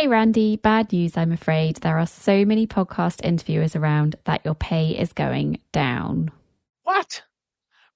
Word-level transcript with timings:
Hey, 0.00 0.08
Randy, 0.08 0.56
bad 0.56 0.94
news, 0.94 1.14
I'm 1.18 1.30
afraid. 1.30 1.76
There 1.76 1.98
are 1.98 2.06
so 2.06 2.46
many 2.46 2.66
podcast 2.66 3.22
interviewers 3.22 3.76
around 3.76 4.16
that 4.24 4.40
your 4.46 4.54
pay 4.54 4.98
is 4.98 5.12
going 5.12 5.60
down. 5.72 6.30
What? 6.84 7.20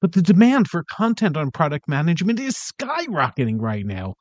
But 0.03 0.13
the 0.13 0.21
demand 0.21 0.69
for 0.69 0.85
content 0.85 1.35
on 1.39 1.51
product 1.51 1.89
management 1.89 2.41
is 2.41 2.57
skyrocketing 2.57 3.59
right 3.59 3.87
now. 3.87 4.17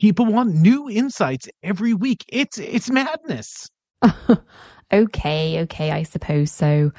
People 0.00 0.26
want 0.26 0.56
new 0.56 0.90
insights 0.90 1.48
every 1.62 1.94
week. 1.94 2.24
It's 2.26 2.58
it's 2.58 2.90
madness. 2.90 3.70
okay, 4.92 5.60
okay, 5.60 5.92
I 5.92 6.02
suppose 6.02 6.50
so. 6.50 6.90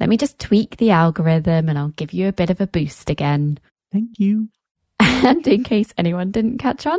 Let 0.00 0.08
me 0.08 0.16
just 0.16 0.40
tweak 0.40 0.78
the 0.78 0.90
algorithm 0.90 1.68
and 1.68 1.78
I'll 1.78 1.90
give 1.90 2.12
you 2.12 2.26
a 2.26 2.32
bit 2.32 2.50
of 2.50 2.60
a 2.60 2.66
boost 2.66 3.08
again. 3.08 3.60
Thank 3.92 4.18
you. 4.18 4.48
And 4.98 5.46
in 5.46 5.64
case 5.64 5.94
anyone 5.96 6.30
didn't 6.30 6.58
catch 6.58 6.86
on, 6.86 6.98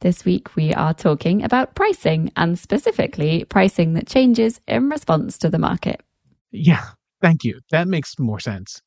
this 0.00 0.24
week 0.24 0.56
we 0.56 0.72
are 0.74 0.94
talking 0.94 1.42
about 1.42 1.74
pricing 1.74 2.32
and 2.36 2.58
specifically 2.58 3.44
pricing 3.44 3.94
that 3.94 4.06
changes 4.06 4.60
in 4.66 4.88
response 4.88 5.38
to 5.38 5.50
the 5.50 5.58
market. 5.58 6.02
Yeah, 6.50 6.84
thank 7.20 7.44
you. 7.44 7.60
That 7.70 7.86
makes 7.86 8.18
more 8.18 8.40
sense. 8.40 8.80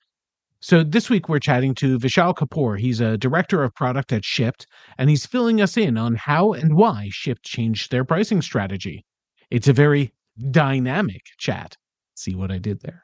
So 0.59 0.84
this 0.84 1.09
week 1.09 1.30
we're 1.30 1.40
chatting 1.40 1.76
to 1.76 1.99
Vishal 1.99 2.34
Kapoor. 2.34 2.80
He's 2.80 3.02
a 3.02 3.18
director 3.18 3.63
of 3.63 3.76
product 3.76 4.13
at 4.13 4.23
Shipt, 4.23 4.66
and 4.98 5.09
he's 5.09 5.26
filling 5.26 5.62
us 5.62 5.77
in 5.77 5.98
on 5.98 6.16
how 6.16 6.54
and 6.54 6.76
why 6.76 7.09
Shipt 7.12 7.43
changed 7.43 7.91
their 7.91 8.05
pricing 8.05 8.41
strategy. 8.41 9.05
It's 9.52 9.68
a 9.68 9.73
very 9.73 10.13
dynamic 10.52 11.21
chat. 11.38 11.76
See 12.16 12.34
what 12.34 12.49
I 12.49 12.57
did 12.57 12.82
there. 12.82 13.04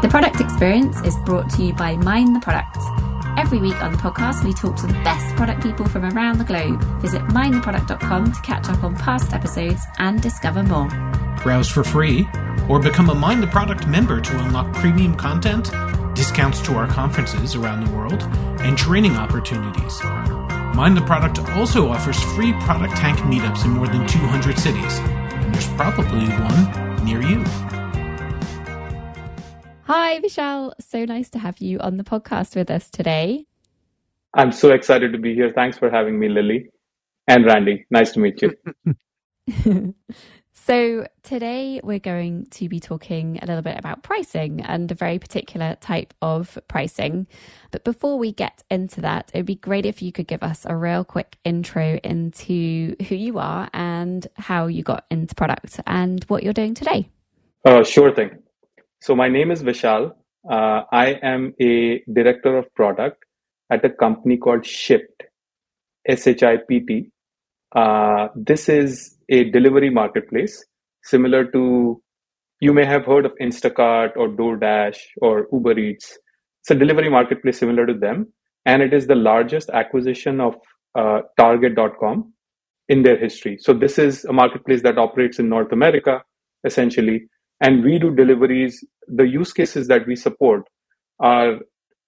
The 0.00 0.08
product 0.08 0.40
experience 0.40 1.00
is 1.00 1.16
brought 1.24 1.50
to 1.50 1.64
you 1.64 1.74
by 1.74 1.96
Mind 1.96 2.36
the 2.36 2.40
Product. 2.40 2.76
Every 3.36 3.58
week 3.58 3.82
on 3.82 3.92
the 3.92 3.98
podcast, 3.98 4.44
we 4.44 4.54
talk 4.54 4.76
to 4.76 4.86
the 4.86 4.94
best 5.04 5.36
product 5.36 5.62
people 5.62 5.86
from 5.86 6.04
around 6.06 6.38
the 6.38 6.44
globe. 6.44 6.82
Visit 7.02 7.20
mindtheproduct.com 7.26 8.32
to 8.32 8.40
catch 8.40 8.68
up 8.70 8.82
on 8.82 8.96
past 8.96 9.34
episodes 9.34 9.82
and 9.98 10.22
discover 10.22 10.62
more. 10.62 10.88
Browse 11.42 11.68
for 11.68 11.84
free 11.84 12.26
or 12.68 12.80
become 12.80 13.10
a 13.10 13.14
Mind 13.14 13.42
the 13.42 13.46
Product 13.48 13.86
member 13.86 14.22
to 14.22 14.38
unlock 14.44 14.72
premium 14.72 15.14
content, 15.14 15.70
discounts 16.14 16.62
to 16.62 16.74
our 16.76 16.86
conferences 16.86 17.54
around 17.54 17.84
the 17.84 17.92
world, 17.94 18.22
and 18.62 18.78
training 18.78 19.16
opportunities. 19.16 20.02
Mind 20.74 20.96
the 20.96 21.02
Product 21.02 21.38
also 21.50 21.88
offers 21.88 22.20
free 22.34 22.54
Product 22.60 22.96
Tank 22.96 23.18
meetups 23.18 23.66
in 23.66 23.72
more 23.72 23.86
than 23.86 24.06
200 24.06 24.58
cities, 24.58 24.98
and 24.98 25.54
there's 25.54 25.68
probably 25.74 26.26
one 26.26 27.04
near 27.04 27.20
you. 27.20 27.44
Hi, 29.86 30.18
Vishal. 30.18 30.72
So 30.80 31.04
nice 31.04 31.30
to 31.30 31.38
have 31.38 31.58
you 31.58 31.78
on 31.78 31.96
the 31.96 32.02
podcast 32.02 32.56
with 32.56 32.72
us 32.72 32.90
today. 32.90 33.46
I'm 34.34 34.50
so 34.50 34.72
excited 34.72 35.12
to 35.12 35.18
be 35.18 35.32
here. 35.32 35.52
Thanks 35.52 35.78
for 35.78 35.88
having 35.88 36.18
me, 36.18 36.28
Lily. 36.28 36.70
And 37.28 37.46
Randy. 37.46 37.86
Nice 37.88 38.10
to 38.14 38.18
meet 38.18 38.42
you. 38.42 38.52
so, 40.52 41.06
today 41.22 41.80
we're 41.84 42.00
going 42.00 42.46
to 42.46 42.68
be 42.68 42.80
talking 42.80 43.38
a 43.40 43.46
little 43.46 43.62
bit 43.62 43.78
about 43.78 44.02
pricing 44.02 44.60
and 44.60 44.90
a 44.90 44.94
very 44.96 45.20
particular 45.20 45.76
type 45.80 46.14
of 46.20 46.58
pricing. 46.66 47.28
But 47.70 47.84
before 47.84 48.18
we 48.18 48.32
get 48.32 48.64
into 48.68 49.00
that, 49.02 49.30
it 49.34 49.38
would 49.38 49.46
be 49.46 49.54
great 49.54 49.86
if 49.86 50.02
you 50.02 50.10
could 50.10 50.26
give 50.26 50.42
us 50.42 50.66
a 50.68 50.74
real 50.74 51.04
quick 51.04 51.38
intro 51.44 52.00
into 52.02 52.96
who 53.08 53.14
you 53.14 53.38
are 53.38 53.70
and 53.72 54.26
how 54.34 54.66
you 54.66 54.82
got 54.82 55.06
into 55.12 55.36
product 55.36 55.78
and 55.86 56.24
what 56.24 56.42
you're 56.42 56.52
doing 56.52 56.74
today. 56.74 57.08
Uh, 57.64 57.84
sure 57.84 58.12
thing. 58.12 58.42
So 59.06 59.14
my 59.14 59.28
name 59.28 59.52
is 59.52 59.62
Vishal. 59.62 60.10
Uh, 60.50 60.82
I 60.90 61.20
am 61.22 61.54
a 61.60 62.02
director 62.12 62.58
of 62.58 62.74
product 62.74 63.24
at 63.70 63.84
a 63.84 63.88
company 63.88 64.36
called 64.36 64.66
Shipt, 64.66 65.22
S-H-I-P-T. 66.08 67.12
Uh, 67.70 68.26
this 68.34 68.68
is 68.68 69.16
a 69.28 69.44
delivery 69.50 69.90
marketplace 69.90 70.64
similar 71.04 71.44
to, 71.52 72.02
you 72.58 72.72
may 72.72 72.84
have 72.84 73.04
heard 73.04 73.26
of 73.26 73.32
Instacart 73.40 74.16
or 74.16 74.28
DoorDash 74.28 74.98
or 75.22 75.46
Uber 75.52 75.78
Eats. 75.78 76.18
It's 76.62 76.72
a 76.72 76.74
delivery 76.74 77.08
marketplace 77.08 77.60
similar 77.60 77.86
to 77.86 77.94
them. 77.94 78.32
And 78.64 78.82
it 78.82 78.92
is 78.92 79.06
the 79.06 79.14
largest 79.14 79.70
acquisition 79.70 80.40
of 80.40 80.56
uh, 80.98 81.20
Target.com 81.38 82.32
in 82.88 83.04
their 83.04 83.16
history. 83.16 83.56
So 83.60 83.72
this 83.72 84.00
is 84.00 84.24
a 84.24 84.32
marketplace 84.32 84.82
that 84.82 84.98
operates 84.98 85.38
in 85.38 85.48
North 85.48 85.70
America, 85.70 86.24
essentially 86.64 87.28
and 87.60 87.84
we 87.84 87.98
do 87.98 88.14
deliveries. 88.14 88.84
The 89.08 89.26
use 89.26 89.52
cases 89.52 89.88
that 89.88 90.06
we 90.06 90.16
support 90.16 90.64
are 91.20 91.58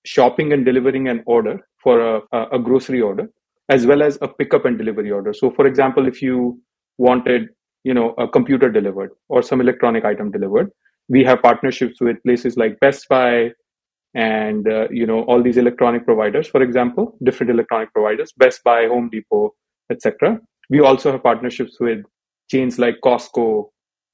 shopping 0.05 0.53
and 0.53 0.65
delivering 0.65 1.09
an 1.09 1.23
order 1.27 1.67
for 1.83 2.17
a, 2.33 2.47
a 2.53 2.59
grocery 2.59 3.01
order, 3.01 3.29
as 3.69 3.87
well 3.87 4.03
as 4.03 4.19
a 4.21 4.29
pickup 4.29 4.65
and 4.65 4.79
delivery 4.79 5.11
order. 5.11 5.33
So, 5.33 5.51
for 5.51 5.67
example, 5.67 6.07
if 6.09 6.21
you 6.23 6.61
wanted, 6.99 7.49
you 7.85 7.95
know, 7.95 8.15
a 8.19 8.29
computer 8.29 8.71
delivered 8.71 9.11
or 9.29 9.43
some 9.43 9.61
electronic 9.61 10.05
item 10.05 10.31
delivered, 10.31 10.71
we 11.09 11.25
have 11.25 11.43
partnerships 11.43 12.01
with 12.01 12.23
places 12.23 12.57
like 12.57 12.79
Best 12.81 13.09
Buy 13.09 13.53
and 14.15 14.67
uh, 14.69 14.89
you 14.91 15.07
know 15.07 15.23
all 15.23 15.43
these 15.43 15.57
electronic 15.57 16.05
providers. 16.05 16.49
For 16.49 16.63
example, 16.63 17.17
different 17.23 17.51
electronic 17.51 17.93
providers, 17.93 18.33
Best 18.37 18.63
Buy, 18.65 18.87
Home 18.87 19.09
Depot, 19.11 19.55
etc. 19.91 20.39
We 20.71 20.81
also 20.81 21.13
have 21.13 21.23
partnerships 21.23 21.79
with 21.81 22.05
chains 22.51 22.79
like 22.79 22.97
Costco, 23.05 23.67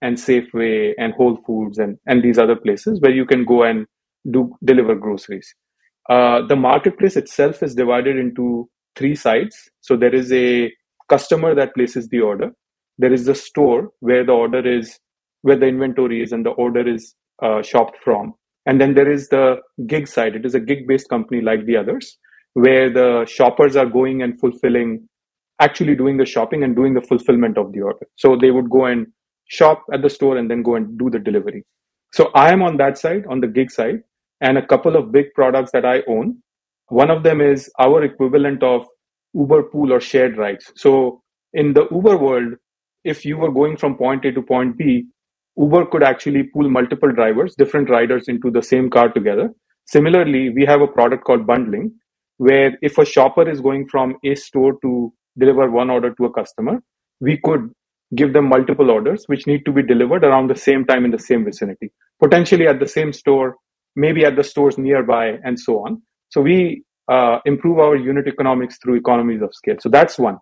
and 0.02 0.16
Safeway 0.16 0.92
and 0.98 1.12
Whole 1.14 1.36
Foods 1.46 1.78
and, 1.78 1.98
and 2.06 2.22
these 2.22 2.38
other 2.38 2.56
places 2.56 3.00
where 3.00 3.12
you 3.12 3.24
can 3.24 3.44
go 3.44 3.62
and 3.62 3.86
do 4.30 4.54
deliver 4.64 4.94
groceries. 4.94 5.54
Uh, 6.08 6.46
the 6.46 6.56
marketplace 6.56 7.16
itself 7.16 7.62
is 7.62 7.74
divided 7.74 8.16
into 8.16 8.68
three 8.96 9.14
sides. 9.14 9.56
So 9.80 9.96
there 9.96 10.14
is 10.14 10.32
a 10.32 10.72
customer 11.08 11.54
that 11.54 11.74
places 11.74 12.08
the 12.08 12.20
order. 12.20 12.50
There 12.98 13.12
is 13.12 13.24
the 13.24 13.34
store 13.34 13.90
where 14.00 14.24
the 14.24 14.32
order 14.32 14.66
is, 14.66 14.98
where 15.42 15.56
the 15.56 15.66
inventory 15.66 16.22
is 16.22 16.32
and 16.32 16.44
the 16.44 16.50
order 16.50 16.86
is 16.86 17.14
uh, 17.42 17.62
shopped 17.62 17.96
from. 18.02 18.34
And 18.66 18.80
then 18.80 18.94
there 18.94 19.10
is 19.10 19.28
the 19.28 19.56
gig 19.86 20.08
side. 20.08 20.36
It 20.36 20.46
is 20.46 20.54
a 20.54 20.60
gig 20.60 20.86
based 20.86 21.08
company 21.08 21.40
like 21.40 21.66
the 21.66 21.76
others 21.76 22.18
where 22.54 22.88
the 22.88 23.26
shoppers 23.26 23.76
are 23.76 23.86
going 23.86 24.22
and 24.22 24.38
fulfilling, 24.38 25.08
actually 25.60 25.96
doing 25.96 26.16
the 26.16 26.24
shopping 26.24 26.62
and 26.62 26.76
doing 26.76 26.94
the 26.94 27.02
fulfillment 27.02 27.58
of 27.58 27.72
the 27.72 27.80
order. 27.80 28.06
So 28.16 28.36
they 28.40 28.50
would 28.50 28.70
go 28.70 28.86
and 28.86 29.08
shop 29.46 29.84
at 29.92 30.02
the 30.02 30.10
store 30.10 30.36
and 30.36 30.50
then 30.50 30.62
go 30.62 30.76
and 30.76 30.98
do 30.98 31.10
the 31.10 31.18
delivery. 31.18 31.64
So 32.12 32.30
I 32.34 32.52
am 32.52 32.62
on 32.62 32.76
that 32.78 32.98
side, 32.98 33.24
on 33.28 33.40
the 33.40 33.48
gig 33.48 33.70
side, 33.70 34.00
and 34.40 34.58
a 34.58 34.66
couple 34.66 34.96
of 34.96 35.12
big 35.12 35.32
products 35.34 35.72
that 35.72 35.84
I 35.84 36.02
own. 36.08 36.38
One 36.88 37.10
of 37.10 37.22
them 37.22 37.40
is 37.40 37.70
our 37.78 38.04
equivalent 38.04 38.62
of 38.62 38.86
Uber 39.34 39.64
pool 39.64 39.92
or 39.92 40.00
shared 40.00 40.36
rides. 40.36 40.70
So 40.76 41.22
in 41.52 41.72
the 41.72 41.88
Uber 41.90 42.16
world, 42.16 42.54
if 43.04 43.24
you 43.24 43.36
were 43.36 43.50
going 43.50 43.76
from 43.76 43.96
point 43.96 44.24
A 44.24 44.32
to 44.32 44.42
point 44.42 44.78
B, 44.78 45.06
Uber 45.56 45.86
could 45.86 46.02
actually 46.02 46.44
pool 46.44 46.68
multiple 46.68 47.12
drivers, 47.12 47.54
different 47.54 47.90
riders 47.90 48.28
into 48.28 48.50
the 48.50 48.62
same 48.62 48.90
car 48.90 49.08
together. 49.08 49.50
Similarly, 49.86 50.50
we 50.50 50.64
have 50.64 50.80
a 50.80 50.86
product 50.86 51.24
called 51.24 51.46
bundling, 51.46 51.92
where 52.38 52.76
if 52.82 52.98
a 52.98 53.04
shopper 53.04 53.48
is 53.48 53.60
going 53.60 53.88
from 53.88 54.16
a 54.24 54.34
store 54.34 54.78
to 54.82 55.12
deliver 55.38 55.70
one 55.70 55.90
order 55.90 56.14
to 56.14 56.24
a 56.24 56.32
customer, 56.32 56.82
we 57.20 57.38
could 57.44 57.70
give 58.14 58.32
them 58.32 58.48
multiple 58.48 58.90
orders 58.90 59.24
which 59.26 59.46
need 59.46 59.64
to 59.64 59.72
be 59.72 59.82
delivered 59.82 60.24
around 60.24 60.48
the 60.48 60.56
same 60.56 60.84
time 60.84 61.04
in 61.04 61.10
the 61.10 61.18
same 61.18 61.44
vicinity, 61.44 61.90
potentially 62.22 62.66
at 62.66 62.78
the 62.80 62.86
same 62.86 63.12
store, 63.12 63.56
maybe 63.96 64.24
at 64.24 64.36
the 64.36 64.44
stores 64.44 64.78
nearby, 64.78 65.38
and 65.44 65.58
so 65.58 65.78
on. 65.84 66.02
So 66.30 66.40
we 66.40 66.84
uh, 67.10 67.38
improve 67.44 67.78
our 67.78 67.96
unit 67.96 68.26
economics 68.26 68.78
through 68.82 68.96
economies 68.96 69.42
of 69.42 69.54
scale. 69.54 69.76
So 69.80 69.88
that's 69.88 70.18
one. 70.18 70.38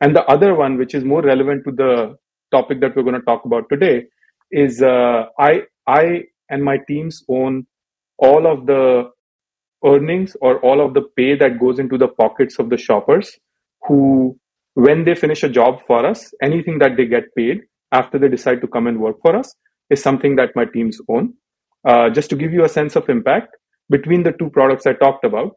And 0.00 0.14
the 0.14 0.24
other 0.24 0.54
one, 0.54 0.76
which 0.76 0.94
is 0.94 1.04
more 1.04 1.22
relevant 1.22 1.64
to 1.64 1.72
the 1.72 2.16
topic 2.50 2.80
that 2.80 2.94
we're 2.94 3.02
going 3.02 3.14
to 3.14 3.22
talk 3.22 3.44
about 3.44 3.68
today, 3.70 4.04
is 4.50 4.82
uh, 4.82 5.24
I 5.38 5.62
I 5.86 6.24
and 6.50 6.62
my 6.62 6.78
teams 6.86 7.24
own 7.28 7.66
all 8.18 8.46
of 8.46 8.66
the 8.66 9.10
earnings 9.84 10.36
or 10.40 10.58
all 10.60 10.84
of 10.84 10.94
the 10.94 11.02
pay 11.16 11.36
that 11.36 11.58
goes 11.60 11.78
into 11.78 11.98
the 11.98 12.08
pockets 12.08 12.58
of 12.58 12.70
the 12.70 12.76
shoppers 12.76 13.38
who 13.86 14.38
when 14.76 15.04
they 15.04 15.14
finish 15.14 15.42
a 15.42 15.48
job 15.48 15.80
for 15.86 16.04
us, 16.04 16.32
anything 16.42 16.78
that 16.80 16.98
they 16.98 17.06
get 17.06 17.34
paid 17.34 17.62
after 17.92 18.18
they 18.18 18.28
decide 18.28 18.60
to 18.60 18.68
come 18.68 18.86
and 18.86 19.00
work 19.00 19.16
for 19.22 19.34
us 19.34 19.54
is 19.88 20.02
something 20.02 20.36
that 20.36 20.50
my 20.54 20.66
teams 20.66 21.00
own. 21.08 21.32
Uh, 21.88 22.10
just 22.10 22.28
to 22.28 22.36
give 22.36 22.52
you 22.52 22.62
a 22.62 22.68
sense 22.68 22.94
of 22.94 23.08
impact 23.08 23.56
between 23.88 24.22
the 24.22 24.32
two 24.32 24.50
products 24.50 24.86
I 24.86 24.92
talked 24.92 25.24
about, 25.24 25.52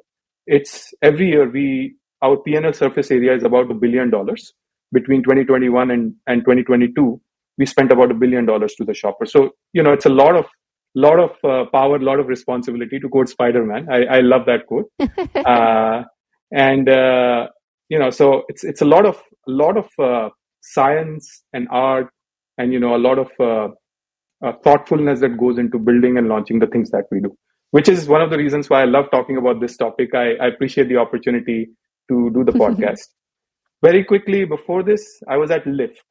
it's 0.48 0.94
every 1.02 1.30
year 1.30 1.50
we 1.50 1.96
our 2.22 2.38
PNL 2.48 2.74
surface 2.74 3.12
area 3.12 3.36
is 3.36 3.44
about 3.44 3.70
a 3.70 3.74
billion 3.74 4.10
dollars. 4.10 4.54
Between 4.94 5.22
2021 5.22 5.92
and, 5.92 6.14
and 6.26 6.42
2022, 6.42 7.22
we 7.58 7.66
spent 7.66 7.92
about 7.92 8.12
a 8.12 8.14
billion 8.14 8.46
dollars 8.46 8.74
to 8.76 8.86
the 8.86 8.94
shopper. 8.94 9.26
So 9.26 9.52
you 9.74 9.84
know, 9.84 9.92
it's 9.92 10.06
a 10.06 10.16
lot 10.24 10.38
of 10.38 10.46
lot 10.96 11.20
of 11.20 11.32
uh, 11.44 11.70
power, 11.72 11.98
a 11.98 12.04
lot 12.04 12.22
of 12.22 12.28
responsibility 12.28 13.00
to 13.00 13.10
quote 13.10 13.28
Spider-Man. 13.28 13.88
I, 13.92 14.18
I 14.18 14.20
love 14.22 14.46
that 14.46 14.66
quote. 14.66 14.90
uh, 15.46 16.04
and 16.52 16.90
uh, 16.90 17.48
you 17.90 18.00
know 18.00 18.10
so 18.10 18.44
it's 18.50 18.64
it's 18.64 18.82
a 18.82 18.86
lot 18.86 19.06
of 19.06 19.18
a 19.48 19.52
lot 19.52 19.78
of 19.78 19.88
uh, 20.00 20.30
science 20.62 21.44
and 21.54 21.68
art 21.72 22.10
and 22.58 22.74
you 22.74 22.80
know 22.80 22.96
a 22.96 23.04
lot 23.08 23.20
of 23.20 23.30
uh, 23.40 23.70
uh, 24.46 24.54
thoughtfulness 24.64 25.20
that 25.22 25.38
goes 25.38 25.58
into 25.58 25.80
building 25.80 26.18
and 26.18 26.30
launching 26.30 26.60
the 26.60 26.68
things 26.68 26.92
that 26.92 27.06
we 27.12 27.20
do 27.20 27.36
which 27.72 27.90
is 27.90 28.08
one 28.08 28.22
of 28.22 28.30
the 28.30 28.38
reasons 28.38 28.70
why 28.70 28.82
i 28.82 28.86
love 28.86 29.10
talking 29.12 29.38
about 29.38 29.60
this 29.62 29.78
topic 29.78 30.16
i, 30.16 30.34
I 30.36 30.48
appreciate 30.48 30.90
the 30.90 30.98
opportunity 30.98 31.70
to 32.10 32.30
do 32.32 32.44
the 32.44 32.52
podcast 32.66 33.08
Very 33.82 34.04
quickly 34.04 34.46
before 34.46 34.84
this, 34.84 35.04
I 35.30 35.38
was 35.38 35.52
at 35.52 35.66
Lyft, 35.66 36.08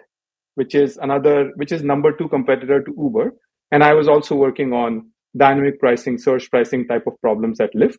which 0.55 0.75
is 0.75 0.97
another, 0.99 1.53
which 1.57 1.73
is 1.73 1.83
number 1.83 2.13
two 2.13 2.29
competitor 2.29 2.83
to 2.83 2.95
Uber. 2.99 3.33
And 3.73 3.85
I 3.85 3.95
was 3.95 4.09
also 4.09 4.35
working 4.37 4.73
on 4.73 5.11
dynamic 5.37 5.79
pricing, 5.81 6.19
surge 6.19 6.51
pricing 6.51 6.87
type 6.89 7.07
of 7.07 7.21
problems 7.21 7.61
at 7.61 7.75
Lyft. 7.75 7.99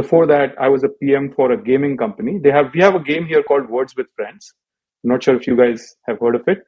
Before 0.00 0.26
that, 0.28 0.54
I 0.60 0.68
was 0.68 0.84
a 0.84 0.88
PM 1.02 1.32
for 1.32 1.50
a 1.52 1.62
gaming 1.70 1.96
company. 1.96 2.38
They 2.38 2.52
have 2.52 2.66
we 2.72 2.80
have 2.80 2.94
a 2.94 3.00
game 3.10 3.26
here 3.26 3.42
called 3.42 3.68
Words 3.68 3.96
with 3.96 4.06
Friends. 4.14 4.54
I'm 5.02 5.10
not 5.10 5.24
sure 5.24 5.34
if 5.34 5.46
you 5.48 5.56
guys 5.56 5.96
have 6.06 6.20
heard 6.20 6.36
of 6.36 6.44
it. 6.46 6.58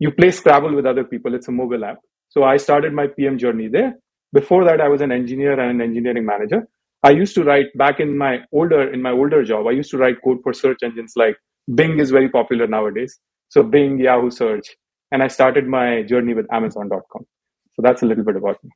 You 0.00 0.10
play 0.10 0.30
Scrabble 0.32 0.74
with 0.74 0.86
other 0.86 1.04
people. 1.04 1.34
It's 1.34 1.48
a 1.48 1.52
mobile 1.52 1.84
app. 1.84 1.98
So 2.30 2.42
I 2.42 2.56
started 2.56 2.92
my 2.92 3.06
PM 3.06 3.38
journey 3.38 3.68
there. 3.68 3.94
Before 4.32 4.64
that, 4.64 4.80
I 4.80 4.88
was 4.88 5.02
an 5.02 5.12
engineer 5.12 5.52
and 5.60 5.70
an 5.70 5.80
engineering 5.88 6.26
manager. 6.26 6.66
I 7.04 7.10
used 7.10 7.34
to 7.36 7.44
write 7.44 7.66
back 7.76 8.00
in 8.00 8.18
my 8.18 8.40
older 8.52 8.82
in 8.92 9.02
my 9.02 9.12
older 9.12 9.44
job. 9.44 9.68
I 9.68 9.72
used 9.82 9.92
to 9.92 9.98
write 9.98 10.22
code 10.24 10.38
for 10.42 10.52
search 10.52 10.82
engines 10.82 11.12
like 11.16 11.36
Bing 11.76 12.00
is 12.00 12.10
very 12.10 12.28
popular 12.28 12.66
nowadays. 12.66 13.18
So 13.50 13.62
Bing, 13.62 14.00
Yahoo 14.00 14.30
Search, 14.30 14.76
and 15.12 15.22
I 15.22 15.28
started 15.28 15.66
my 15.66 16.02
journey 16.02 16.34
with 16.34 16.52
Amazon.com. 16.52 17.26
So 17.74 17.82
that's 17.82 18.02
a 18.02 18.06
little 18.06 18.24
bit 18.24 18.36
about 18.36 18.62
me. 18.64 18.70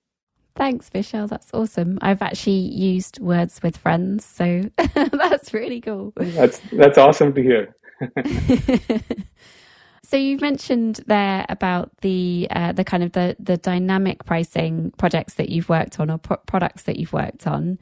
Thanks, 0.56 0.88
Vishal. 0.88 1.28
That's 1.28 1.50
awesome. 1.52 1.98
I've 2.00 2.22
actually 2.22 2.52
used 2.52 3.18
words 3.18 3.60
with 3.62 3.76
friends, 3.76 4.24
so 4.24 4.62
that's 4.94 5.52
really 5.52 5.80
cool. 5.80 6.12
That's 6.16 6.60
that's 6.72 6.96
awesome 6.96 7.34
to 7.34 7.42
hear. 7.42 7.76
so 10.04 10.16
you've 10.16 10.40
mentioned 10.40 11.00
there 11.06 11.44
about 11.48 11.90
the 12.02 12.46
uh, 12.50 12.72
the 12.72 12.84
kind 12.84 13.02
of 13.02 13.12
the 13.12 13.36
the 13.40 13.56
dynamic 13.56 14.24
pricing 14.24 14.92
projects 14.96 15.34
that 15.34 15.48
you've 15.48 15.68
worked 15.68 15.98
on 15.98 16.08
or 16.08 16.18
pro- 16.18 16.36
products 16.46 16.84
that 16.84 16.98
you've 16.98 17.12
worked 17.12 17.48
on. 17.48 17.78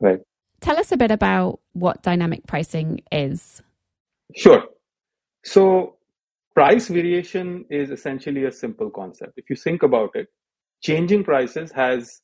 Right. 0.00 0.20
Tell 0.60 0.76
us 0.76 0.90
a 0.90 0.96
bit 0.96 1.12
about 1.12 1.60
what 1.72 2.02
dynamic 2.02 2.48
pricing 2.48 3.00
is. 3.12 3.62
Sure. 4.34 4.64
So 5.44 5.98
price 6.52 6.88
variation 6.88 7.64
is 7.70 7.90
essentially 7.90 8.44
a 8.44 8.50
simple 8.50 8.90
concept. 8.90 9.34
If 9.36 9.48
you 9.48 9.54
think 9.54 9.84
about 9.84 10.16
it, 10.16 10.26
changing 10.82 11.24
prices 11.24 11.72
has 11.72 12.20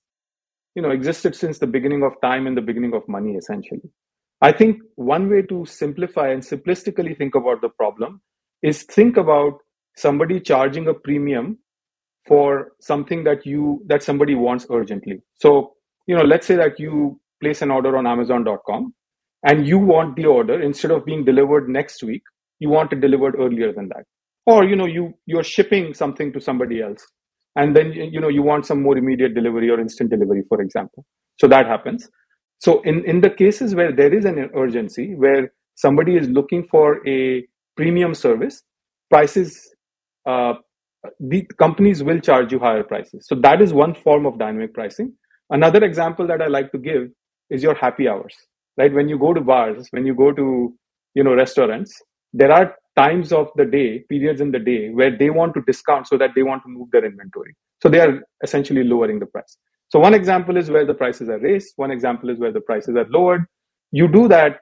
you 0.75 0.83
know 0.83 0.91
existed 0.91 1.35
since 1.35 1.59
the 1.59 1.67
beginning 1.67 2.03
of 2.03 2.21
time 2.23 2.47
and 2.47 2.57
the 2.57 2.63
beginning 2.63 2.95
of 2.95 3.09
money 3.09 3.35
essentially. 3.35 3.91
I 4.41 4.53
think 4.53 4.81
one 4.97 5.31
way 5.31 5.43
to 5.43 5.65
simplify 5.65 6.29
and 6.29 6.43
simplistically 6.43 7.17
think 7.17 7.35
about 7.35 7.63
the 7.63 7.69
problem 7.71 8.21
is 8.63 8.83
think 8.83 9.17
about 9.17 9.59
somebody 9.97 10.41
charging 10.41 10.89
a 10.89 10.95
premium 10.95 11.59
for 12.27 12.73
something 12.81 13.25
that 13.25 13.47
you 13.47 13.83
that 13.87 14.03
somebody 14.03 14.35
wants 14.35 14.67
urgently. 14.71 15.21
So 15.37 15.75
you 16.07 16.17
know 16.17 16.25
let's 16.25 16.47
say 16.47 16.57
that 16.57 16.79
you 16.79 17.21
place 17.41 17.63
an 17.63 17.71
order 17.71 17.97
on 17.97 18.07
amazon.com 18.07 18.95
and 19.43 19.67
you 19.67 19.79
want 19.79 20.17
the 20.17 20.27
order 20.27 20.61
instead 20.61 20.91
of 20.91 21.05
being 21.05 21.25
delivered 21.25 21.69
next 21.69 22.03
week 22.03 22.23
you 22.61 22.69
want 22.69 22.93
it 22.93 23.01
delivered 23.01 23.35
earlier 23.39 23.73
than 23.73 23.89
that. 23.89 24.05
Or 24.47 24.65
you 24.65 24.77
know 24.77 24.87
you 24.87 25.15
you're 25.27 25.45
shipping 25.45 25.95
something 25.95 26.33
to 26.33 26.41
somebody 26.41 26.83
else 26.83 27.07
and 27.57 27.77
then 27.77 27.93
you 27.93 28.21
know 28.21 28.29
you 28.29 28.43
want 28.43 28.67
some 28.67 28.83
more 28.83 28.97
immediate 28.97 29.35
delivery 29.35 29.71
or 29.71 29.81
instant 29.81 30.11
delivery 30.11 30.43
for 30.49 30.61
example. 30.61 31.05
So 31.39 31.47
that 31.49 31.67
happens. 31.67 32.09
So 32.59 32.81
in 32.83 33.05
in 33.05 33.21
the 33.21 33.31
cases 33.31 33.75
where 33.75 33.93
there 33.93 34.13
is 34.13 34.25
an 34.25 34.51
urgency 34.55 35.15
where 35.15 35.53
somebody 35.75 36.17
is 36.17 36.29
looking 36.29 36.65
for 36.65 37.07
a 37.09 37.47
premium 37.77 38.15
service 38.15 38.63
prices 39.11 39.75
uh, 40.27 40.55
the 41.21 41.47
companies 41.59 42.03
will 42.03 42.19
charge 42.21 42.53
you 42.53 42.59
higher 42.59 42.83
prices. 42.83 43.27
So 43.29 43.35
that 43.37 43.61
is 43.61 43.73
one 43.75 43.95
form 43.95 44.25
of 44.27 44.39
dynamic 44.39 44.73
pricing. 44.73 45.13
Another 45.51 45.85
example 45.85 46.27
that 46.27 46.41
i 46.41 46.47
like 46.47 46.73
to 46.73 46.79
give 46.79 47.09
is 47.51 47.63
your 47.63 47.75
happy 47.75 48.09
hours. 48.09 48.35
Right? 48.79 48.93
When 48.93 49.09
you 49.09 49.19
go 49.19 49.33
to 49.35 49.41
bars 49.41 49.89
when 49.91 50.07
you 50.07 50.15
go 50.15 50.33
to 50.33 50.75
you 51.15 51.23
know 51.25 51.35
restaurants 51.35 52.03
there 52.33 52.51
are 52.53 52.75
times 52.97 53.33
of 53.33 53.51
the 53.57 53.65
day, 53.65 54.01
periods 54.09 54.41
in 54.41 54.51
the 54.53 54.59
day 54.59 54.91
where 54.91 55.17
they 55.17 55.31
want 55.31 55.55
to 55.55 55.63
discount 55.67 56.07
so 56.07 56.17
that 56.19 56.31
they 56.35 56.43
want 56.43 56.63
to 56.63 56.69
move 56.69 56.89
their 56.93 57.05
inventory. 57.05 57.55
So 57.83 57.89
they 57.89 58.01
are 58.01 58.21
essentially 58.43 58.85
lowering 58.85 59.19
the 59.19 59.27
price. 59.27 59.57
So 59.89 59.99
one 59.99 60.15
example 60.15 60.57
is 60.57 60.71
where 60.71 60.87
the 60.87 60.95
prices 60.95 61.29
are 61.29 61.39
raised. 61.39 61.75
One 61.77 61.91
example 61.91 62.31
is 62.31 62.39
where 62.39 62.53
the 62.53 62.61
prices 62.61 62.97
are 62.97 63.07
lowered. 63.11 63.45
You 63.93 64.09
do 64.09 64.29
that 64.29 64.59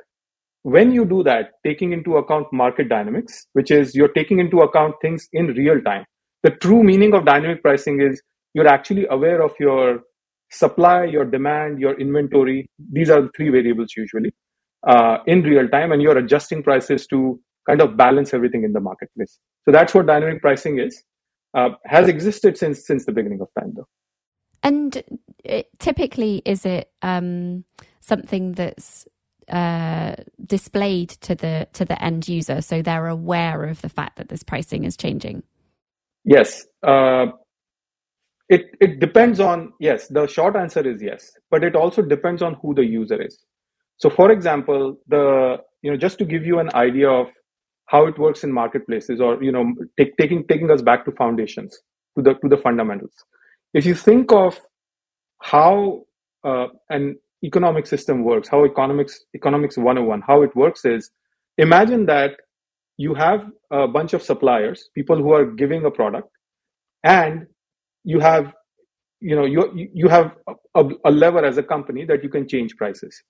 when 0.62 0.92
you 0.92 1.04
do 1.04 1.22
that, 1.24 1.52
taking 1.66 1.92
into 1.92 2.16
account 2.16 2.46
market 2.52 2.88
dynamics, 2.88 3.46
which 3.52 3.70
is 3.70 3.94
you're 3.94 4.12
taking 4.12 4.38
into 4.38 4.60
account 4.60 4.94
things 5.02 5.28
in 5.32 5.48
real 5.48 5.80
time. 5.82 6.04
The 6.42 6.50
true 6.50 6.82
meaning 6.82 7.14
of 7.14 7.24
dynamic 7.24 7.62
pricing 7.62 8.00
is 8.00 8.22
you're 8.54 8.68
actually 8.68 9.06
aware 9.10 9.42
of 9.42 9.52
your 9.58 10.02
supply, 10.50 11.04
your 11.04 11.24
demand, 11.24 11.80
your 11.80 11.98
inventory. 11.98 12.66
These 12.92 13.10
are 13.10 13.22
the 13.22 13.30
three 13.36 13.48
variables 13.48 13.94
usually 13.96 14.32
uh, 14.86 15.18
in 15.26 15.42
real 15.42 15.68
time, 15.68 15.92
and 15.92 16.02
you're 16.02 16.18
adjusting 16.18 16.62
prices 16.62 17.06
to 17.08 17.40
kind 17.68 17.80
of 17.80 17.96
balance 17.96 18.34
everything 18.34 18.64
in 18.64 18.72
the 18.72 18.80
marketplace. 18.80 19.38
So 19.64 19.72
that's 19.72 19.94
what 19.94 20.06
dynamic 20.06 20.40
pricing 20.40 20.78
is. 20.78 21.02
Uh, 21.54 21.70
has 21.84 22.08
existed 22.08 22.56
since 22.56 22.86
since 22.86 23.04
the 23.04 23.12
beginning 23.12 23.40
of 23.40 23.48
time, 23.58 23.74
though. 23.76 23.88
And 24.62 25.02
it, 25.44 25.68
typically, 25.78 26.40
is 26.46 26.64
it 26.64 26.90
um, 27.02 27.64
something 28.00 28.52
that's 28.52 29.06
uh, 29.48 30.14
displayed 30.46 31.10
to 31.10 31.34
the 31.34 31.68
to 31.74 31.84
the 31.84 32.02
end 32.02 32.28
user, 32.28 32.62
so 32.62 32.80
they're 32.80 33.08
aware 33.08 33.64
of 33.64 33.82
the 33.82 33.90
fact 33.90 34.16
that 34.16 34.28
this 34.28 34.42
pricing 34.42 34.84
is 34.84 34.96
changing? 34.96 35.42
Yes. 36.24 36.66
Uh, 36.82 37.26
it 38.48 38.66
it 38.80 39.00
depends 39.00 39.40
on 39.40 39.72
yes. 39.80 40.08
The 40.08 40.26
short 40.26 40.56
answer 40.56 40.86
is 40.86 41.02
yes, 41.02 41.32
but 41.50 41.64
it 41.64 41.74
also 41.74 42.02
depends 42.02 42.42
on 42.42 42.54
who 42.62 42.74
the 42.74 42.84
user 42.84 43.20
is. 43.20 43.44
So, 43.96 44.10
for 44.10 44.30
example, 44.30 44.96
the 45.08 45.58
you 45.82 45.90
know 45.90 45.96
just 45.96 46.18
to 46.18 46.24
give 46.24 46.44
you 46.44 46.58
an 46.58 46.70
idea 46.74 47.10
of 47.10 47.28
how 47.92 48.06
it 48.06 48.18
works 48.18 48.42
in 48.42 48.52
marketplaces 48.52 49.20
or 49.20 49.42
you 49.42 49.52
know 49.52 49.64
take, 49.98 50.16
taking 50.16 50.46
taking 50.46 50.70
us 50.70 50.82
back 50.82 51.04
to 51.04 51.12
foundations 51.12 51.78
to 52.16 52.22
the 52.22 52.34
to 52.42 52.48
the 52.48 52.56
fundamentals. 52.56 53.14
If 53.74 53.86
you 53.86 53.94
think 53.94 54.32
of 54.32 54.60
how 55.40 56.04
uh, 56.44 56.68
an 56.90 57.16
economic 57.44 57.86
system 57.86 58.24
works 58.24 58.48
how 58.48 58.64
economics 58.64 59.20
economics 59.34 59.76
101 59.76 60.22
how 60.26 60.42
it 60.42 60.54
works 60.54 60.84
is 60.84 61.10
imagine 61.58 62.06
that 62.06 62.36
you 62.96 63.14
have 63.14 63.50
a 63.72 63.88
bunch 63.88 64.12
of 64.12 64.22
suppliers 64.22 64.88
people 64.94 65.16
who 65.16 65.32
are 65.32 65.46
giving 65.62 65.84
a 65.84 65.90
product 65.90 66.28
and 67.02 67.46
you 68.04 68.20
have 68.20 68.54
you 69.20 69.36
know 69.36 69.44
you 69.44 69.88
you 70.02 70.08
have 70.08 70.36
a, 70.74 70.84
a 71.04 71.10
lever 71.10 71.44
as 71.44 71.58
a 71.58 71.62
company 71.62 72.04
that 72.04 72.22
you 72.22 72.28
can 72.28 72.48
change 72.48 72.76
prices. 72.76 73.22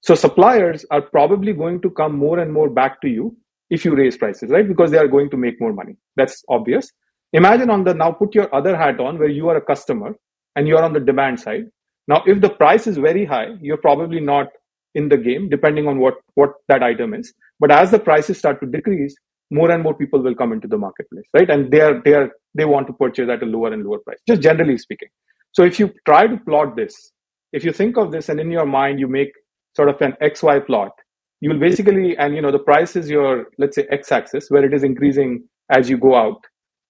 So 0.00 0.14
suppliers 0.14 0.84
are 0.90 1.02
probably 1.02 1.52
going 1.52 1.80
to 1.82 1.90
come 1.90 2.16
more 2.16 2.38
and 2.38 2.52
more 2.52 2.70
back 2.70 3.00
to 3.02 3.08
you 3.08 3.36
if 3.70 3.84
you 3.84 3.94
raise 3.94 4.16
prices, 4.16 4.50
right? 4.50 4.66
Because 4.66 4.90
they 4.90 4.98
are 4.98 5.08
going 5.08 5.30
to 5.30 5.36
make 5.36 5.60
more 5.60 5.72
money. 5.72 5.96
That's 6.16 6.44
obvious. 6.48 6.90
Imagine 7.32 7.70
on 7.70 7.84
the 7.84 7.94
now 7.94 8.12
put 8.12 8.34
your 8.34 8.52
other 8.54 8.76
hat 8.76 9.00
on 9.00 9.18
where 9.18 9.28
you 9.28 9.48
are 9.48 9.56
a 9.56 9.60
customer 9.60 10.14
and 10.56 10.66
you're 10.66 10.82
on 10.82 10.92
the 10.92 11.00
demand 11.00 11.40
side. 11.40 11.66
Now, 12.06 12.22
if 12.26 12.40
the 12.40 12.48
price 12.48 12.86
is 12.86 12.96
very 12.96 13.26
high, 13.26 13.48
you're 13.60 13.76
probably 13.76 14.20
not 14.20 14.48
in 14.94 15.08
the 15.10 15.18
game, 15.18 15.50
depending 15.50 15.86
on 15.86 15.98
what, 15.98 16.14
what 16.34 16.54
that 16.68 16.82
item 16.82 17.12
is. 17.12 17.34
But 17.60 17.70
as 17.70 17.90
the 17.90 17.98
prices 17.98 18.38
start 18.38 18.60
to 18.60 18.66
decrease, 18.66 19.14
more 19.50 19.70
and 19.70 19.82
more 19.82 19.94
people 19.94 20.22
will 20.22 20.34
come 20.34 20.52
into 20.52 20.68
the 20.68 20.78
marketplace, 20.78 21.24
right? 21.34 21.48
And 21.48 21.70
they 21.70 21.80
are 21.80 22.02
they 22.02 22.14
are 22.14 22.30
they 22.54 22.64
want 22.64 22.86
to 22.88 22.92
purchase 22.92 23.28
at 23.30 23.42
a 23.42 23.46
lower 23.46 23.72
and 23.72 23.84
lower 23.84 23.98
price, 23.98 24.18
just 24.26 24.42
generally 24.42 24.76
speaking. 24.78 25.08
So 25.52 25.62
if 25.62 25.78
you 25.78 25.92
try 26.06 26.26
to 26.26 26.36
plot 26.36 26.76
this, 26.76 27.12
if 27.52 27.64
you 27.64 27.72
think 27.72 27.96
of 27.96 28.12
this 28.12 28.28
and 28.28 28.38
in 28.40 28.50
your 28.50 28.66
mind 28.66 29.00
you 29.00 29.08
make 29.08 29.32
sort 29.74 29.88
of 29.88 30.00
an 30.02 30.14
XY 30.22 30.66
plot, 30.66 30.92
you 31.40 31.50
will 31.50 31.58
basically 31.58 32.16
and 32.16 32.34
you 32.34 32.42
know 32.42 32.50
the 32.50 32.58
price 32.58 32.96
is 32.96 33.08
your 33.08 33.46
let's 33.58 33.76
say 33.76 33.86
x-axis 33.90 34.50
where 34.50 34.64
it 34.64 34.74
is 34.74 34.82
increasing 34.82 35.44
as 35.70 35.88
you 35.88 35.98
go 35.98 36.14
out. 36.14 36.40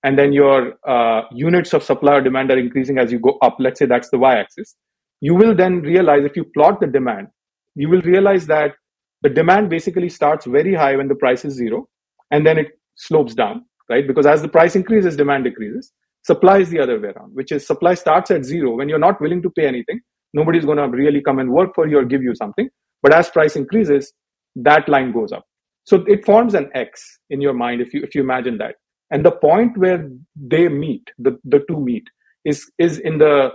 And 0.05 0.17
then 0.17 0.33
your 0.33 0.75
uh, 0.87 1.23
units 1.33 1.73
of 1.73 1.83
supply 1.83 2.15
or 2.15 2.21
demand 2.21 2.53
are 2.53 2.59
increasing 2.59 2.99
as 2.99 3.11
you 3.11 3.19
go 3.19 3.37
up. 3.43 3.57
Let's 3.59 3.81
say 3.81 3.87
that's 3.87 4.11
the 4.11 4.19
y-axis. 4.19 4.77
You 5.21 5.35
will 5.35 5.57
then 5.57 5.81
realize 5.81 6.25
if 6.25 6.37
you 6.37 6.45
plot 6.45 6.81
the 6.81 6.87
demand 6.87 7.29
you 7.75 7.89
will 7.89 8.03
realize 8.03 8.47
that 8.47 8.75
the 9.23 9.29
demand 9.29 9.71
basically 9.71 10.09
starts 10.09 10.47
very 10.47 10.75
high 10.75 10.97
when 10.97 11.09
the 11.09 11.15
price 11.15 11.45
is 11.45 11.55
zero 11.55 11.89
and 12.33 12.45
then 12.45 12.59
it 12.59 12.69
slopes 12.97 13.35
down 13.35 13.65
right? 13.89 14.07
Because 14.07 14.27
as 14.27 14.43
the 14.43 14.49
price 14.49 14.77
increases 14.77 15.17
demand 15.17 15.45
decreases. 15.45 15.93
Supply 16.25 16.59
is 16.59 16.69
the 16.69 16.81
other 16.81 17.01
way 17.01 17.09
around 17.09 17.35
which 17.35 17.53
is 17.53 17.67
supply 17.67 17.95
starts 17.95 18.31
at 18.31 18.45
zero. 18.45 18.77
When 18.77 18.89
you're 18.89 18.99
not 18.99 19.21
willing 19.21 19.43
to 19.43 19.51
pay 19.51 19.67
anything 19.67 20.01
nobody's 20.35 20.65
going 20.65 20.79
to 20.79 20.89
really 20.89 21.23
come 21.23 21.39
and 21.39 21.51
work 21.51 21.75
for 21.75 21.87
you 21.87 21.99
or 21.99 22.05
give 22.05 22.23
you 22.23 22.35
something. 22.35 22.69
But 23.03 23.15
as 23.15 23.31
price 23.31 23.57
increases 23.57 24.13
that 24.63 24.89
line 24.89 25.13
goes 25.13 25.33
up. 25.33 25.45
So 25.85 26.05
it 26.07 26.25
forms 26.25 26.55
an 26.55 26.71
X 26.75 27.19
in 27.31 27.41
your 27.41 27.55
mind 27.55 27.81
if 27.81 27.95
you 27.95 28.03
if 28.03 28.15
you 28.15 28.21
imagine 28.21 28.59
that. 28.59 28.77
And 29.11 29.25
the 29.25 29.31
point 29.31 29.79
where 29.79 30.07
they 30.37 30.69
meet, 30.69 31.03
the, 31.19 31.39
the 31.45 31.65
two 31.69 31.81
meet, 31.81 32.05
is 32.45 32.71
is 32.79 32.99
in 32.99 33.19
the 33.19 33.53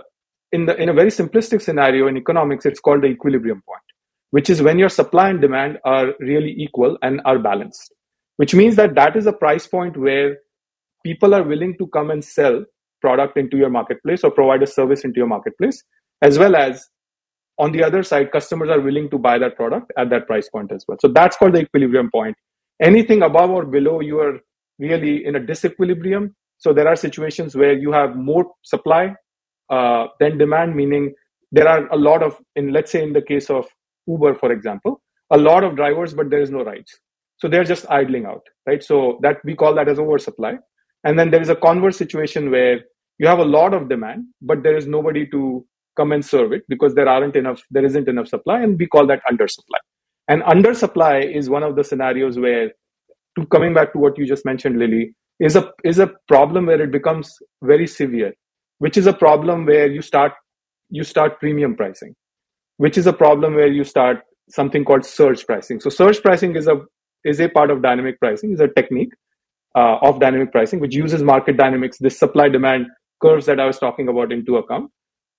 in 0.52 0.66
the 0.66 0.76
in 0.76 0.88
a 0.88 0.92
very 0.92 1.10
simplistic 1.10 1.62
scenario 1.62 2.08
in 2.08 2.16
economics, 2.16 2.66
it's 2.66 2.80
called 2.80 3.02
the 3.02 3.08
equilibrium 3.08 3.62
point, 3.68 3.82
which 4.30 4.50
is 4.50 4.62
when 4.62 4.78
your 4.78 4.88
supply 4.88 5.30
and 5.30 5.40
demand 5.40 5.78
are 5.84 6.14
really 6.18 6.54
equal 6.58 6.98
and 7.02 7.20
are 7.24 7.38
balanced. 7.38 7.94
Which 8.36 8.54
means 8.54 8.74
that 8.76 8.96
that 8.96 9.16
is 9.16 9.26
a 9.26 9.32
price 9.32 9.66
point 9.68 9.96
where 9.96 10.38
people 11.04 11.34
are 11.34 11.44
willing 11.44 11.78
to 11.78 11.86
come 11.88 12.10
and 12.10 12.24
sell 12.24 12.64
product 13.00 13.36
into 13.36 13.56
your 13.56 13.70
marketplace 13.70 14.24
or 14.24 14.30
provide 14.32 14.62
a 14.62 14.66
service 14.66 15.04
into 15.04 15.18
your 15.18 15.28
marketplace, 15.28 15.84
as 16.20 16.36
well 16.36 16.56
as 16.56 16.88
on 17.58 17.72
the 17.72 17.82
other 17.82 18.02
side 18.02 18.32
customers 18.32 18.68
are 18.68 18.80
willing 18.80 19.08
to 19.10 19.18
buy 19.18 19.38
that 19.38 19.56
product 19.56 19.92
at 19.96 20.10
that 20.10 20.26
price 20.26 20.48
point 20.48 20.72
as 20.72 20.84
well 20.88 20.98
so 21.00 21.08
that's 21.08 21.36
called 21.36 21.54
the 21.54 21.60
equilibrium 21.60 22.10
point 22.10 22.36
Anything 22.82 23.22
above 23.22 23.50
or 23.50 23.64
below, 23.64 24.00
you 24.00 24.18
are 24.18 24.40
really 24.78 25.24
in 25.24 25.36
a 25.36 25.40
disequilibrium. 25.40 26.32
So 26.58 26.72
there 26.72 26.88
are 26.88 26.96
situations 26.96 27.54
where 27.54 27.72
you 27.72 27.92
have 27.92 28.16
more 28.16 28.46
supply 28.62 29.14
uh, 29.70 30.06
than 30.18 30.38
demand, 30.38 30.74
meaning 30.74 31.14
there 31.52 31.68
are 31.68 31.86
a 31.88 31.96
lot 31.96 32.22
of, 32.22 32.36
in 32.56 32.72
let's 32.72 32.90
say 32.90 33.02
in 33.02 33.12
the 33.12 33.22
case 33.22 33.48
of 33.48 33.66
Uber, 34.06 34.34
for 34.34 34.50
example, 34.50 35.00
a 35.30 35.38
lot 35.38 35.62
of 35.62 35.76
drivers, 35.76 36.14
but 36.14 36.30
there 36.30 36.42
is 36.42 36.50
no 36.50 36.64
rides. 36.64 36.98
So 37.36 37.48
they're 37.48 37.64
just 37.64 37.86
idling 37.90 38.26
out, 38.26 38.42
right? 38.66 38.82
So 38.82 39.18
that 39.22 39.38
we 39.44 39.54
call 39.54 39.74
that 39.74 39.88
as 39.88 39.98
oversupply. 39.98 40.58
And 41.04 41.18
then 41.18 41.30
there 41.30 41.42
is 41.42 41.48
a 41.48 41.56
converse 41.56 41.96
situation 41.96 42.50
where 42.50 42.80
you 43.18 43.28
have 43.28 43.38
a 43.38 43.44
lot 43.44 43.72
of 43.72 43.88
demand, 43.88 44.26
but 44.42 44.62
there 44.62 44.76
is 44.76 44.86
nobody 44.86 45.26
to 45.28 45.64
come 45.96 46.12
and 46.12 46.24
serve 46.24 46.52
it 46.52 46.62
because 46.68 46.94
there 46.94 47.08
aren't 47.08 47.36
enough, 47.36 47.62
there 47.70 47.84
isn't 47.84 48.08
enough 48.08 48.28
supply, 48.28 48.62
and 48.62 48.78
we 48.78 48.86
call 48.86 49.06
that 49.06 49.22
undersupply. 49.30 49.80
And 50.28 50.42
undersupply 50.42 51.34
is 51.34 51.50
one 51.50 51.62
of 51.62 51.76
the 51.76 51.84
scenarios 51.84 52.38
where, 52.38 52.72
to 53.38 53.46
coming 53.46 53.74
back 53.74 53.92
to 53.92 53.98
what 53.98 54.16
you 54.18 54.26
just 54.26 54.44
mentioned, 54.44 54.78
Lily, 54.78 55.14
is 55.40 55.56
a 55.56 55.70
is 55.84 55.98
a 55.98 56.12
problem 56.28 56.66
where 56.66 56.80
it 56.80 56.92
becomes 56.92 57.36
very 57.62 57.86
severe, 57.86 58.32
which 58.78 58.96
is 58.96 59.06
a 59.06 59.12
problem 59.12 59.66
where 59.66 59.86
you 59.86 60.02
start 60.02 60.32
you 60.90 61.04
start 61.04 61.40
premium 61.40 61.74
pricing, 61.76 62.14
which 62.76 62.96
is 62.96 63.06
a 63.06 63.12
problem 63.12 63.54
where 63.54 63.66
you 63.68 63.84
start 63.84 64.20
something 64.48 64.84
called 64.84 65.04
surge 65.04 65.44
pricing. 65.46 65.80
So 65.80 65.90
surge 65.90 66.22
pricing 66.22 66.56
is 66.56 66.68
a 66.68 66.80
is 67.24 67.40
a 67.40 67.48
part 67.48 67.70
of 67.70 67.82
dynamic 67.82 68.18
pricing, 68.20 68.52
is 68.52 68.60
a 68.60 68.68
technique 68.68 69.12
uh, 69.74 69.96
of 70.02 70.20
dynamic 70.20 70.52
pricing, 70.52 70.80
which 70.80 70.94
uses 70.94 71.22
market 71.22 71.56
dynamics, 71.56 71.98
this 71.98 72.18
supply 72.18 72.48
demand 72.48 72.86
curves 73.20 73.46
that 73.46 73.60
I 73.60 73.66
was 73.66 73.78
talking 73.78 74.08
about 74.08 74.32
into 74.32 74.56
account. 74.56 74.90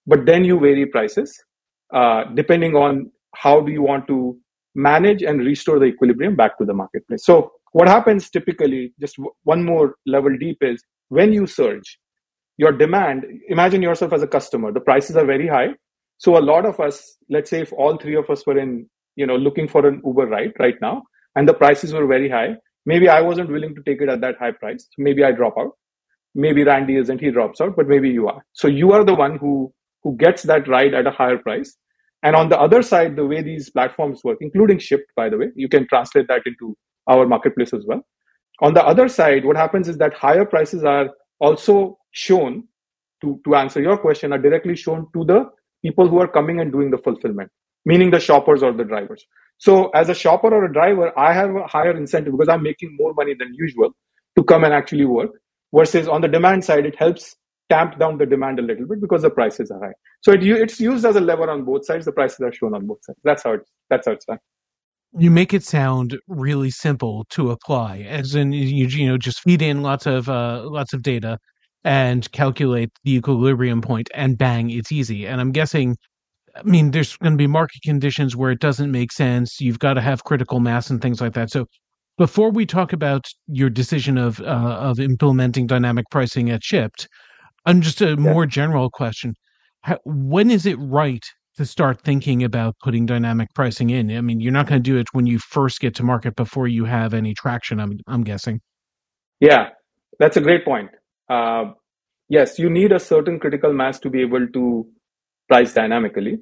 But 0.08 0.26
then 0.26 0.46
you 0.46 0.60
vary 0.60 0.86
prices 0.86 1.38
uh, 1.94 2.26
depending 2.34 2.76
on 2.76 3.12
how 3.36 3.62
do 3.62 3.72
you 3.72 3.82
want 3.82 4.08
to 4.08 4.38
manage 4.76 5.24
and 5.24 5.40
restore 5.40 5.80
the 5.80 5.86
equilibrium 5.86 6.36
back 6.36 6.58
to 6.58 6.66
the 6.66 6.74
marketplace. 6.74 7.26
So 7.26 7.52
what 7.72 7.88
happens 7.88 8.30
typically, 8.30 8.94
just 9.00 9.16
one 9.44 9.64
more 9.64 9.96
level 10.06 10.36
deep, 10.38 10.58
is 10.62 10.84
when 11.10 11.34
you 11.34 11.48
surge, 11.48 12.00
your 12.58 12.72
demand. 12.72 13.26
Imagine 13.50 13.82
yourself 13.82 14.14
as 14.14 14.24
a 14.24 14.28
customer. 14.28 14.72
The 14.72 14.80
prices 14.80 15.18
are 15.18 15.26
very 15.26 15.48
high. 15.48 15.70
So 16.18 16.38
a 16.38 16.40
lot 16.40 16.66
of 16.66 16.80
us, 16.80 17.18
let's 17.30 17.50
say, 17.50 17.62
if 17.62 17.74
all 17.74 17.98
three 17.98 18.16
of 18.16 18.30
us 18.30 18.46
were 18.48 18.58
in, 18.58 18.90
you 19.16 19.26
know, 19.26 19.36
looking 19.36 19.68
for 19.68 19.86
an 19.86 20.02
Uber 20.06 20.28
ride 20.28 20.54
right 20.60 20.76
now, 20.82 21.04
and 21.36 21.48
the 21.48 21.54
prices 21.54 21.94
were 21.94 22.08
very 22.08 22.30
high, 22.30 22.56
maybe 22.86 23.10
I 23.10 23.20
wasn't 23.20 23.52
willing 23.52 23.76
to 23.76 23.84
take 23.84 24.02
it 24.02 24.08
at 24.08 24.22
that 24.22 24.38
high 24.40 24.52
price. 24.52 24.88
Maybe 24.98 25.24
I 25.24 25.34
drop 25.34 25.56
out. 25.60 25.72
Maybe 26.34 26.64
Randy 26.64 26.96
isn't, 26.96 27.20
he 27.20 27.32
drops 27.32 27.60
out, 27.60 27.76
but 27.76 27.88
maybe 27.88 28.10
you 28.10 28.28
are. 28.28 28.42
So 28.54 28.68
you 28.68 28.94
are 28.94 29.04
the 29.04 29.16
one 29.16 29.38
who 29.38 29.74
who 30.06 30.16
gets 30.16 30.44
that 30.44 30.68
ride 30.68 30.94
at 30.94 31.08
a 31.08 31.12
higher 31.12 31.38
price. 31.38 31.76
And 32.22 32.36
on 32.36 32.50
the 32.50 32.60
other 32.60 32.82
side, 32.84 33.16
the 33.16 33.26
way 33.26 33.42
these 33.42 33.72
platforms 33.72 34.22
work, 34.24 34.38
including 34.40 34.78
Shipt, 34.78 35.08
by 35.16 35.30
the 35.30 35.38
way, 35.38 35.48
you 35.56 35.68
can 35.68 35.88
translate 35.88 36.28
that 36.28 36.44
into 36.46 36.78
our 37.08 37.28
marketplace 37.28 37.74
as 37.74 37.84
well. 37.88 38.02
On 38.62 38.76
the 38.76 38.86
other 38.86 39.08
side, 39.10 39.44
what 39.44 39.58
happens 39.58 39.90
is 39.90 39.98
that 39.98 40.14
higher 40.14 40.46
prices 40.46 40.84
are 40.84 41.10
also 41.40 41.98
shown 42.12 42.64
to, 43.22 43.42
to 43.46 43.56
answer 43.56 43.82
your 43.82 43.98
question, 43.98 44.32
are 44.32 44.38
directly 44.38 44.76
shown 44.76 45.08
to 45.14 45.26
the 45.26 45.50
people 45.82 46.08
who 46.08 46.20
are 46.20 46.28
coming 46.28 46.60
and 46.60 46.72
doing 46.72 46.92
the 46.92 46.98
fulfillment, 47.00 47.50
meaning 47.86 48.12
the 48.12 48.20
shoppers 48.20 48.62
or 48.62 48.74
the 48.74 48.84
drivers. 48.84 49.26
So 49.58 49.90
as 49.90 50.10
a 50.10 50.16
shopper 50.16 50.54
or 50.54 50.66
a 50.66 50.72
driver, 50.72 51.18
I 51.18 51.34
have 51.34 51.56
a 51.56 51.66
higher 51.66 51.98
incentive 51.98 52.34
because 52.34 52.50
I'm 52.50 52.64
making 52.64 52.96
more 53.00 53.14
money 53.16 53.34
than 53.38 53.54
usual 53.56 53.92
to 54.38 54.44
come 54.44 54.64
and 54.64 54.74
actually 54.74 55.06
work. 55.06 55.32
Versus 55.74 56.08
on 56.08 56.22
the 56.22 56.28
demand 56.28 56.64
side, 56.64 56.86
it 56.86 56.96
helps 56.96 57.36
tamp 57.70 57.98
down 58.00 58.18
the 58.18 58.26
demand 58.26 58.60
a 58.60 58.62
little 58.62 58.86
bit 58.86 59.02
because 59.02 59.22
the 59.24 59.30
prices 59.30 59.72
are 59.72 59.80
high. 59.80 59.94
So 60.22 60.32
it, 60.32 60.44
it's 60.44 60.80
used 60.80 61.06
as 61.06 61.16
a 61.16 61.22
lever 61.22 61.50
on 61.50 61.64
both 61.64 61.86
sides. 61.86 62.06
The 62.06 62.12
prices 62.12 62.42
are 62.42 62.54
shown 62.54 62.74
on 62.74 62.86
both 62.86 63.00
sides. 63.04 63.20
That's 63.24 63.44
how 63.44 63.54
it's 63.54 63.72
that's 63.90 64.08
how 64.08 64.14
it's 64.14 64.26
done. 64.26 64.40
You 65.18 65.32
make 65.32 65.54
it 65.54 65.64
sound 65.64 66.18
really 66.28 66.70
simple 66.70 67.26
to 67.30 67.52
apply, 67.52 68.00
as 68.00 68.36
in 68.36 68.52
you 68.52 68.88
you 68.88 69.08
know 69.08 69.18
just 69.18 69.40
feed 69.42 69.62
in 69.62 69.82
lots 69.82 70.06
of 70.06 70.30
uh, 70.30 70.64
lots 70.66 70.94
of 70.94 71.02
data 71.02 71.38
and 71.84 72.30
calculate 72.32 72.90
the 73.04 73.16
equilibrium 73.16 73.82
point, 73.82 74.10
and 74.14 74.38
bang, 74.38 74.72
it's 74.72 74.92
easy. 74.92 75.28
And 75.28 75.40
I'm 75.40 75.52
guessing 75.52 75.96
I 76.56 76.64
mean, 76.64 76.92
there's 76.92 77.18
going 77.18 77.34
to 77.34 77.38
be 77.38 77.48
market 77.48 77.82
conditions 77.84 78.36
where 78.36 78.52
it 78.52 78.60
doesn't 78.60 78.92
make 78.92 79.12
sense. 79.12 79.60
You've 79.60 79.80
got 79.80 79.96
to 79.96 80.02
have 80.02 80.24
critical 80.24 80.60
mass 80.60 80.90
and 80.90 81.02
things 81.02 81.20
like 81.20 81.34
that. 81.34 81.52
So, 81.52 81.66
before 82.18 82.50
we 82.50 82.66
talk 82.66 82.94
about 82.94 83.28
your 83.48 83.70
decision 83.70 84.18
of 84.18 84.40
uh, 84.40 84.78
of 84.80 85.00
implementing 85.00 85.68
dynamic 85.68 86.06
pricing 86.10 86.50
at 86.50 86.62
Shipt, 86.62 87.08
and 87.66 87.84
just 87.84 88.02
a 88.02 88.10
yeah. 88.10 88.16
more 88.16 88.46
general 88.46 88.90
question: 88.90 89.36
How, 89.82 90.00
When 90.06 90.52
is 90.52 90.66
it 90.66 90.78
right 90.80 91.24
to 91.58 91.66
start 91.66 92.02
thinking 92.02 92.44
about 92.44 92.76
putting 92.84 93.06
dynamic 93.06 93.50
pricing 93.54 93.90
in? 93.90 94.16
I 94.16 94.22
mean, 94.22 94.40
you're 94.40 94.52
not 94.52 94.68
going 94.68 94.82
to 94.82 94.92
do 94.92 94.98
it 94.98 95.08
when 95.14 95.26
you 95.26 95.40
first 95.40 95.80
get 95.80 95.96
to 95.96 96.04
market 96.04 96.36
before 96.36 96.68
you 96.68 96.86
have 96.86 97.14
any 97.14 97.34
traction. 97.34 97.80
I'm 97.80 98.00
I'm 98.08 98.24
guessing. 98.24 98.62
Yeah, 99.40 99.70
that's 100.20 100.38
a 100.38 100.42
great 100.42 100.66
point. 100.66 100.90
Uh, 101.30 101.72
yes, 102.30 102.60
you 102.60 102.70
need 102.70 102.92
a 102.92 103.00
certain 103.00 103.40
critical 103.40 103.74
mass 103.74 104.00
to 104.00 104.10
be 104.10 104.22
able 104.22 104.48
to 104.48 104.88
price 105.48 105.74
dynamically. 105.74 106.40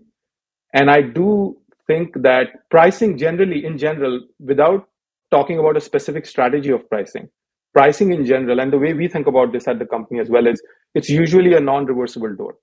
And 0.74 0.90
I 0.90 1.02
do 1.02 1.58
think 1.88 2.22
that 2.22 2.70
pricing 2.70 3.18
generally, 3.18 3.66
in 3.66 3.78
general, 3.78 4.22
without 4.40 4.88
talking 5.32 5.60
about 5.60 5.78
a 5.78 5.82
specific 5.82 6.26
strategy 6.26 6.70
of 6.70 6.90
pricing, 6.90 7.30
pricing 7.74 8.14
in 8.14 8.26
general, 8.26 8.60
and 8.60 8.72
the 8.72 8.78
way 8.78 8.94
we 8.94 9.08
think 9.08 9.28
about 9.28 9.52
this 9.52 9.68
at 9.68 9.80
the 9.80 9.86
company 9.86 10.20
as 10.20 10.30
well 10.30 10.48
is 10.48 10.62
it's 10.96 11.10
usually 11.10 11.54
a 11.56 11.60
non-reversible 11.60 12.36
door. 12.36 12.56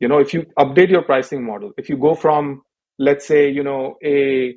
You 0.00 0.08
know, 0.08 0.18
if 0.18 0.34
you 0.34 0.46
update 0.58 0.90
your 0.90 1.02
pricing 1.02 1.44
model, 1.44 1.72
if 1.78 1.88
you 1.88 1.96
go 1.96 2.14
from, 2.14 2.62
let's 2.98 3.26
say, 3.26 3.48
you 3.48 3.62
know, 3.62 3.96
a 4.04 4.56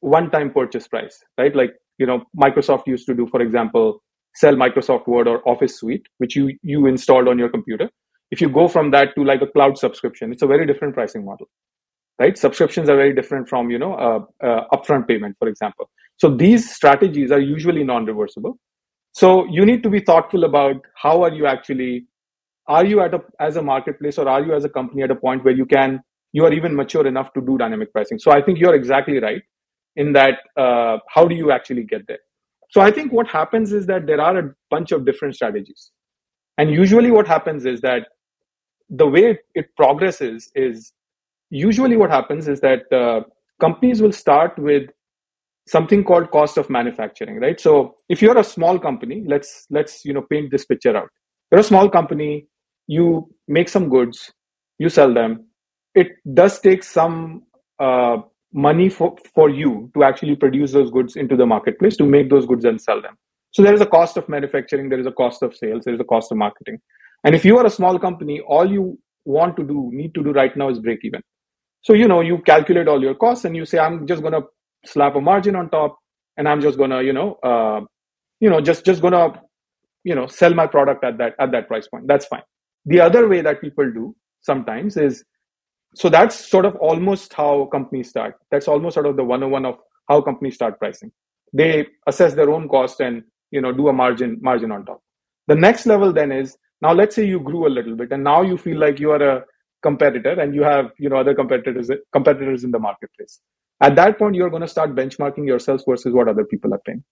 one-time 0.00 0.52
purchase 0.52 0.86
price, 0.86 1.18
right? 1.38 1.54
Like, 1.54 1.74
you 1.98 2.06
know, 2.06 2.24
Microsoft 2.38 2.86
used 2.86 3.06
to 3.06 3.14
do, 3.14 3.26
for 3.28 3.40
example, 3.40 4.02
sell 4.34 4.54
Microsoft 4.54 5.06
Word 5.06 5.26
or 5.28 5.48
Office 5.48 5.78
Suite, 5.78 6.06
which 6.18 6.36
you 6.36 6.56
you 6.62 6.86
installed 6.86 7.28
on 7.28 7.38
your 7.38 7.48
computer 7.48 7.88
if 8.30 8.40
you 8.40 8.48
go 8.48 8.68
from 8.68 8.90
that 8.90 9.14
to 9.14 9.24
like 9.24 9.42
a 9.42 9.46
cloud 9.46 9.78
subscription 9.78 10.32
it's 10.32 10.42
a 10.42 10.46
very 10.46 10.66
different 10.66 10.94
pricing 10.94 11.24
model 11.24 11.46
right 12.18 12.36
subscriptions 12.38 12.88
are 12.88 12.96
very 12.96 13.14
different 13.14 13.48
from 13.48 13.70
you 13.70 13.78
know 13.78 13.94
uh, 13.94 14.20
uh, 14.46 14.62
upfront 14.72 15.06
payment 15.08 15.36
for 15.38 15.48
example 15.48 15.90
so 16.16 16.34
these 16.44 16.74
strategies 16.74 17.30
are 17.30 17.40
usually 17.40 17.84
non-reversible 17.84 18.58
so 19.14 19.46
you 19.46 19.64
need 19.64 19.82
to 19.84 19.90
be 19.90 20.00
thoughtful 20.00 20.42
about 20.44 20.76
how 20.96 21.22
are 21.22 21.32
you 21.32 21.46
actually 21.46 22.06
are 22.66 22.84
you 22.84 23.00
at 23.00 23.14
a 23.14 23.20
as 23.38 23.56
a 23.56 23.62
marketplace 23.62 24.18
or 24.18 24.28
are 24.28 24.42
you 24.44 24.54
as 24.54 24.64
a 24.64 24.68
company 24.68 25.02
at 25.02 25.10
a 25.10 25.14
point 25.14 25.44
where 25.44 25.54
you 25.54 25.66
can 25.66 26.02
you 26.32 26.44
are 26.44 26.52
even 26.52 26.74
mature 26.74 27.06
enough 27.06 27.32
to 27.34 27.40
do 27.40 27.56
dynamic 27.56 27.92
pricing? 27.92 28.18
So 28.18 28.32
i 28.32 28.42
think 28.42 28.58
you're 28.58 28.74
exactly 28.74 29.18
right 29.20 29.42
in 29.96 30.12
that 30.14 30.38
uh, 30.56 30.98
how 31.08 31.26
do 31.28 31.36
you 31.36 31.52
actually 31.52 31.84
get 31.84 32.06
there? 32.08 32.18
So 32.70 32.80
i 32.80 32.90
think 32.90 33.12
what 33.12 33.28
happens 33.28 33.72
is 33.72 33.86
that 33.86 34.06
there 34.06 34.20
are 34.20 34.38
a 34.38 34.50
bunch 34.70 34.90
of 34.92 35.06
different 35.06 35.36
strategies. 35.36 35.90
And 36.58 36.70
usually 36.70 37.10
what 37.10 37.26
happens 37.28 37.66
is 37.66 37.80
that 37.82 38.08
the 38.90 39.06
way 39.06 39.38
it 39.54 39.74
progresses 39.76 40.50
is 40.54 40.92
usually 41.50 41.96
what 41.96 42.10
happens 42.10 42.48
is 42.48 42.60
that 42.60 42.92
uh, 42.92 43.22
companies 43.60 44.02
will 44.02 44.12
start 44.12 44.58
with 44.58 44.90
something 45.66 46.04
called 46.04 46.30
cost 46.30 46.58
of 46.58 46.68
manufacturing 46.68 47.40
right? 47.40 47.60
So 47.60 47.96
if 48.08 48.20
you're 48.20 48.38
a 48.38 48.44
small 48.44 48.78
company 48.78 49.24
let's 49.26 49.66
let's 49.70 50.04
you 50.04 50.12
know 50.12 50.22
paint 50.22 50.50
this 50.50 50.64
picture 50.64 50.96
out. 50.96 51.08
You're 51.50 51.60
a 51.60 51.64
small 51.64 51.88
company 51.88 52.46
you 52.86 53.30
make 53.48 53.68
some 53.68 53.88
goods 53.88 54.32
you 54.78 54.88
sell 54.88 55.12
them. 55.12 55.46
It 55.94 56.08
does 56.34 56.58
take 56.60 56.82
some 56.82 57.44
uh, 57.78 58.18
money 58.52 58.88
for, 58.88 59.16
for 59.34 59.48
you 59.48 59.90
to 59.94 60.04
actually 60.04 60.36
produce 60.36 60.72
those 60.72 60.90
goods 60.90 61.16
into 61.16 61.36
the 61.36 61.46
marketplace 61.46 61.96
to 61.96 62.04
make 62.04 62.30
those 62.30 62.46
goods 62.46 62.64
and 62.64 62.80
sell 62.80 63.00
them. 63.00 63.16
So 63.52 63.62
there 63.62 63.74
is 63.74 63.80
a 63.80 63.86
cost 63.86 64.16
of 64.16 64.28
manufacturing 64.28 64.88
there 64.88 64.98
is 64.98 65.06
a 65.06 65.12
cost 65.12 65.42
of 65.42 65.56
sales 65.56 65.84
there 65.84 65.94
is 65.94 66.00
a 66.00 66.04
cost 66.04 66.32
of 66.32 66.38
marketing. 66.38 66.80
And 67.24 67.34
if 67.34 67.44
you 67.44 67.56
are 67.58 67.66
a 67.66 67.70
small 67.70 67.98
company, 67.98 68.40
all 68.40 68.70
you 68.70 68.98
want 69.24 69.56
to 69.56 69.64
do, 69.64 69.90
need 69.92 70.14
to 70.14 70.22
do 70.22 70.32
right 70.32 70.54
now 70.56 70.68
is 70.68 70.78
break 70.78 71.00
even. 71.04 71.22
So, 71.82 71.92
you 71.92 72.08
know, 72.08 72.20
you 72.20 72.38
calculate 72.38 72.88
all 72.88 73.00
your 73.00 73.14
costs 73.14 73.44
and 73.44 73.56
you 73.56 73.64
say, 73.64 73.78
I'm 73.78 74.06
just 74.06 74.22
going 74.22 74.34
to 74.34 74.42
slap 74.86 75.16
a 75.16 75.20
margin 75.20 75.56
on 75.56 75.70
top 75.70 75.98
and 76.36 76.48
I'm 76.48 76.60
just 76.60 76.78
to, 76.78 77.02
you 77.02 77.12
know, 77.12 77.34
uh, 77.42 77.80
you 78.40 78.50
know, 78.50 78.60
just, 78.60 78.84
just 78.84 79.02
to, 79.02 79.40
you 80.04 80.14
know, 80.14 80.26
sell 80.26 80.54
my 80.54 80.66
product 80.66 81.04
at 81.04 81.18
that, 81.18 81.34
at 81.38 81.52
that 81.52 81.68
price 81.68 81.86
point. 81.88 82.06
That's 82.06 82.26
fine. 82.26 82.42
The 82.86 83.00
other 83.00 83.28
way 83.28 83.40
that 83.40 83.60
people 83.60 83.90
do 83.92 84.14
sometimes 84.42 84.96
is, 84.96 85.24
so 85.94 86.08
that's 86.08 86.34
sort 86.34 86.64
of 86.64 86.74
almost 86.76 87.32
how 87.32 87.66
companies 87.66 88.10
start. 88.10 88.34
That's 88.50 88.68
almost 88.68 88.94
sort 88.94 89.06
of 89.06 89.16
the 89.16 89.24
101 89.24 89.64
of 89.64 89.78
how 90.08 90.20
companies 90.20 90.56
start 90.56 90.78
pricing. 90.78 91.12
They 91.52 91.86
assess 92.06 92.34
their 92.34 92.50
own 92.50 92.68
cost 92.68 93.00
and, 93.00 93.22
you 93.52 93.60
know, 93.60 93.72
do 93.72 93.88
a 93.88 93.92
margin, 93.92 94.38
margin 94.42 94.72
on 94.72 94.84
top. 94.84 95.00
The 95.46 95.54
next 95.54 95.86
level 95.86 96.12
then 96.12 96.32
is 96.32 96.56
now, 96.84 96.92
let's 96.92 97.16
say 97.16 97.24
you 97.24 97.40
grew 97.40 97.66
a 97.66 97.72
little 97.76 97.96
bit, 97.96 98.12
and 98.12 98.22
now 98.22 98.42
you 98.42 98.58
feel 98.58 98.78
like 98.78 99.00
you 99.00 99.10
are 99.12 99.22
a 99.22 99.44
competitor, 99.82 100.38
and 100.38 100.54
you 100.54 100.62
have 100.62 100.90
you 100.98 101.08
know 101.08 101.16
other 101.16 101.34
competitors 101.34 101.90
competitors 102.12 102.62
in 102.62 102.70
the 102.70 102.78
marketplace. 102.78 103.40
At 103.80 103.96
that 103.96 104.18
point, 104.18 104.34
you're 104.34 104.50
going 104.50 104.62
to 104.62 104.68
start 104.68 104.94
benchmarking 104.94 105.46
yourselves 105.46 105.84
versus 105.88 106.12
what 106.12 106.28
other 106.28 106.44
people 106.44 106.72
are 106.72 106.80
paying. 106.86 107.04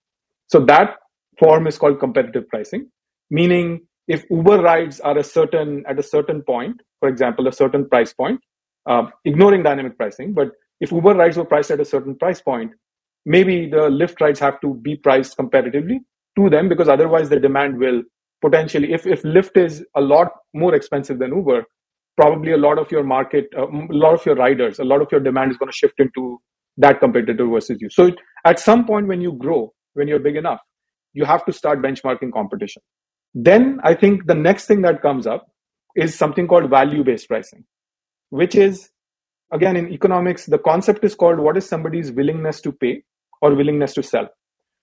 So 0.49 0.61
that 0.67 0.97
form 1.39 1.67
is 1.67 1.79
called 1.79 1.99
competitive 1.99 2.49
pricing, 2.49 2.89
meaning 3.31 3.81
if 4.09 4.25
Uber 4.31 4.61
rides 4.61 5.01
are 5.01 5.17
a 5.17 5.25
certain 5.25 5.85
at 5.89 5.99
a 5.99 6.03
certain 6.03 6.43
point, 6.43 6.81
for 7.01 7.09
example, 7.09 7.49
a 7.49 7.53
certain 7.53 7.89
price 7.89 8.13
point, 8.13 8.41
uh, 8.87 9.07
ignoring 9.25 9.63
dynamic 9.63 9.97
pricing, 9.97 10.33
but 10.33 10.51
if 10.81 10.91
Uber 10.93 11.15
rides 11.15 11.37
were 11.37 11.45
priced 11.45 11.71
at 11.71 11.81
a 11.81 11.85
certain 11.85 12.17
price 12.17 12.41
point, 12.41 12.73
maybe 13.25 13.69
the 13.69 13.89
Lyft 13.89 14.21
rides 14.21 14.41
have 14.41 14.61
to 14.61 14.75
be 14.75 14.97
priced 14.97 15.37
competitively 15.39 15.99
to 16.37 16.51
them 16.51 16.69
because 16.69 16.89
otherwise 16.89 17.29
the 17.29 17.39
demand 17.39 17.79
will 17.79 18.03
potentially, 18.41 18.93
if, 18.93 19.07
if 19.07 19.23
Lyft 19.23 19.57
is 19.57 19.85
a 19.95 20.01
lot 20.01 20.33
more 20.53 20.75
expensive 20.75 21.19
than 21.19 21.35
Uber, 21.35 21.65
probably 22.17 22.53
a 22.53 22.57
lot 22.57 22.79
of 22.79 22.91
your 22.91 23.05
market, 23.05 23.47
uh, 23.57 23.69
a 23.69 23.87
lot 23.91 24.15
of 24.15 24.27
your 24.27 24.35
riders, 24.35 24.81
a 24.81 24.85
lot 24.85 25.01
of 25.01 25.09
your 25.13 25.21
demand 25.21 25.53
is 25.53 25.57
going 25.57 25.71
to 25.71 25.77
shift 25.77 25.99
into 25.99 26.41
that 26.79 27.01
competitor 27.01 27.47
versus 27.47 27.79
you. 27.81 27.91
So 27.91 28.13
at 28.45 28.59
some 28.59 28.87
point 28.87 29.07
when 29.09 29.21
you 29.21 29.33
grow, 29.33 29.73
when 29.95 30.09
you're 30.09 30.19
big 30.19 30.37
enough, 30.37 30.61
you 31.13 31.25
have 31.25 31.45
to 31.47 31.53
start 31.53 31.83
benchmarking 31.83 32.33
competition. 32.33 32.83
Then 33.35 33.81
I 33.83 33.95
think 33.95 34.27
the 34.27 34.35
next 34.35 34.67
thing 34.67 34.83
that 34.83 35.03
comes 35.03 35.27
up 35.27 35.47
is 35.97 36.17
something 36.17 36.49
called 36.49 36.71
value 36.71 37.05
based 37.05 37.29
pricing, 37.29 37.65
which 38.31 38.55
is 38.55 38.91
again 39.53 39.77
in 39.77 39.93
economics, 39.93 40.47
the 40.47 40.59
concept 40.59 41.05
is 41.05 41.15
called 41.15 41.39
what 41.39 41.57
is 41.57 41.69
somebody's 41.69 42.13
willingness 42.13 42.61
to 42.63 42.73
pay 42.73 43.03
or 43.43 43.55
willingness 43.55 43.95
to 43.95 44.03
sell, 44.03 44.29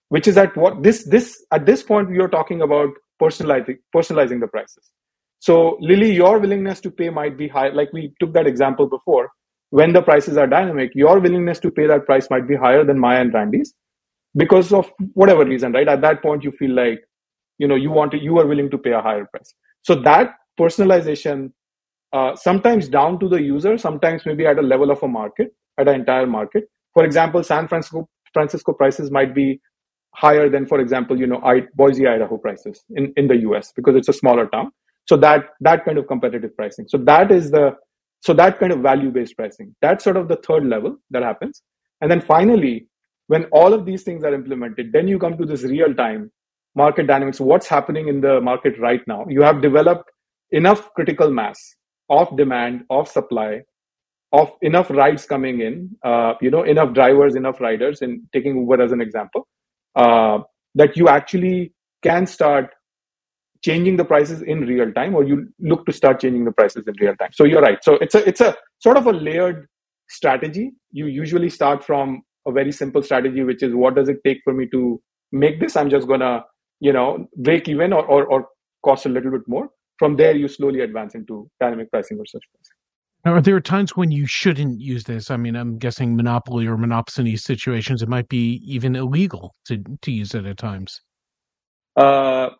which 0.09 0.27
is 0.27 0.37
at 0.37 0.55
what 0.57 0.83
this 0.83 1.03
this 1.05 1.43
at 1.51 1.65
this 1.65 1.83
point 1.83 2.09
we 2.09 2.19
are 2.19 2.27
talking 2.27 2.61
about 2.61 2.89
personalizing 3.21 3.77
personalizing 3.95 4.39
the 4.39 4.47
prices. 4.47 4.91
So 5.39 5.77
Lily, 5.81 6.13
your 6.13 6.39
willingness 6.39 6.81
to 6.81 6.91
pay 6.91 7.09
might 7.09 7.37
be 7.37 7.47
high. 7.47 7.69
Like 7.69 7.93
we 7.93 8.13
took 8.19 8.33
that 8.33 8.47
example 8.47 8.87
before. 8.87 9.31
When 9.71 9.93
the 9.93 10.01
prices 10.01 10.37
are 10.37 10.47
dynamic, 10.47 10.91
your 10.95 11.19
willingness 11.19 11.59
to 11.59 11.71
pay 11.71 11.85
that 11.87 12.05
price 12.05 12.27
might 12.29 12.47
be 12.47 12.55
higher 12.55 12.83
than 12.83 12.99
Maya 12.99 13.21
and 13.21 13.33
Randy's 13.33 13.73
because 14.35 14.73
of 14.73 14.91
whatever 15.13 15.45
reason, 15.45 15.71
right? 15.73 15.87
At 15.87 16.01
that 16.01 16.21
point, 16.21 16.43
you 16.43 16.51
feel 16.51 16.71
like, 16.71 17.01
you 17.57 17.67
know, 17.67 17.75
you 17.75 17.91
want 17.91 18.11
to, 18.11 18.19
you 18.19 18.39
are 18.39 18.47
willing 18.47 18.69
to 18.71 18.77
pay 18.77 18.91
a 18.91 19.01
higher 19.01 19.25
price. 19.25 19.53
So 19.83 19.95
that 20.01 20.33
personalization, 20.59 21.51
uh, 22.13 22.35
sometimes 22.35 22.89
down 22.89 23.19
to 23.19 23.29
the 23.29 23.41
user, 23.41 23.77
sometimes 23.77 24.25
maybe 24.25 24.45
at 24.45 24.57
a 24.57 24.61
level 24.63 24.91
of 24.91 25.01
a 25.03 25.07
market, 25.07 25.49
at 25.77 25.87
an 25.87 25.95
entire 25.95 26.25
market. 26.27 26.65
For 26.93 27.05
example, 27.05 27.43
San 27.43 27.67
Francisco 27.67 28.09
Francisco 28.33 28.73
prices 28.73 29.09
might 29.11 29.33
be 29.33 29.59
higher 30.15 30.49
than, 30.49 30.65
for 30.65 30.79
example, 30.79 31.17
you 31.17 31.27
know, 31.27 31.41
I, 31.43 31.61
Boise, 31.75 32.07
Idaho 32.07 32.37
prices 32.37 32.83
in, 32.95 33.13
in 33.15 33.27
the 33.27 33.37
US 33.49 33.71
because 33.75 33.95
it's 33.95 34.09
a 34.09 34.13
smaller 34.13 34.47
town. 34.47 34.71
So 35.07 35.17
that 35.17 35.45
that 35.61 35.85
kind 35.85 35.97
of 35.97 36.07
competitive 36.07 36.55
pricing. 36.55 36.85
So 36.87 36.97
that 36.99 37.31
is 37.31 37.51
the 37.51 37.75
so 38.21 38.33
that 38.33 38.59
kind 38.59 38.71
of 38.71 38.79
value 38.79 39.11
based 39.11 39.37
pricing. 39.37 39.75
That's 39.81 40.03
sort 40.03 40.17
of 40.17 40.27
the 40.27 40.37
third 40.37 40.65
level 40.65 40.97
that 41.11 41.23
happens. 41.23 41.61
And 42.01 42.11
then 42.11 42.21
finally, 42.21 42.87
when 43.27 43.45
all 43.45 43.73
of 43.73 43.85
these 43.85 44.03
things 44.03 44.23
are 44.23 44.33
implemented, 44.33 44.91
then 44.91 45.07
you 45.07 45.19
come 45.19 45.37
to 45.37 45.45
this 45.45 45.63
real 45.63 45.93
time 45.93 46.31
market 46.75 47.07
dynamics. 47.07 47.39
What's 47.39 47.67
happening 47.67 48.07
in 48.07 48.21
the 48.21 48.41
market 48.41 48.79
right 48.79 49.01
now? 49.07 49.25
You 49.29 49.41
have 49.41 49.61
developed 49.61 50.09
enough 50.51 50.93
critical 50.93 51.31
mass 51.31 51.75
of 52.09 52.35
demand, 52.37 52.85
of 52.89 53.07
supply, 53.07 53.61
of 54.31 54.51
enough 54.61 54.89
rides 54.89 55.25
coming 55.25 55.61
in, 55.61 55.95
uh, 56.03 56.33
you 56.41 56.51
know, 56.51 56.63
enough 56.63 56.93
drivers, 56.93 57.35
enough 57.35 57.59
riders, 57.59 58.01
and 58.01 58.21
taking 58.33 58.57
Uber 58.57 58.81
as 58.81 58.91
an 58.91 59.01
example, 59.01 59.47
uh, 59.95 60.39
that 60.75 60.95
you 60.95 61.07
actually 61.07 61.73
can 62.03 62.25
start 62.25 62.73
changing 63.63 63.97
the 63.97 64.05
prices 64.05 64.41
in 64.41 64.61
real 64.61 64.91
time, 64.93 65.15
or 65.15 65.23
you 65.23 65.47
look 65.59 65.85
to 65.85 65.93
start 65.93 66.21
changing 66.21 66.45
the 66.45 66.51
prices 66.51 66.83
in 66.87 66.93
real 66.99 67.15
time. 67.15 67.31
So 67.33 67.43
you're 67.43 67.61
right. 67.61 67.83
So 67.83 67.95
it's 67.95 68.15
a 68.15 68.27
it's 68.27 68.41
a 68.41 68.55
sort 68.79 68.97
of 68.97 69.07
a 69.07 69.11
layered 69.11 69.67
strategy. 70.09 70.71
You 70.91 71.07
usually 71.07 71.49
start 71.49 71.83
from 71.83 72.21
a 72.47 72.51
very 72.51 72.71
simple 72.71 73.03
strategy, 73.03 73.43
which 73.43 73.63
is 73.63 73.73
what 73.73 73.95
does 73.95 74.09
it 74.09 74.17
take 74.25 74.39
for 74.43 74.53
me 74.53 74.67
to 74.67 75.01
make 75.31 75.59
this? 75.59 75.75
I'm 75.75 75.89
just 75.89 76.07
gonna, 76.07 76.43
you 76.79 76.93
know, 76.93 77.27
break 77.37 77.67
even 77.67 77.93
or, 77.93 78.05
or, 78.05 78.25
or 78.25 78.47
cost 78.83 79.05
a 79.05 79.09
little 79.09 79.31
bit 79.31 79.47
more. 79.47 79.69
From 79.97 80.15
there, 80.15 80.35
you 80.35 80.47
slowly 80.47 80.79
advance 80.81 81.13
into 81.13 81.49
dynamic 81.59 81.91
pricing 81.91 82.17
or 82.17 82.25
surge 82.25 82.41
pricing. 82.53 82.75
Now, 83.25 83.33
are 83.33 83.41
there 83.41 83.59
times 83.59 83.97
when 83.97 84.11
you 84.11 84.25
shouldn't 84.25 84.79
use 84.79 85.03
this? 85.03 85.29
I 85.29 85.35
mean, 85.35 85.57
I'm 85.57 85.77
guessing 85.77 86.15
monopoly 86.15 86.65
or 86.67 86.77
monopsony 86.77 87.37
situations, 87.37 88.01
it 88.01 88.07
might 88.07 88.29
be 88.29 88.61
even 88.65 88.95
illegal 88.95 89.55
to, 89.65 89.83
to 90.01 90.11
use 90.11 90.33
it 90.33 90.45
at 90.45 90.57
times. 90.57 91.01
Uh, 91.97 92.51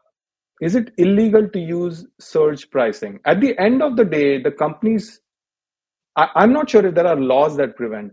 is 0.62 0.76
it 0.76 0.92
illegal 0.98 1.48
to 1.50 1.60
use 1.60 2.06
surge 2.20 2.70
pricing? 2.70 3.20
At 3.26 3.42
the 3.42 3.58
end 3.60 3.82
of 3.82 3.96
the 3.96 4.06
day, 4.06 4.42
the 4.42 4.52
companies, 4.52 5.22
I, 6.16 6.30
am 6.36 6.54
not 6.54 6.70
sure 6.70 6.86
if 6.86 6.96
there 6.96 7.08
are 7.08 7.16
laws 7.16 7.56
that 7.58 7.76
prevent 7.76 8.12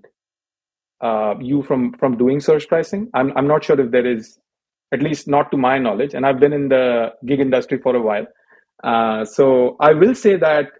uh, 1.01 1.35
you 1.41 1.63
from, 1.63 1.93
from 1.95 2.17
doing 2.17 2.41
surge 2.41 2.69
pricing. 2.69 3.11
I'm, 3.15 3.37
I'm 3.37 3.49
not 3.49 3.65
sure 3.65 3.81
if 3.81 3.91
there 3.91 4.07
is, 4.07 4.39
at 4.93 5.03
least 5.03 5.27
not 5.27 5.51
to 5.51 5.57
my 5.57 5.79
knowledge. 5.79 6.15
And 6.15 6.25
I've 6.25 6.41
been 6.41 6.53
in 6.53 6.69
the 6.69 7.13
gig 7.25 7.41
industry 7.41 7.79
for 7.79 7.97
a 7.97 8.01
while. 8.01 8.27
Uh, 8.85 9.25
so 9.25 9.77
I 9.81 9.93
will 9.93 10.15
say 10.15 10.37
that 10.37 10.71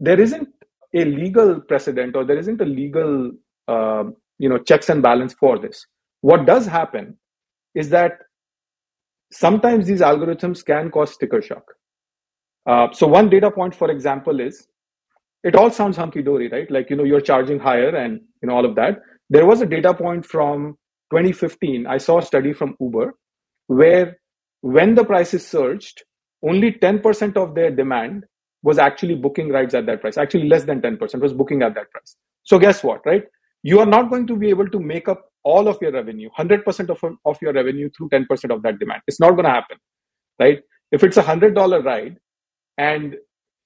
there 0.00 0.20
isn't 0.20 0.48
a 0.94 1.04
legal 1.04 1.60
precedent 1.60 2.16
or 2.16 2.24
there 2.24 2.38
isn't 2.38 2.60
a 2.60 2.64
legal 2.64 3.30
uh, 3.68 4.04
you 4.38 4.48
know 4.48 4.58
checks 4.58 4.88
and 4.88 5.02
balance 5.02 5.34
for 5.34 5.58
this 5.58 5.86
what 6.22 6.46
does 6.46 6.66
happen 6.66 7.16
is 7.74 7.90
that 7.90 8.18
sometimes 9.32 9.86
these 9.86 10.00
algorithms 10.00 10.64
can 10.64 10.90
cause 10.90 11.12
sticker 11.14 11.42
shock 11.42 11.64
uh, 12.66 12.88
so 12.92 13.06
one 13.06 13.30
data 13.30 13.50
point 13.50 13.74
for 13.74 13.90
example 13.90 14.40
is 14.40 14.66
it 15.44 15.56
all 15.56 15.70
sounds 15.70 15.96
hunky 15.96 16.22
dory 16.22 16.48
right 16.48 16.70
like 16.70 16.90
you 16.90 16.96
know 16.96 17.04
you're 17.04 17.20
charging 17.20 17.58
higher 17.58 17.94
and 17.96 18.20
you 18.42 18.48
know 18.48 18.54
all 18.54 18.64
of 18.64 18.74
that 18.74 19.00
there 19.30 19.46
was 19.46 19.60
a 19.60 19.66
data 19.66 19.94
point 19.94 20.26
from 20.26 20.76
2015 21.12 21.86
i 21.86 21.98
saw 21.98 22.18
a 22.18 22.22
study 22.22 22.52
from 22.52 22.76
uber 22.80 23.14
where 23.68 24.18
when 24.62 24.94
the 24.94 25.04
prices 25.04 25.46
surged 25.46 26.02
only 26.42 26.72
10% 26.72 27.36
of 27.36 27.54
their 27.54 27.70
demand 27.70 28.24
was 28.62 28.78
actually 28.78 29.14
booking 29.14 29.50
rides 29.50 29.74
at 29.74 29.86
that 29.86 30.00
price. 30.00 30.18
Actually, 30.18 30.48
less 30.48 30.64
than 30.64 30.80
10% 30.80 31.20
was 31.20 31.32
booking 31.32 31.62
at 31.62 31.74
that 31.74 31.90
price. 31.90 32.16
So, 32.44 32.58
guess 32.58 32.82
what, 32.82 33.04
right? 33.06 33.24
You 33.62 33.80
are 33.80 33.86
not 33.86 34.10
going 34.10 34.26
to 34.28 34.36
be 34.36 34.48
able 34.50 34.68
to 34.70 34.80
make 34.80 35.08
up 35.08 35.29
all 35.44 35.68
of 35.68 35.78
your 35.80 35.92
revenue, 35.92 36.28
100% 36.38 36.90
of, 36.90 37.16
of 37.24 37.38
your 37.42 37.52
revenue 37.52 37.88
through 37.96 38.08
10% 38.10 38.54
of 38.54 38.62
that 38.62 38.78
demand. 38.78 39.02
It's 39.06 39.20
not 39.20 39.30
going 39.32 39.44
to 39.44 39.50
happen, 39.50 39.78
right? 40.38 40.60
If 40.92 41.04
it's 41.04 41.16
a 41.16 41.22
$100 41.22 41.84
ride, 41.84 42.16
and 42.78 43.16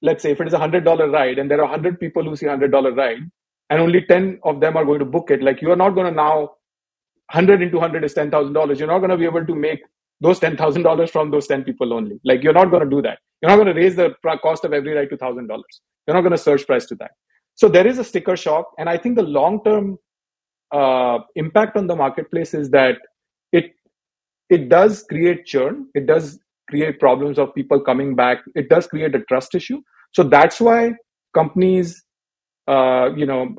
let's 0.02 0.22
say 0.22 0.32
if 0.32 0.40
it 0.40 0.46
is 0.46 0.54
a 0.54 0.58
$100 0.58 1.12
ride, 1.12 1.38
and 1.38 1.50
there 1.50 1.58
are 1.58 1.70
100 1.70 1.98
people 1.98 2.24
who 2.24 2.36
see 2.36 2.46
$100 2.46 2.96
ride, 2.96 3.18
and 3.70 3.80
only 3.80 4.02
10 4.02 4.40
of 4.44 4.60
them 4.60 4.76
are 4.76 4.84
going 4.84 4.98
to 4.98 5.04
book 5.04 5.30
it, 5.30 5.42
like 5.42 5.62
you 5.62 5.70
are 5.72 5.76
not 5.76 5.90
going 5.90 6.06
to 6.06 6.12
now 6.12 6.50
100 7.32 7.62
into 7.62 7.78
100 7.78 8.04
is 8.04 8.14
$10,000. 8.14 8.78
You're 8.78 8.88
not 8.88 8.98
going 8.98 9.10
to 9.10 9.16
be 9.16 9.24
able 9.24 9.46
to 9.46 9.54
make 9.54 9.80
those 10.20 10.38
$10,000 10.40 11.10
from 11.10 11.30
those 11.30 11.46
10 11.46 11.64
people 11.64 11.92
only. 11.92 12.20
Like 12.24 12.42
you're 12.42 12.52
not 12.52 12.70
going 12.70 12.84
to 12.84 12.90
do 12.90 13.02
that. 13.02 13.18
You're 13.40 13.50
not 13.50 13.56
going 13.56 13.74
to 13.74 13.80
raise 13.80 13.96
the 13.96 14.14
cost 14.42 14.64
of 14.64 14.72
every 14.72 14.94
ride 14.94 15.10
to 15.10 15.16
$1,000. 15.16 15.48
You're 16.06 16.14
not 16.14 16.20
going 16.20 16.32
to 16.32 16.38
surge 16.38 16.66
price 16.66 16.86
to 16.86 16.94
that. 16.96 17.12
So 17.54 17.68
there 17.68 17.86
is 17.86 17.98
a 17.98 18.04
sticker 18.04 18.36
shock. 18.36 18.70
And 18.78 18.88
I 18.88 18.98
think 18.98 19.16
the 19.16 19.22
long 19.22 19.62
term 19.64 19.98
uh, 20.74 21.18
impact 21.36 21.76
on 21.76 21.86
the 21.86 21.96
marketplace 21.96 22.52
is 22.52 22.70
that 22.70 22.96
it, 23.52 23.72
it 24.50 24.68
does 24.68 25.04
create 25.08 25.46
churn. 25.46 25.86
It 25.94 26.06
does 26.06 26.40
create 26.68 26.98
problems 26.98 27.38
of 27.38 27.54
people 27.54 27.80
coming 27.80 28.14
back. 28.16 28.38
It 28.54 28.68
does 28.68 28.86
create 28.86 29.14
a 29.14 29.20
trust 29.20 29.54
issue. 29.54 29.80
So 30.12 30.24
that's 30.24 30.60
why 30.60 30.92
companies, 31.32 32.02
uh, 32.66 33.10
you 33.16 33.26
know, 33.26 33.54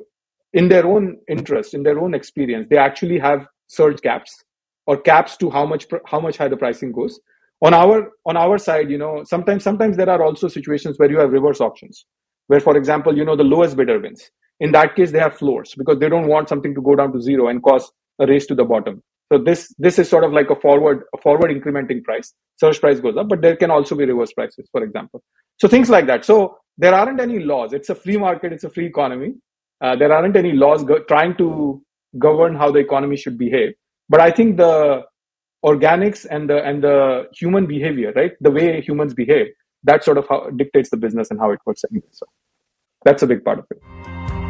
in 0.54 0.68
their 0.70 0.86
own 0.86 1.18
interest, 1.30 1.74
in 1.74 1.84
their 1.84 2.00
own 2.00 2.14
experience, 2.14 2.68
they 2.70 2.78
actually 2.78 3.20
have 3.20 3.48
surge 3.68 4.02
caps 4.02 4.44
or 4.88 4.98
caps 4.98 5.38
to 5.38 5.50
how 5.50 5.66
much 5.66 5.88
how 6.06 6.20
much 6.20 6.38
high 6.38 6.48
the 6.48 6.58
pricing 6.58 6.92
goes 6.92 7.20
on 7.62 7.74
our 7.74 8.12
on 8.26 8.38
our 8.38 8.58
side 8.58 8.90
you 8.90 8.98
know 8.98 9.24
sometimes 9.24 9.64
sometimes 9.64 9.98
there 9.98 10.10
are 10.10 10.24
also 10.24 10.48
situations 10.48 11.00
where 11.00 11.10
you 11.10 11.20
have 11.20 11.32
reverse 11.32 11.62
auctions 11.62 12.06
where 12.48 12.60
for 12.60 12.78
example 12.78 13.18
you 13.18 13.26
know 13.26 13.36
the 13.36 13.44
lowest 13.44 13.76
bidder 13.76 14.00
wins 14.00 14.30
in 14.60 14.72
that 14.72 14.96
case 14.96 15.12
they 15.12 15.20
have 15.20 15.38
floors 15.38 15.74
because 15.78 16.00
they 16.00 16.10
don't 16.10 16.28
want 16.28 16.50
something 16.50 16.74
to 16.76 16.82
go 16.82 16.96
down 16.96 17.12
to 17.14 17.22
zero 17.22 17.48
and 17.48 17.62
cause 17.62 17.92
a 18.20 18.26
race 18.26 18.46
to 18.48 18.56
the 18.56 18.64
bottom. 18.64 19.02
So 19.32 19.40
this 19.40 19.74
this 19.78 20.00
is 20.00 20.08
sort 20.08 20.24
of 20.24 20.32
like 20.32 20.50
a 20.50 20.56
forward 20.56 21.04
a 21.14 21.18
forward 21.18 21.52
incrementing 21.52 22.04
price. 22.04 22.34
Surge 22.58 22.80
price 22.80 23.00
goes 23.00 23.18
up 23.18 23.28
but 23.28 23.42
there 23.42 23.56
can 23.56 23.72
also 23.72 23.96
be 23.96 24.06
reverse 24.06 24.34
prices 24.34 24.70
for 24.72 24.84
example. 24.84 25.24
So 25.58 25.68
things 25.68 25.90
like 25.90 26.06
that. 26.08 26.26
So 26.26 26.58
there 26.78 26.94
aren't 26.94 27.20
any 27.20 27.40
laws. 27.40 27.74
It's 27.74 27.90
a 27.90 27.96
free 27.96 28.18
market. 28.18 28.54
It's 28.54 28.64
a 28.64 28.70
free 28.70 28.86
economy. 28.86 29.34
Uh, 29.82 29.96
there 29.96 30.12
aren't 30.14 30.36
any 30.36 30.54
laws 30.54 30.84
go- 30.84 31.04
trying 31.04 31.36
to 31.38 31.82
govern 32.18 32.56
how 32.56 32.72
the 32.72 32.80
economy 32.80 33.18
should 33.18 33.38
behave. 33.38 33.74
But 34.08 34.22
i 34.22 34.32
think 34.32 34.58
the 34.58 35.04
organics 35.66 36.26
and 36.30 36.50
the 36.50 36.64
and 36.64 36.84
the 36.84 37.28
human 37.34 37.66
behavior 37.66 38.14
right? 38.16 38.34
The 38.40 38.52
way 38.52 38.82
humans 38.82 39.14
behave 39.14 39.48
that 39.84 40.04
sort 40.04 40.18
of 40.18 40.28
how 40.30 40.50
dictates 40.56 40.90
the 40.90 40.98
business 40.98 41.32
and 41.32 41.40
how 41.40 41.52
it 41.52 41.60
works 41.66 41.84
anyway. 41.92 42.08
So 42.12 42.28
that's 43.04 43.24
a 43.24 43.28
big 43.28 43.44
part 43.44 43.60
of 43.60 43.66
it 43.72 44.45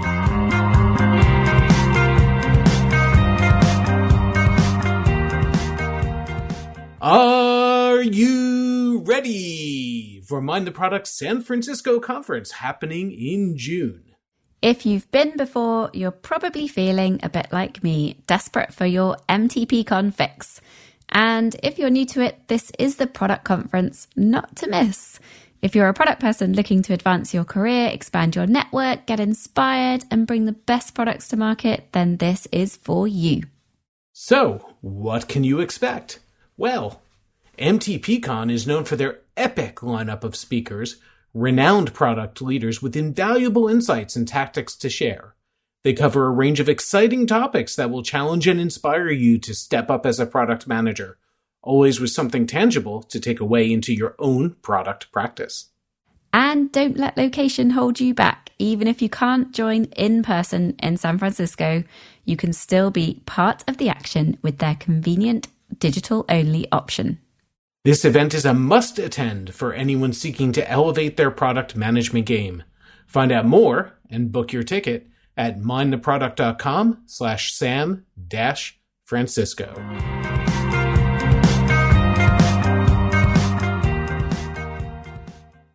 Are 7.07 8.01
you 8.01 9.03
ready 9.05 10.23
for 10.27 10.41
Mind 10.41 10.65
the 10.65 10.71
Product 10.71 11.05
San 11.05 11.39
Francisco 11.43 11.99
conference 11.99 12.53
happening 12.53 13.11
in 13.11 13.55
June? 13.55 14.15
If 14.63 14.87
you've 14.87 15.11
been 15.11 15.37
before, 15.37 15.91
you're 15.93 16.09
probably 16.09 16.67
feeling 16.67 17.19
a 17.21 17.29
bit 17.29 17.49
like 17.51 17.83
me, 17.83 18.23
desperate 18.25 18.73
for 18.73 18.87
your 18.87 19.17
MTPCon 19.29 20.15
fix. 20.15 20.61
And 21.09 21.55
if 21.61 21.77
you're 21.77 21.91
new 21.91 22.07
to 22.07 22.21
it, 22.21 22.47
this 22.47 22.71
is 22.79 22.95
the 22.95 23.05
product 23.05 23.43
conference 23.43 24.07
not 24.15 24.55
to 24.55 24.67
miss. 24.67 25.19
If 25.61 25.75
you're 25.75 25.89
a 25.89 25.93
product 25.93 26.21
person 26.21 26.53
looking 26.53 26.81
to 26.81 26.93
advance 26.93 27.35
your 27.35 27.45
career, 27.45 27.87
expand 27.89 28.35
your 28.35 28.47
network, 28.47 29.05
get 29.05 29.19
inspired, 29.19 30.05
and 30.09 30.25
bring 30.25 30.45
the 30.45 30.53
best 30.53 30.95
products 30.95 31.27
to 31.27 31.37
market, 31.37 31.89
then 31.91 32.17
this 32.17 32.47
is 32.51 32.75
for 32.75 33.07
you. 33.07 33.43
So, 34.11 34.73
what 34.81 35.27
can 35.27 35.43
you 35.43 35.59
expect? 35.59 36.19
Well, 36.57 37.01
MTPCon 37.59 38.51
is 38.51 38.67
known 38.67 38.85
for 38.85 38.95
their 38.95 39.19
epic 39.35 39.77
lineup 39.77 40.23
of 40.23 40.35
speakers, 40.35 40.97
renowned 41.33 41.93
product 41.93 42.41
leaders 42.41 42.81
with 42.81 42.95
invaluable 42.95 43.67
insights 43.67 44.15
and 44.15 44.27
tactics 44.27 44.75
to 44.77 44.89
share. 44.89 45.35
They 45.83 45.93
cover 45.93 46.25
a 46.25 46.31
range 46.31 46.59
of 46.59 46.69
exciting 46.69 47.27
topics 47.27 47.75
that 47.75 47.91
will 47.91 48.03
challenge 48.03 48.47
and 48.47 48.59
inspire 48.59 49.11
you 49.11 49.37
to 49.39 49.53
step 49.53 49.89
up 49.89 50.05
as 50.05 50.19
a 50.19 50.25
product 50.25 50.65
manager, 50.65 51.17
always 51.61 51.99
with 51.99 52.09
something 52.09 52.47
tangible 52.47 53.03
to 53.03 53.19
take 53.19 53.39
away 53.39 53.71
into 53.71 53.93
your 53.93 54.15
own 54.17 54.55
product 54.61 55.11
practice. 55.11 55.67
And 56.33 56.71
don't 56.71 56.97
let 56.97 57.17
location 57.17 57.69
hold 57.71 57.99
you 57.99 58.13
back. 58.13 58.51
Even 58.57 58.87
if 58.87 59.01
you 59.01 59.09
can't 59.09 59.53
join 59.53 59.85
in 59.95 60.23
person 60.23 60.75
in 60.81 60.97
San 60.97 61.17
Francisco, 61.17 61.83
you 62.23 62.35
can 62.35 62.51
still 62.51 62.91
be 62.91 63.21
part 63.25 63.63
of 63.67 63.77
the 63.77 63.89
action 63.89 64.37
with 64.41 64.57
their 64.57 64.75
convenient 64.75 65.47
digital 65.77 66.25
only 66.29 66.67
option. 66.71 67.19
This 67.83 68.03
event 68.03 68.33
is 68.33 68.45
a 68.45 68.53
must 68.53 68.97
attend 68.97 69.53
for 69.53 69.71
anyone 69.71 70.11
seeking 70.11 70.51
to 70.53 70.69
elevate 70.69 71.17
their 71.17 71.29
product 71.29 71.75
management 71.75 72.25
game. 72.25 72.63
Find 73.05 73.31
out 73.31 73.45
more 73.45 73.93
and 74.09 74.31
book 74.31 74.51
your 74.51 74.63
ticket 74.63 75.07
at 75.37 75.59
mindtheproduct.com 75.59 77.03
slash 77.05 77.53
san 77.53 78.05
dash 78.27 78.79
Francisco. 79.03 79.75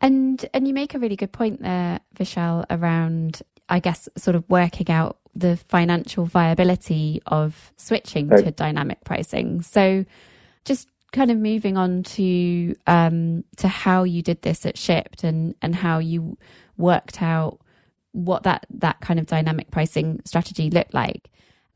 And 0.00 0.48
and 0.52 0.66
you 0.66 0.74
make 0.74 0.94
a 0.94 0.98
really 0.98 1.16
good 1.16 1.32
point 1.32 1.62
there, 1.62 2.00
Vishal, 2.16 2.64
around 2.70 3.42
I 3.68 3.78
guess 3.78 4.08
sort 4.16 4.34
of 4.34 4.44
working 4.48 4.90
out 4.90 5.19
the 5.34 5.56
financial 5.56 6.24
viability 6.26 7.22
of 7.26 7.72
switching 7.76 8.28
right. 8.28 8.44
to 8.44 8.50
dynamic 8.50 9.02
pricing. 9.04 9.62
So 9.62 10.04
just 10.64 10.88
kind 11.12 11.30
of 11.30 11.38
moving 11.38 11.76
on 11.76 12.02
to 12.02 12.74
um, 12.86 13.44
to 13.56 13.68
how 13.68 14.04
you 14.04 14.22
did 14.22 14.42
this 14.42 14.66
at 14.66 14.76
Shipt 14.76 15.24
and 15.24 15.54
and 15.62 15.74
how 15.74 15.98
you 15.98 16.36
worked 16.76 17.22
out 17.22 17.60
what 18.12 18.42
that 18.44 18.66
that 18.70 19.00
kind 19.00 19.18
of 19.20 19.26
dynamic 19.26 19.70
pricing 19.70 20.20
strategy 20.24 20.70
looked 20.70 20.94
like. 20.94 21.30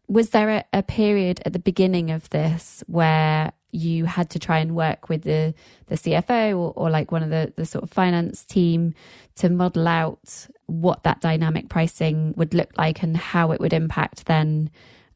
Was 0.06 0.30
there 0.30 0.50
a, 0.50 0.64
a 0.72 0.82
period 0.82 1.40
at 1.46 1.52
the 1.52 1.58
beginning 1.58 2.10
of 2.10 2.28
this 2.30 2.84
where 2.86 3.52
you 3.70 4.04
had 4.04 4.30
to 4.30 4.38
try 4.38 4.58
and 4.58 4.76
work 4.76 5.08
with 5.08 5.22
the 5.22 5.54
the 5.86 5.96
CFO 5.96 6.50
or, 6.56 6.72
or 6.76 6.90
like 6.90 7.10
one 7.10 7.22
of 7.22 7.30
the 7.30 7.52
the 7.56 7.66
sort 7.66 7.84
of 7.84 7.90
finance 7.90 8.44
team 8.44 8.94
to 9.36 9.48
model 9.48 9.88
out 9.88 10.46
what 10.66 11.02
that 11.02 11.20
dynamic 11.20 11.68
pricing 11.68 12.34
would 12.36 12.54
look 12.54 12.70
like 12.76 13.02
and 13.02 13.16
how 13.16 13.52
it 13.52 13.60
would 13.60 13.72
impact 13.72 14.26
then 14.26 14.70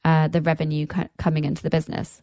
uh, 0.04 0.28
the 0.28 0.40
revenue 0.40 0.86
coming 1.18 1.44
into 1.44 1.62
the 1.62 1.70
business? 1.70 2.22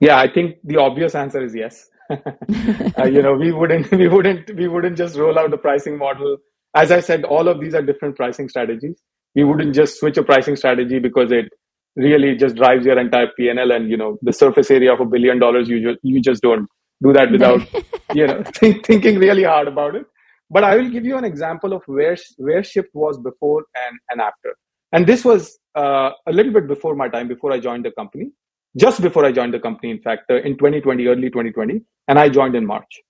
Yeah, 0.00 0.18
I 0.18 0.32
think 0.32 0.56
the 0.64 0.76
obvious 0.76 1.14
answer 1.14 1.42
is 1.42 1.54
yes. 1.54 1.88
uh, 2.10 3.04
you 3.04 3.22
know, 3.22 3.34
we 3.34 3.52
wouldn't, 3.52 3.90
we 3.92 4.08
wouldn't, 4.08 4.54
we 4.54 4.68
wouldn't 4.68 4.96
just 4.96 5.16
roll 5.16 5.38
out 5.38 5.50
the 5.50 5.58
pricing 5.58 5.98
model. 5.98 6.38
As 6.74 6.90
I 6.90 7.00
said, 7.00 7.24
all 7.24 7.48
of 7.48 7.60
these 7.60 7.74
are 7.74 7.82
different 7.82 8.16
pricing 8.16 8.48
strategies. 8.48 9.00
We 9.34 9.44
wouldn't 9.44 9.74
just 9.74 9.98
switch 9.98 10.16
a 10.16 10.22
pricing 10.22 10.56
strategy 10.56 10.98
because 10.98 11.32
it 11.32 11.48
really 11.96 12.36
just 12.36 12.54
drives 12.54 12.86
your 12.86 12.98
entire 12.98 13.28
PNL 13.38 13.74
and 13.74 13.90
you 13.90 13.96
know 13.96 14.18
the 14.22 14.32
surface 14.32 14.70
area 14.70 14.92
of 14.92 15.00
a 15.00 15.04
billion 15.04 15.38
dollars. 15.38 15.68
You 15.68 15.82
just 15.82 15.98
you 16.02 16.20
just 16.20 16.42
don't 16.42 16.68
do 17.02 17.12
that 17.12 17.30
without 17.30 17.60
you 18.14 18.26
know 18.26 18.42
think, 18.54 18.86
thinking 18.86 19.18
really 19.18 19.44
hard 19.44 19.68
about 19.68 19.96
it. 19.96 20.06
But 20.50 20.64
I 20.64 20.76
will 20.76 20.88
give 20.88 21.04
you 21.04 21.16
an 21.16 21.24
example 21.24 21.72
of 21.72 21.82
where 21.86 22.16
where 22.36 22.62
Shipt 22.62 22.94
was 22.94 23.18
before 23.18 23.64
and 23.86 23.98
and 24.10 24.20
after. 24.20 24.56
And 24.92 25.06
this 25.06 25.24
was 25.24 25.58
uh, 25.74 26.10
a 26.26 26.32
little 26.32 26.52
bit 26.52 26.66
before 26.66 26.94
my 26.94 27.08
time, 27.08 27.28
before 27.28 27.52
I 27.52 27.60
joined 27.60 27.84
the 27.84 27.90
company 27.92 28.30
just 28.76 29.00
before 29.02 29.24
I 29.24 29.32
joined 29.32 29.54
the 29.54 29.60
company, 29.60 29.90
in 29.90 30.00
fact, 30.00 30.30
uh, 30.30 30.40
in 30.42 30.56
2020, 30.56 31.06
early 31.06 31.30
2020, 31.30 31.80
and 32.06 32.18
I 32.18 32.28
joined 32.28 32.54
in 32.54 32.66
March. 32.66 33.00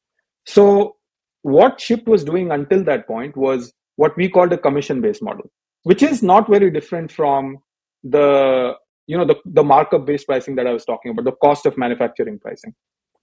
So, 0.47 0.97
what 1.43 1.79
Shipt 1.79 2.07
was 2.07 2.25
doing 2.25 2.51
until 2.51 2.83
that 2.85 3.07
point 3.07 3.37
was 3.37 3.73
what 3.97 4.17
we 4.17 4.29
called 4.29 4.53
a 4.53 4.59
commission 4.59 5.01
based 5.01 5.23
model, 5.23 5.51
which 5.83 6.03
is 6.03 6.23
not 6.23 6.49
very 6.49 6.71
different 6.71 7.13
from 7.13 7.59
the 8.03 8.75
you 9.07 9.17
know 9.17 9.25
the, 9.25 9.37
the 9.45 9.63
markup 9.63 10.07
based 10.07 10.27
pricing 10.27 10.55
that 10.57 10.67
I 10.67 10.73
was 10.73 10.85
talking 10.85 11.13
about, 11.13 11.25
the 11.25 11.33
cost 11.33 11.67
of 11.67 11.77
manufacturing 11.77 12.39
pricing. 12.39 12.75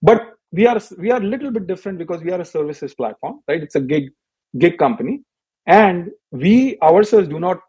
But 0.02 0.35
we 0.52 0.68
are 0.68 0.80
we 0.98 1.12
are 1.12 1.22
a 1.22 1.26
little 1.26 1.52
bit 1.52 1.68
different 1.68 1.98
because 1.98 2.22
we 2.22 2.32
are 2.32 2.42
a 2.42 2.46
services 2.46 2.94
platform, 2.94 3.42
right? 3.48 3.62
It's 3.62 3.76
a 3.76 3.82
gig 3.82 4.10
gig 4.58 4.78
company, 4.78 5.22
and 5.68 6.12
we 6.32 6.78
ourselves 6.82 7.28
do 7.28 7.40
not 7.40 7.60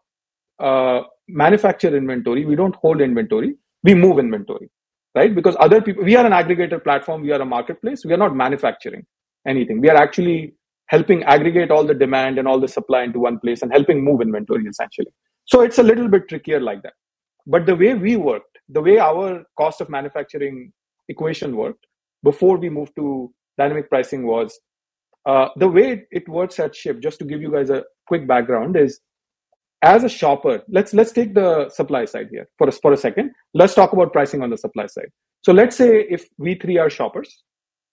uh, 0.59 1.01
manufacture 1.27 1.95
inventory. 1.95 2.45
We 2.45 2.55
don't 2.55 2.75
hold 2.75 3.01
inventory 3.01 3.55
we 3.83 3.93
move 3.95 4.19
inventory, 4.19 4.69
right? 5.15 5.33
Because 5.33 5.55
other 5.59 5.81
people, 5.81 6.03
we 6.03 6.15
are 6.15 6.25
an 6.25 6.33
aggregator 6.33 6.83
platform, 6.83 7.21
we 7.21 7.31
are 7.31 7.41
a 7.41 7.45
marketplace, 7.45 8.03
we 8.05 8.13
are 8.13 8.17
not 8.25 8.35
manufacturing 8.35 9.05
anything. 9.47 9.79
We 9.81 9.89
are 9.89 9.97
actually 9.97 10.55
helping 10.87 11.23
aggregate 11.23 11.71
all 11.71 11.85
the 11.85 11.93
demand 11.93 12.37
and 12.37 12.47
all 12.47 12.59
the 12.59 12.67
supply 12.67 13.03
into 13.03 13.19
one 13.19 13.39
place 13.39 13.61
and 13.61 13.71
helping 13.71 14.03
move 14.03 14.21
inventory 14.21 14.65
essentially. 14.65 15.11
So 15.45 15.61
it's 15.61 15.77
a 15.79 15.83
little 15.83 16.07
bit 16.07 16.27
trickier 16.27 16.59
like 16.59 16.81
that. 16.83 16.93
But 17.45 17.65
the 17.65 17.75
way 17.75 17.93
we 17.93 18.17
worked, 18.17 18.57
the 18.69 18.81
way 18.81 18.99
our 18.99 19.43
cost 19.57 19.79
of 19.79 19.89
manufacturing 19.89 20.73
equation 21.07 21.55
worked 21.55 21.85
before 22.29 22.57
we 22.63 22.69
moved 22.77 22.95
to 23.01 23.07
dynamic 23.57 23.89
pricing 23.89 24.25
was 24.27 24.59
uh, 25.31 25.47
the 25.63 25.67
way 25.67 25.87
it 26.11 26.27
works 26.37 26.59
at 26.59 26.73
Shipt. 26.73 27.01
Just 27.07 27.19
to 27.19 27.25
give 27.25 27.41
you 27.41 27.51
guys 27.51 27.69
a 27.69 27.83
quick 28.07 28.27
background, 28.27 28.77
is 28.77 28.99
as 29.81 30.03
a 30.03 30.09
shopper, 30.09 30.55
let's 30.77 30.93
let's 30.99 31.11
take 31.11 31.33
the 31.33 31.69
supply 31.69 32.05
side 32.05 32.29
here 32.31 32.47
for 32.57 32.67
a, 32.69 32.71
for 32.71 32.93
a 32.93 32.97
second. 32.97 33.31
Let's 33.53 33.75
talk 33.79 33.93
about 33.93 34.13
pricing 34.13 34.41
on 34.43 34.49
the 34.49 34.57
supply 34.57 34.87
side. 34.87 35.11
So 35.45 35.53
let's 35.53 35.75
say 35.75 35.89
if 36.17 36.27
we 36.37 36.55
three 36.55 36.77
are 36.77 36.89
shoppers 36.89 37.43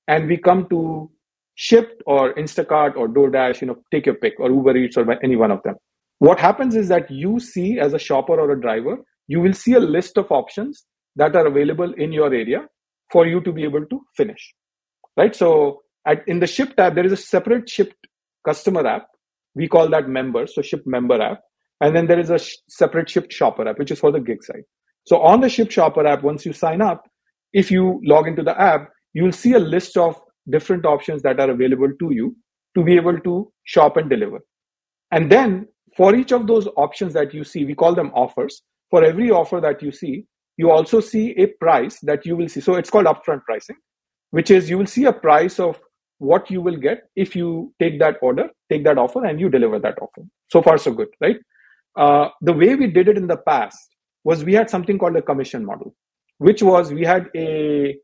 and 0.09 0.27
we 0.27 0.37
come 0.37 0.69
to 0.71 1.11
Shipt 1.57 2.01
or 2.07 2.35
Instacart 2.35 2.97
or 2.97 3.09
DoorDash, 3.09 3.61
you 3.61 3.69
know, 3.69 3.77
take 3.93 4.07
your 4.07 4.17
pick, 4.17 4.41
or 4.41 4.51
Uber 4.51 4.77
Eats 4.77 4.97
or 4.97 5.19
any 5.23 5.37
one 5.37 5.53
of 5.53 5.63
them. 5.63 5.77
What 6.19 6.41
happens 6.41 6.75
is 6.75 6.89
that 6.89 7.11
you 7.11 7.39
see 7.39 7.79
as 7.79 7.93
a 7.95 7.99
shopper 7.99 8.41
or 8.41 8.51
a 8.53 8.61
driver, 8.61 8.97
you 9.29 9.41
will 9.41 9.53
see 9.53 9.75
a 9.75 9.81
list 9.81 10.17
of 10.17 10.33
options 10.33 10.85
that 11.17 11.37
are 11.37 11.47
available 11.47 11.93
in 11.95 12.13
your 12.13 12.33
area 12.35 12.67
for 13.11 13.27
you 13.27 13.41
to 13.43 13.53
be 13.53 13.65
able 13.65 13.85
to 13.87 14.01
finish. 14.17 14.55
Right. 15.17 15.35
So 15.35 15.83
at, 16.07 16.27
in 16.27 16.41
the 16.41 16.47
Shipt 16.47 16.79
app, 16.79 16.95
there 16.95 17.07
is 17.07 17.13
a 17.13 17.17
separate 17.17 17.69
Shipt 17.69 17.95
customer 18.45 18.87
app. 18.87 19.07
We 19.55 19.69
call 19.69 19.89
that 19.91 20.09
member. 20.09 20.47
So 20.47 20.63
Shipt 20.63 20.87
member 20.87 21.21
app 21.21 21.41
and 21.81 21.95
then 21.95 22.07
there 22.07 22.19
is 22.19 22.31
a 22.31 22.39
sh- 22.39 22.57
separate 22.69 23.09
Shipt 23.09 23.33
Shopper 23.33 23.69
app, 23.69 23.79
which 23.79 23.91
is 23.91 23.99
for 23.99 24.11
the 24.11 24.21
gig 24.21 24.43
side. 24.43 24.63
So 25.07 25.21
on 25.21 25.41
the 25.41 25.49
Shipt 25.49 25.71
Shopper 25.71 26.07
app, 26.07 26.23
once 26.23 26.47
you 26.47 26.53
sign 26.53 26.81
up, 26.81 27.09
if 27.53 27.71
you 27.71 28.01
log 28.05 28.27
into 28.27 28.43
the 28.43 28.59
app, 28.61 28.91
you'll 29.13 29.33
see 29.33 29.53
a 29.53 29.59
list 29.59 29.97
of 29.97 30.21
different 30.51 30.87
options 30.87 31.23
that 31.23 31.41
are 31.41 31.51
available 31.51 31.91
to 32.01 32.13
you 32.13 32.37
to 32.75 32.83
be 32.83 32.97
able 32.97 33.19
to 33.21 33.53
shop 33.65 33.97
and 33.97 34.11
deliver. 34.11 34.41
And 35.11 35.31
then 35.31 35.69
for 35.97 36.15
each 36.15 36.33
of 36.33 36.47
those 36.47 36.67
options 36.77 37.13
that 37.15 37.33
you 37.33 37.45
see, 37.45 37.65
we 37.65 37.75
call 37.75 37.95
them 37.95 38.11
offers. 38.15 38.63
For 38.91 39.05
every 39.05 39.31
offer 39.31 39.61
that 39.61 39.83
you 39.83 39.93
see, 39.93 40.25
you 40.57 40.71
also 40.71 41.01
see 41.01 41.33
a 41.33 41.47
price 41.47 41.99
that 42.01 42.25
you 42.25 42.37
will 42.37 42.49
see. 42.49 42.61
So 42.61 42.75
it's 42.75 42.91
called 42.91 43.07
upfront 43.07 43.45
pricing, 43.45 43.77
which 44.31 44.51
is 44.51 44.71
you 44.71 44.79
will 44.79 44.87
see 44.87 45.05
a 45.05 45.13
price 45.13 45.59
of 45.59 45.81
what 46.19 46.51
you 46.51 46.61
will 46.63 46.77
get 46.77 47.03
if 47.17 47.35
you 47.35 47.73
take 47.81 47.99
that 47.99 48.17
order, 48.23 48.49
take 48.71 48.85
that 48.85 48.99
offer, 48.99 49.25
and 49.25 49.41
you 49.41 49.49
deliver 49.49 49.79
that 49.81 49.99
offer. 50.01 50.23
So 50.51 50.63
far, 50.63 50.79
so 50.79 50.93
good, 50.93 51.09
right? 51.21 51.37
Uh, 51.97 52.29
the 52.41 52.53
way 52.53 52.75
we 52.75 52.87
did 52.87 53.09
it 53.09 53.17
in 53.17 53.27
the 53.27 53.37
past 53.37 53.95
was 54.23 54.45
we 54.45 54.55
had 54.55 54.71
something 54.71 54.99
called 54.99 55.17
a 55.17 55.23
commission 55.23 55.65
model, 55.65 55.95
which 56.39 56.63
was 56.63 56.93
we 56.93 57.05
had 57.05 57.29
a, 57.37 57.97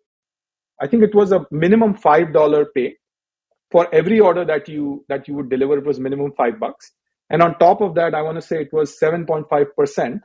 I 0.80 0.86
think 0.86 1.02
it 1.02 1.14
was 1.14 1.32
a 1.32 1.46
minimum 1.50 1.94
five 1.94 2.32
dollar 2.32 2.66
pay 2.66 2.96
for 3.70 3.92
every 3.94 4.20
order 4.20 4.44
that 4.44 4.68
you 4.68 5.04
that 5.08 5.28
you 5.28 5.34
would 5.34 5.48
deliver. 5.48 5.78
It 5.78 5.86
was 5.86 6.00
minimum 6.00 6.32
five 6.36 6.58
bucks, 6.58 6.92
and 7.30 7.42
on 7.42 7.58
top 7.58 7.80
of 7.80 7.94
that, 7.94 8.14
I 8.14 8.22
want 8.22 8.36
to 8.36 8.42
say 8.42 8.60
it 8.60 8.72
was 8.72 8.98
seven 8.98 9.24
point 9.24 9.46
five 9.48 9.74
percent 9.76 10.22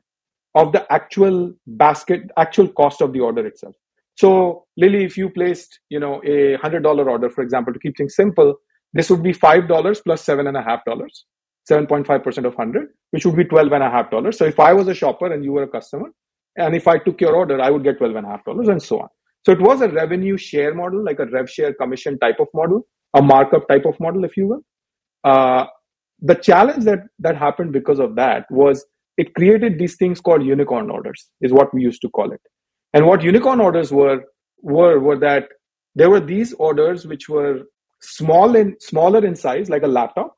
of 0.56 0.72
the 0.72 0.92
actual 0.92 1.54
basket, 1.68 2.32
actual 2.38 2.68
cost 2.70 3.02
of 3.02 3.14
the 3.14 3.20
order 3.20 3.46
itself. 3.46 3.76
So, 4.16 4.66
Lily, 4.78 5.04
if 5.04 5.18
you 5.18 5.30
placed, 5.30 5.80
you 5.90 6.00
know, 6.00 6.22
a 6.26 6.56
hundred 6.56 6.84
dollar 6.84 7.10
order, 7.10 7.30
for 7.30 7.42
example, 7.44 7.74
to 7.74 7.80
keep 7.80 7.98
things 7.98 8.16
simple, 8.16 8.56
this 8.94 9.10
would 9.10 9.22
be 9.22 9.34
five 9.34 9.68
dollars 9.68 10.02
plus 10.02 10.24
seven 10.24 10.48
and 10.48 10.58
a 10.58 10.64
half 10.64 10.84
dollars. 10.86 11.26
7.5% 11.70 12.38
of 12.46 12.56
100, 12.56 12.90
which 13.12 13.26
would 13.26 13.36
be 13.36 13.44
$12.5. 13.44 14.34
So 14.36 14.46
if 14.46 14.60
I 14.60 14.74
was 14.74 14.88
a 14.88 14.94
shopper 14.94 15.34
and 15.34 15.44
you 15.44 15.52
were 15.52 15.64
a 15.64 15.68
customer, 15.68 16.10
and 16.58 16.76
if 16.76 16.88
I 16.88 16.98
took 17.00 17.20
your 17.20 17.36
order, 17.36 17.60
I 17.62 17.70
would 17.70 17.84
get 17.84 18.00
$12.5 18.00 18.70
and 18.70 18.82
so 18.82 19.02
on. 19.02 19.10
So 19.46 19.52
it 19.52 19.62
was 19.62 19.82
a 19.82 19.90
revenue 19.90 20.38
share 20.38 20.74
model, 20.74 21.04
like 21.04 21.20
a 21.20 21.26
rev 21.26 21.50
share 21.50 21.74
commission 21.74 22.18
type 22.20 22.40
of 22.40 22.48
model, 22.54 22.88
a 23.16 23.22
markup 23.22 23.68
type 23.68 23.86
of 23.86 24.00
model, 24.00 24.24
if 24.26 24.38
you 24.38 24.48
will. 24.48 24.62
Uh, 25.24 25.66
the 26.22 26.36
challenge 26.36 26.84
that, 26.86 27.00
that 27.20 27.36
happened 27.36 27.72
because 27.74 28.00
of 28.00 28.16
that 28.16 28.46
was 28.50 28.86
it 29.18 29.34
created 29.36 29.80
these 29.80 29.96
things 29.96 30.20
called 30.20 30.44
unicorn 30.44 30.90
orders, 30.90 31.30
is 31.42 31.54
what 31.54 31.74
we 31.74 31.82
used 31.82 32.02
to 32.02 32.10
call 32.10 32.32
it. 32.32 32.42
And 32.94 33.06
what 33.06 33.24
unicorn 33.24 33.60
orders 33.60 33.92
were, 33.92 34.24
were, 34.62 35.00
were 35.00 35.18
that 35.20 35.48
there 35.96 36.10
were 36.10 36.20
these 36.20 36.54
orders 36.54 37.06
which 37.06 37.30
were 37.30 37.62
small 38.02 38.56
in, 38.56 38.76
smaller 38.80 39.26
in 39.26 39.36
size, 39.36 39.70
like 39.70 39.84
a 39.84 39.88
laptop, 39.88 40.36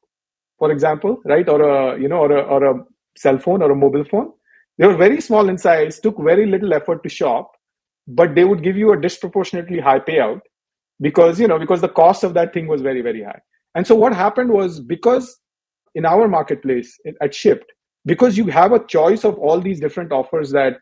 for 0.60 0.72
example, 0.72 1.22
right, 1.26 1.48
or 1.50 1.62
a 1.62 2.00
you 2.00 2.08
know, 2.08 2.18
or 2.18 2.32
a, 2.32 2.42
or 2.42 2.64
a 2.66 2.84
cell 3.16 3.38
phone 3.38 3.62
or 3.62 3.72
a 3.72 3.76
mobile 3.76 4.04
phone. 4.04 4.32
They 4.78 4.86
were 4.86 4.98
very 4.98 5.22
small 5.22 5.50
in 5.50 5.58
size, 5.58 6.00
took 6.00 6.22
very 6.22 6.46
little 6.46 6.74
effort 6.74 7.02
to 7.04 7.10
shop, 7.10 7.52
but 8.08 8.36
they 8.36 8.44
would 8.44 8.64
give 8.64 8.78
you 8.78 8.94
a 8.94 9.02
disproportionately 9.02 9.80
high 9.80 10.00
payout 10.00 10.42
because 11.02 11.40
you 11.40 11.48
know 11.48 11.60
because 11.60 11.82
the 11.82 11.90
cost 11.90 12.24
of 12.24 12.34
that 12.34 12.54
thing 12.54 12.68
was 12.68 12.82
very 12.82 13.02
very 13.02 13.24
high 13.24 13.40
and 13.76 13.86
so 13.86 13.96
what 13.96 14.14
happened 14.14 14.50
was 14.50 14.80
because 14.80 15.38
in 15.96 16.06
our 16.06 16.28
marketplace 16.28 16.98
at 17.22 17.34
shipt 17.34 17.66
because 18.06 18.38
you 18.38 18.48
have 18.48 18.72
a 18.72 18.86
choice 18.86 19.24
of 19.24 19.38
all 19.38 19.60
these 19.60 19.80
different 19.80 20.12
offers 20.12 20.52
that 20.52 20.78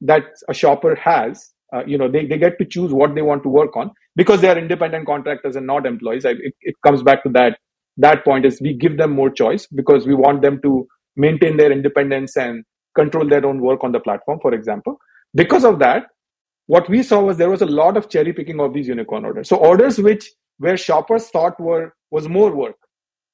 that 0.00 0.22
a 0.48 0.54
shopper 0.54 0.94
has 0.94 1.50
uh, 1.74 1.84
you 1.86 1.98
know 1.98 2.10
they, 2.10 2.26
they 2.26 2.38
get 2.38 2.58
to 2.58 2.64
choose 2.64 2.92
what 2.92 3.14
they 3.14 3.22
want 3.22 3.42
to 3.42 3.48
work 3.48 3.76
on 3.76 3.90
because 4.16 4.40
they 4.40 4.48
are 4.48 4.58
independent 4.58 5.06
contractors 5.06 5.56
and 5.56 5.66
not 5.66 5.86
employees. 5.86 6.24
I, 6.24 6.30
it, 6.30 6.54
it 6.62 6.74
comes 6.84 7.02
back 7.02 7.22
to 7.24 7.28
that 7.30 7.58
that 7.96 8.24
point 8.24 8.46
is 8.46 8.60
we 8.60 8.74
give 8.74 8.96
them 8.96 9.10
more 9.10 9.30
choice 9.30 9.66
because 9.66 10.06
we 10.06 10.14
want 10.14 10.42
them 10.42 10.60
to 10.62 10.86
maintain 11.16 11.56
their 11.56 11.70
independence 11.70 12.36
and 12.36 12.64
control 12.96 13.28
their 13.28 13.44
own 13.44 13.60
work 13.60 13.84
on 13.84 13.92
the 13.92 14.00
platform 14.00 14.40
for 14.40 14.54
example. 14.54 14.98
Because 15.34 15.64
of 15.64 15.78
that 15.80 16.06
what 16.66 16.88
we 16.88 17.02
saw 17.02 17.20
was 17.20 17.36
there 17.36 17.50
was 17.50 17.62
a 17.62 17.66
lot 17.66 17.96
of 17.96 18.08
cherry 18.08 18.32
picking 18.32 18.60
of 18.60 18.72
these 18.72 18.88
unicorn 18.88 19.24
orders. 19.24 19.48
So 19.48 19.56
orders 19.56 19.98
which 19.98 20.30
where 20.58 20.76
shoppers 20.76 21.28
thought 21.28 21.58
were 21.60 21.94
was 22.10 22.28
more 22.28 22.54
work. 22.54 22.76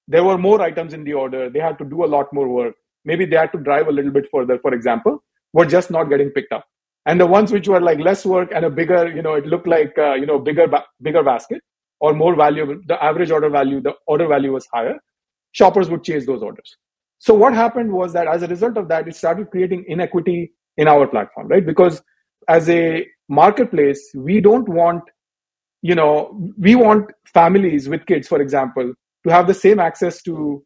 There 0.08 0.24
were 0.24 0.38
more 0.38 0.60
items 0.62 0.94
in 0.94 1.04
the 1.04 1.14
order. 1.14 1.50
They 1.50 1.58
had 1.60 1.78
to 1.78 1.84
do 1.84 2.04
a 2.04 2.06
lot 2.06 2.32
more 2.32 2.48
work 2.48 2.74
maybe 3.06 3.24
they 3.24 3.36
had 3.36 3.52
to 3.52 3.58
drive 3.58 3.88
a 3.88 3.92
little 3.92 4.10
bit 4.10 4.28
further 4.30 4.58
for 4.58 4.74
example 4.74 5.22
were 5.52 5.66
just 5.66 5.90
not 5.90 6.04
getting 6.04 6.30
picked 6.30 6.52
up. 6.52 6.64
And 7.06 7.20
the 7.20 7.26
ones 7.26 7.52
which 7.52 7.68
were 7.68 7.80
like 7.80 7.98
less 8.00 8.26
work 8.26 8.50
and 8.54 8.64
a 8.64 8.70
bigger 8.70 9.08
you 9.08 9.22
know 9.22 9.34
it 9.34 9.46
looked 9.46 9.66
like 9.66 9.96
uh, 9.96 10.14
you 10.14 10.26
know 10.26 10.38
bigger 10.38 10.66
ba- 10.66 10.84
bigger 11.02 11.22
basket 11.22 11.62
or 12.00 12.12
more 12.12 12.34
valuable 12.34 12.78
the 12.86 13.02
average 13.02 13.30
order 13.30 13.48
value 13.48 13.80
the 13.80 13.94
order 14.06 14.26
value 14.26 14.52
was 14.52 14.66
higher 14.74 14.98
shoppers 15.52 15.88
would 15.88 16.04
chase 16.04 16.26
those 16.26 16.42
orders. 16.42 16.76
So 17.18 17.32
what 17.34 17.54
happened 17.54 17.92
was 17.92 18.12
that 18.12 18.26
as 18.26 18.42
a 18.42 18.48
result 18.48 18.76
of 18.76 18.88
that 18.88 19.08
it 19.08 19.14
started 19.14 19.50
creating 19.50 19.84
inequity 19.88 20.52
in 20.76 20.88
our 20.88 21.06
platform 21.06 21.48
right? 21.48 21.64
Because 21.64 22.02
as 22.48 22.68
a 22.68 23.06
marketplace 23.28 24.10
we 24.14 24.40
don't 24.40 24.68
want 24.68 25.02
you 25.82 25.94
know 25.94 26.12
we 26.58 26.74
want 26.74 27.10
families 27.26 27.88
with 27.88 28.06
kids 28.06 28.28
for 28.28 28.40
example 28.40 28.92
to 29.26 29.32
have 29.32 29.46
the 29.46 29.54
same 29.54 29.80
access 29.80 30.22
to 30.22 30.64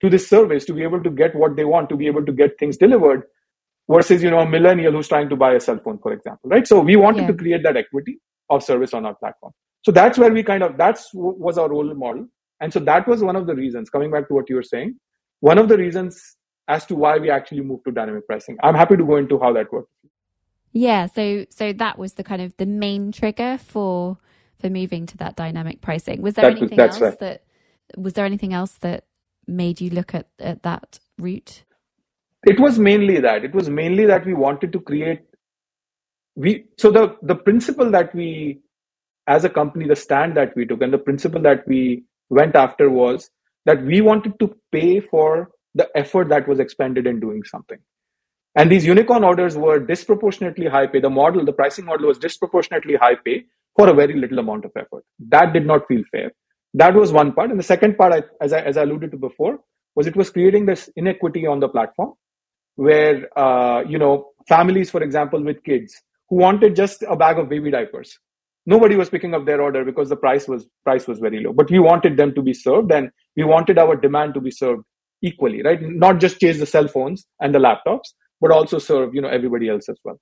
to 0.00 0.10
this 0.10 0.28
service 0.28 0.64
to 0.64 0.72
be 0.72 0.82
able 0.82 1.02
to 1.02 1.10
get 1.10 1.34
what 1.34 1.56
they 1.56 1.64
want 1.64 1.88
to 1.88 1.96
be 1.96 2.06
able 2.06 2.24
to 2.24 2.32
get 2.32 2.58
things 2.58 2.76
delivered 2.76 3.24
versus 3.90 4.22
you 4.22 4.30
know 4.30 4.40
a 4.40 4.48
millennial 4.48 4.92
who's 4.92 5.08
trying 5.08 5.28
to 5.28 5.36
buy 5.36 5.52
a 5.54 5.60
cell 5.60 5.80
phone 5.84 5.98
for 5.98 6.12
example 6.12 6.50
right 6.50 6.66
so 6.66 6.80
we 6.80 6.96
wanted 6.96 7.22
yeah. 7.22 7.28
to 7.28 7.34
create 7.34 7.62
that 7.62 7.76
equity 7.76 8.18
of 8.50 8.62
service 8.62 8.94
on 8.94 9.06
our 9.06 9.14
platform 9.14 9.52
so 9.84 9.92
that's 9.92 10.18
where 10.18 10.32
we 10.32 10.42
kind 10.42 10.62
of 10.62 10.76
that's 10.76 11.10
was 11.14 11.58
our 11.58 11.68
role 11.68 11.94
model 11.94 12.26
and 12.60 12.72
so 12.72 12.80
that 12.80 13.06
was 13.08 13.22
one 13.22 13.36
of 13.36 13.46
the 13.46 13.54
reasons 13.54 13.90
coming 13.90 14.10
back 14.10 14.28
to 14.28 14.34
what 14.34 14.48
you 14.48 14.56
were 14.56 14.62
saying 14.62 14.94
one 15.40 15.58
of 15.58 15.68
the 15.68 15.76
reasons 15.76 16.36
as 16.68 16.84
to 16.84 16.94
why 16.94 17.16
we 17.18 17.30
actually 17.30 17.60
moved 17.60 17.84
to 17.84 17.92
dynamic 17.92 18.26
pricing 18.26 18.56
i'm 18.62 18.74
happy 18.74 18.96
to 18.96 19.04
go 19.04 19.16
into 19.16 19.38
how 19.38 19.52
that 19.52 19.72
worked. 19.72 19.90
yeah 20.72 21.06
so 21.06 21.44
so 21.50 21.72
that 21.72 21.98
was 21.98 22.14
the 22.14 22.24
kind 22.24 22.42
of 22.42 22.56
the 22.58 22.66
main 22.66 23.10
trigger 23.10 23.58
for 23.58 24.18
for 24.60 24.68
moving 24.68 25.06
to 25.06 25.16
that 25.16 25.36
dynamic 25.36 25.80
pricing 25.80 26.20
was 26.20 26.34
there 26.34 26.50
that, 26.50 26.58
anything 26.58 26.78
else 26.78 27.00
right. 27.00 27.18
that 27.20 27.42
was 27.96 28.12
there 28.14 28.26
anything 28.26 28.52
else 28.52 28.72
that 28.80 29.04
made 29.48 29.80
you 29.80 29.90
look 29.90 30.14
at, 30.14 30.28
at 30.38 30.62
that 30.62 31.00
route? 31.18 31.64
It 32.46 32.60
was 32.60 32.78
mainly 32.78 33.20
that. 33.20 33.44
It 33.44 33.54
was 33.54 33.68
mainly 33.68 34.06
that 34.06 34.24
we 34.24 34.34
wanted 34.34 34.72
to 34.72 34.80
create 34.80 35.22
we 36.38 36.50
so 36.78 36.90
the 36.96 37.04
the 37.22 37.34
principle 37.34 37.90
that 37.90 38.14
we 38.14 38.60
as 39.26 39.44
a 39.44 39.50
company 39.58 39.86
the 39.86 39.96
stand 39.96 40.36
that 40.36 40.54
we 40.56 40.64
took 40.64 40.82
and 40.82 40.92
the 40.92 41.04
principle 41.06 41.42
that 41.42 41.66
we 41.66 42.04
went 42.30 42.54
after 42.54 42.88
was 42.88 43.30
that 43.66 43.82
we 43.82 44.00
wanted 44.00 44.38
to 44.38 44.54
pay 44.72 45.00
for 45.00 45.50
the 45.74 45.88
effort 45.96 46.28
that 46.28 46.46
was 46.48 46.60
expended 46.60 47.06
in 47.06 47.20
doing 47.20 47.42
something. 47.44 47.78
And 48.54 48.70
these 48.70 48.86
unicorn 48.86 49.24
orders 49.24 49.56
were 49.56 49.78
disproportionately 49.78 50.66
high 50.66 50.86
pay. 50.86 51.00
The 51.00 51.10
model 51.10 51.44
the 51.44 51.52
pricing 51.52 51.84
model 51.84 52.06
was 52.06 52.18
disproportionately 52.18 52.94
high 52.94 53.16
pay 53.16 53.44
for 53.76 53.88
a 53.88 53.94
very 53.94 54.14
little 54.14 54.38
amount 54.38 54.64
of 54.64 54.72
effort. 54.76 55.04
That 55.34 55.52
did 55.52 55.66
not 55.66 55.86
feel 55.88 56.04
fair 56.12 56.32
that 56.74 56.94
was 56.94 57.12
one 57.12 57.32
part 57.32 57.50
and 57.50 57.58
the 57.58 57.64
second 57.64 57.96
part 57.96 58.24
as, 58.40 58.52
I, 58.52 58.60
as 58.60 58.76
I 58.76 58.82
alluded 58.82 59.10
to 59.12 59.16
before 59.16 59.58
was 59.94 60.06
it 60.06 60.16
was 60.16 60.30
creating 60.30 60.66
this 60.66 60.88
inequity 60.96 61.46
on 61.46 61.60
the 61.60 61.68
platform 61.68 62.12
where 62.76 63.26
uh, 63.36 63.82
you 63.82 63.98
know 63.98 64.28
families, 64.48 64.90
for 64.90 65.02
example, 65.02 65.42
with 65.42 65.62
kids 65.64 66.00
who 66.28 66.36
wanted 66.36 66.76
just 66.76 67.02
a 67.02 67.16
bag 67.16 67.38
of 67.38 67.48
baby 67.48 67.70
diapers. 67.70 68.18
Nobody 68.66 68.96
was 68.96 69.08
picking 69.08 69.34
up 69.34 69.46
their 69.46 69.60
order 69.60 69.84
because 69.84 70.08
the 70.08 70.16
price 70.16 70.46
was 70.46 70.68
price 70.84 71.06
was 71.06 71.18
very 71.18 71.42
low. 71.42 71.52
But 71.52 71.70
we 71.70 71.78
wanted 71.78 72.16
them 72.16 72.34
to 72.34 72.42
be 72.42 72.54
served, 72.54 72.92
and 72.92 73.10
we 73.36 73.44
wanted 73.44 73.78
our 73.78 73.96
demand 73.96 74.34
to 74.34 74.40
be 74.40 74.50
served 74.50 74.84
equally, 75.22 75.62
right? 75.62 75.80
Not 75.82 76.20
just 76.20 76.38
chase 76.38 76.58
the 76.60 76.66
cell 76.66 76.86
phones 76.86 77.26
and 77.40 77.54
the 77.54 77.58
laptops, 77.58 78.12
but 78.40 78.52
also 78.52 78.78
serve 78.78 79.14
you 79.14 79.20
know 79.20 79.28
everybody 79.28 79.68
else 79.68 79.88
as 79.88 79.98
well. 80.04 80.20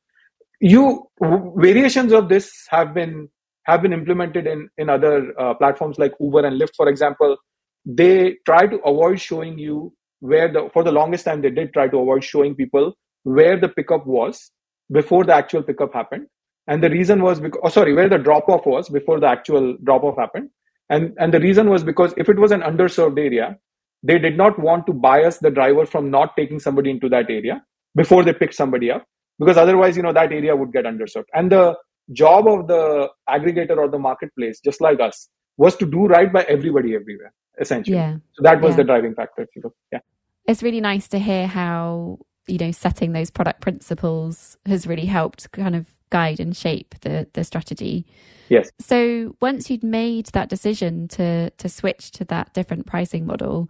You 0.60 1.08
variations 1.56 2.12
of 2.12 2.30
this 2.30 2.50
have 2.70 2.94
been 2.94 3.28
have 3.66 3.82
been 3.82 3.92
implemented 3.92 4.46
in 4.46 4.68
in 4.78 4.88
other 4.88 5.38
uh, 5.40 5.54
platforms 5.54 5.98
like 5.98 6.14
Uber 6.20 6.46
and 6.46 6.60
Lyft, 6.60 6.76
for 6.76 6.88
example. 6.88 7.36
They 7.84 8.36
try 8.44 8.66
to 8.66 8.78
avoid 8.78 9.20
showing 9.20 9.58
you 9.58 9.92
where 10.20 10.50
the 10.52 10.68
for 10.72 10.82
the 10.82 10.92
longest 10.92 11.24
time 11.24 11.42
they 11.42 11.50
did 11.50 11.72
try 11.72 11.88
to 11.88 11.98
avoid 11.98 12.24
showing 12.24 12.54
people 12.54 12.92
where 13.24 13.58
the 13.58 13.68
pickup 13.68 14.06
was 14.06 14.50
before 14.92 15.24
the 15.24 15.34
actual 15.34 15.62
pickup 15.62 15.92
happened 15.92 16.26
and 16.68 16.82
the 16.82 16.90
reason 16.90 17.22
was 17.22 17.40
because 17.40 17.60
oh, 17.64 17.68
sorry 17.68 17.92
where 17.94 18.08
the 18.08 18.18
drop 18.18 18.48
off 18.48 18.66
was 18.66 18.88
before 18.88 19.20
the 19.20 19.26
actual 19.26 19.76
drop 19.84 20.04
off 20.04 20.16
happened 20.16 20.48
and 20.90 21.12
and 21.18 21.34
the 21.34 21.40
reason 21.40 21.68
was 21.68 21.84
because 21.84 22.14
if 22.16 22.28
it 22.28 22.38
was 22.38 22.52
an 22.52 22.60
underserved 22.60 23.18
area 23.18 23.56
they 24.02 24.18
did 24.18 24.36
not 24.36 24.58
want 24.58 24.86
to 24.86 24.92
bias 24.92 25.38
the 25.38 25.50
driver 25.50 25.84
from 25.84 26.10
not 26.10 26.36
taking 26.36 26.60
somebody 26.60 26.90
into 26.90 27.08
that 27.08 27.30
area 27.30 27.62
before 27.94 28.22
they 28.24 28.32
picked 28.32 28.54
somebody 28.54 28.90
up 28.90 29.04
because 29.38 29.56
otherwise 29.56 29.96
you 29.96 30.02
know 30.02 30.12
that 30.12 30.32
area 30.32 30.54
would 30.54 30.72
get 30.72 30.84
underserved 30.84 31.24
and 31.34 31.50
the 31.50 31.74
job 32.12 32.46
of 32.46 32.68
the 32.68 33.08
aggregator 33.28 33.76
or 33.76 33.88
the 33.88 33.98
marketplace 33.98 34.60
just 34.64 34.80
like 34.80 35.00
us 35.00 35.28
was 35.56 35.76
to 35.76 35.86
do 35.86 36.06
right 36.06 36.32
by 36.32 36.42
everybody 36.42 36.94
everywhere 36.94 37.32
essentially. 37.58 37.96
Yeah. 37.96 38.16
So 38.34 38.42
that 38.42 38.60
was 38.60 38.72
yeah. 38.72 38.76
the 38.76 38.84
driving 38.84 39.14
factor. 39.14 39.46
Yeah. 39.92 40.00
It's 40.46 40.62
really 40.62 40.80
nice 40.80 41.08
to 41.08 41.18
hear 41.18 41.46
how, 41.46 42.18
you 42.46 42.58
know, 42.58 42.70
setting 42.70 43.12
those 43.12 43.30
product 43.30 43.60
principles 43.60 44.56
has 44.66 44.86
really 44.86 45.06
helped 45.06 45.50
kind 45.52 45.74
of 45.74 45.86
guide 46.10 46.38
and 46.38 46.56
shape 46.56 46.94
the, 47.00 47.26
the 47.32 47.44
strategy. 47.44 48.06
Yes. 48.48 48.70
So 48.78 49.36
once 49.40 49.70
you'd 49.70 49.82
made 49.82 50.26
that 50.26 50.48
decision 50.48 51.08
to 51.08 51.50
to 51.50 51.68
switch 51.68 52.12
to 52.12 52.24
that 52.26 52.54
different 52.54 52.86
pricing 52.86 53.26
model, 53.26 53.68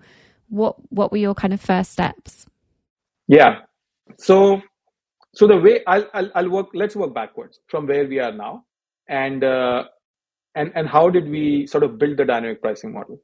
what 0.48 0.76
what 0.90 1.10
were 1.10 1.18
your 1.18 1.34
kind 1.34 1.54
of 1.54 1.60
first 1.60 1.92
steps? 1.92 2.46
Yeah. 3.26 3.60
So 4.18 4.60
so 5.36 5.46
the 5.46 5.58
way 5.58 5.82
I'll 5.86 6.08
I'll, 6.14 6.30
I'll 6.34 6.50
work. 6.50 6.68
Let's 6.74 6.96
work 6.96 7.14
backwards 7.14 7.60
from 7.68 7.86
where 7.86 8.06
we 8.08 8.20
are 8.20 8.32
now, 8.32 8.64
and 9.08 9.44
uh, 9.44 9.84
and 10.54 10.72
and 10.74 10.88
how 10.88 11.10
did 11.10 11.28
we 11.28 11.66
sort 11.66 11.84
of 11.84 11.98
build 11.98 12.16
the 12.16 12.24
dynamic 12.24 12.62
pricing 12.62 12.94
model? 12.94 13.20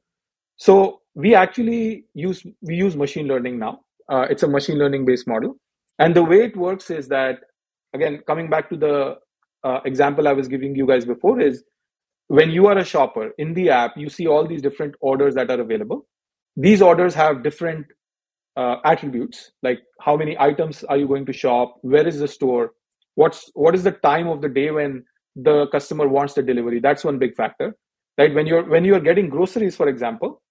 So 0.57 1.01
we 1.15 1.35
actually 1.35 2.05
use 2.13 2.45
we 2.61 2.75
use 2.75 2.95
machine 2.95 3.27
learning 3.27 3.59
now. 3.59 3.81
Uh, 4.09 4.27
it's 4.29 4.43
a 4.43 4.47
machine 4.47 4.77
learning 4.77 5.05
based 5.05 5.27
model, 5.27 5.57
and 5.97 6.15
the 6.15 6.23
way 6.23 6.45
it 6.45 6.55
works 6.55 6.91
is 6.91 7.07
that 7.07 7.39
again 7.93 8.21
coming 8.27 8.49
back 8.49 8.69
to 8.69 8.77
the 8.77 9.17
uh, 9.63 9.79
example 9.85 10.27
I 10.27 10.33
was 10.33 10.47
giving 10.47 10.75
you 10.75 10.85
guys 10.85 11.05
before 11.05 11.41
is 11.41 11.63
when 12.27 12.51
you 12.51 12.67
are 12.67 12.77
a 12.77 12.85
shopper 12.85 13.31
in 13.39 13.53
the 13.55 13.69
app, 13.71 13.97
you 13.97 14.09
see 14.09 14.27
all 14.27 14.45
these 14.47 14.61
different 14.61 14.95
orders 15.01 15.35
that 15.35 15.49
are 15.49 15.61
available. 15.61 16.05
These 16.55 16.81
orders 16.81 17.15
have 17.15 17.43
different 17.43 17.87
uh, 18.55 18.77
attributes. 18.85 19.51
Like 19.61 19.81
how 20.01 20.17
many 20.17 20.37
items 20.39 20.83
are 20.83 20.97
you 20.97 21.07
going 21.07 21.25
to 21.25 21.33
shop, 21.33 21.77
where 21.81 22.07
is 22.07 22.19
the 22.19 22.27
store, 22.27 22.73
what's 23.15 23.51
what 23.53 23.75
is 23.75 23.83
the 23.83 23.91
time 23.91 24.27
of 24.27 24.41
the 24.41 24.49
day 24.49 24.71
when 24.71 25.03
the 25.35 25.67
customer 25.67 26.07
wants 26.07 26.33
the 26.33 26.43
delivery. 26.43 26.79
That's 26.79 27.03
one 27.03 27.17
big 27.17 27.35
factor 27.35 27.75
right? 28.17 28.33
When 28.33 28.45
you're 28.45 28.63
when 28.63 28.85
you're 28.85 28.99
getting 28.99 29.29
groceries 29.29 29.75
for 29.75 29.87
example 29.87 30.41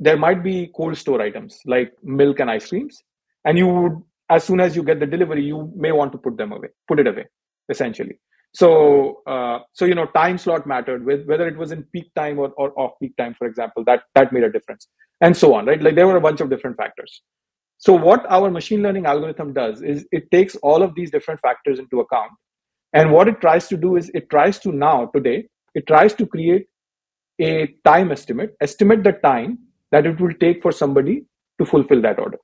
there 0.00 0.16
might 0.16 0.42
be 0.42 0.70
cold 0.74 0.96
store 0.96 1.22
items 1.22 1.60
like 1.64 1.92
milk 2.02 2.40
and 2.40 2.50
ice 2.50 2.68
creams. 2.68 3.02
And 3.44 3.56
you 3.58 3.68
would 3.68 4.02
as 4.28 4.44
soon 4.44 4.60
as 4.60 4.74
you 4.74 4.82
get 4.82 5.00
the 5.00 5.06
delivery 5.06 5.44
you 5.44 5.72
may 5.76 5.92
want 5.92 6.12
to 6.12 6.18
put 6.18 6.36
them 6.36 6.52
away 6.52 6.68
put 6.88 6.98
it 7.00 7.06
away 7.06 7.26
essentially 7.68 8.18
so 8.54 9.22
uh, 9.26 9.60
so 9.72 9.84
you 9.84 9.94
know 9.94 10.06
time 10.06 10.38
slot 10.38 10.66
mattered 10.66 11.04
with 11.04 11.26
whether 11.26 11.48
it 11.48 11.56
was 11.56 11.72
in 11.72 11.82
peak 11.94 12.12
time 12.14 12.38
or, 12.38 12.50
or 12.56 12.78
off 12.78 12.92
peak 13.00 13.16
time 13.16 13.34
for 13.38 13.46
example 13.46 13.84
that 13.84 14.02
that 14.14 14.32
made 14.32 14.44
a 14.44 14.52
difference 14.52 14.88
and 15.20 15.36
so 15.36 15.54
on 15.54 15.66
right 15.66 15.82
like 15.82 15.94
there 15.94 16.06
were 16.06 16.16
a 16.16 16.20
bunch 16.20 16.40
of 16.40 16.50
different 16.50 16.76
factors 16.76 17.22
so 17.78 17.92
what 17.92 18.24
our 18.30 18.50
machine 18.50 18.82
learning 18.82 19.06
algorithm 19.06 19.52
does 19.52 19.82
is 19.82 20.06
it 20.12 20.30
takes 20.30 20.56
all 20.56 20.82
of 20.82 20.94
these 20.94 21.10
different 21.10 21.40
factors 21.40 21.78
into 21.78 22.00
account 22.00 22.30
and 22.92 23.10
what 23.10 23.28
it 23.28 23.40
tries 23.40 23.68
to 23.68 23.76
do 23.76 23.96
is 23.96 24.10
it 24.14 24.28
tries 24.30 24.58
to 24.58 24.72
now 24.72 25.06
today 25.06 25.46
it 25.74 25.86
tries 25.86 26.14
to 26.14 26.26
create 26.26 26.66
a 27.40 27.74
time 27.84 28.12
estimate, 28.12 28.54
estimate 28.60 29.02
the 29.04 29.12
time 29.12 29.58
that 29.90 30.06
it 30.06 30.20
will 30.20 30.34
take 30.34 30.62
for 30.62 30.72
somebody 30.72 31.24
to 31.58 31.66
fulfill 31.66 32.00
that 32.02 32.18
order, 32.18 32.38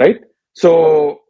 right? 0.00 0.20
So 0.54 1.20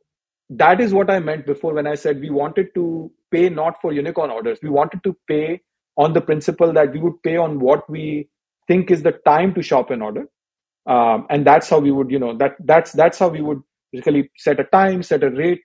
that 0.50 0.80
is 0.80 0.94
what 0.94 1.10
I 1.10 1.18
meant 1.18 1.46
before 1.46 1.74
when 1.74 1.86
I 1.86 1.94
said 1.94 2.20
we 2.20 2.30
wanted 2.30 2.74
to 2.74 3.10
pay 3.30 3.48
not 3.48 3.80
for 3.80 3.92
unicorn 3.92 4.30
orders. 4.30 4.58
We 4.62 4.70
wanted 4.70 5.02
to 5.04 5.16
pay 5.28 5.60
on 5.96 6.12
the 6.12 6.20
principle 6.20 6.72
that 6.72 6.92
we 6.92 7.00
would 7.00 7.22
pay 7.22 7.36
on 7.36 7.60
what 7.60 7.88
we 7.90 8.28
think 8.66 8.90
is 8.90 9.02
the 9.02 9.12
time 9.12 9.54
to 9.54 9.62
shop 9.62 9.90
an 9.90 10.02
order. 10.02 10.26
Um, 10.86 11.26
and 11.28 11.46
that's 11.46 11.68
how 11.68 11.80
we 11.80 11.90
would, 11.90 12.10
you 12.10 12.18
know, 12.18 12.36
that 12.38 12.56
that's 12.64 12.92
that's 12.92 13.18
how 13.18 13.28
we 13.28 13.42
would 13.42 13.60
basically 13.92 14.30
set 14.36 14.60
a 14.60 14.64
time, 14.64 15.02
set 15.02 15.22
a 15.22 15.30
rate 15.30 15.62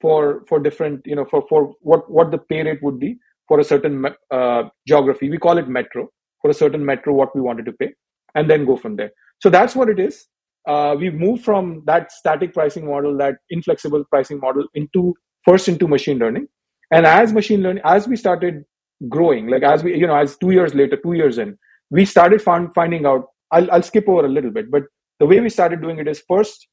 for 0.00 0.44
for 0.48 0.60
different 0.60 1.00
you 1.06 1.16
know 1.16 1.24
for 1.24 1.44
for 1.48 1.72
what 1.80 2.08
what 2.10 2.30
the 2.30 2.38
pay 2.38 2.62
rate 2.62 2.82
would 2.82 2.98
be 3.00 3.16
for 3.48 3.60
a 3.60 3.64
certain 3.64 4.06
uh, 4.30 4.62
geography. 4.86 5.30
We 5.30 5.38
call 5.38 5.58
it 5.58 5.68
metro 5.68 6.08
for 6.40 6.50
a 6.50 6.54
certain 6.54 6.84
metro 6.84 7.14
what 7.14 7.34
we 7.34 7.40
wanted 7.40 7.66
to 7.66 7.72
pay, 7.72 7.92
and 8.34 8.50
then 8.50 8.66
go 8.66 8.76
from 8.76 8.96
there. 8.96 9.12
So 9.40 9.50
that's 9.50 9.74
what 9.74 9.88
it 9.88 9.98
is. 9.98 10.26
Uh, 10.68 10.94
we've 10.98 11.14
moved 11.14 11.44
from 11.44 11.82
that 11.86 12.12
static 12.12 12.54
pricing 12.54 12.86
model, 12.86 13.16
that 13.18 13.36
inflexible 13.50 14.04
pricing 14.10 14.38
model, 14.38 14.66
into 14.74 15.14
first 15.44 15.68
into 15.68 15.88
machine 15.88 16.18
learning. 16.18 16.46
And 16.92 17.06
as 17.06 17.32
machine 17.32 17.62
learning, 17.62 17.82
as 17.84 18.06
we 18.06 18.16
started 18.16 18.64
growing, 19.08 19.48
like 19.48 19.62
as 19.62 19.82
we, 19.82 19.96
you 19.96 20.06
know, 20.06 20.16
as 20.16 20.36
two 20.36 20.50
years 20.50 20.74
later, 20.74 20.96
two 20.96 21.14
years 21.14 21.38
in, 21.38 21.58
we 21.90 22.04
started 22.04 22.40
find, 22.40 22.72
finding 22.74 23.06
out. 23.06 23.26
I'll, 23.50 23.70
I'll 23.70 23.82
skip 23.82 24.08
over 24.08 24.24
a 24.24 24.28
little 24.28 24.50
bit, 24.50 24.70
but 24.70 24.84
the 25.20 25.26
way 25.26 25.40
we 25.40 25.50
started 25.50 25.82
doing 25.82 25.98
it 25.98 26.08
is 26.08 26.22
first 26.26 26.68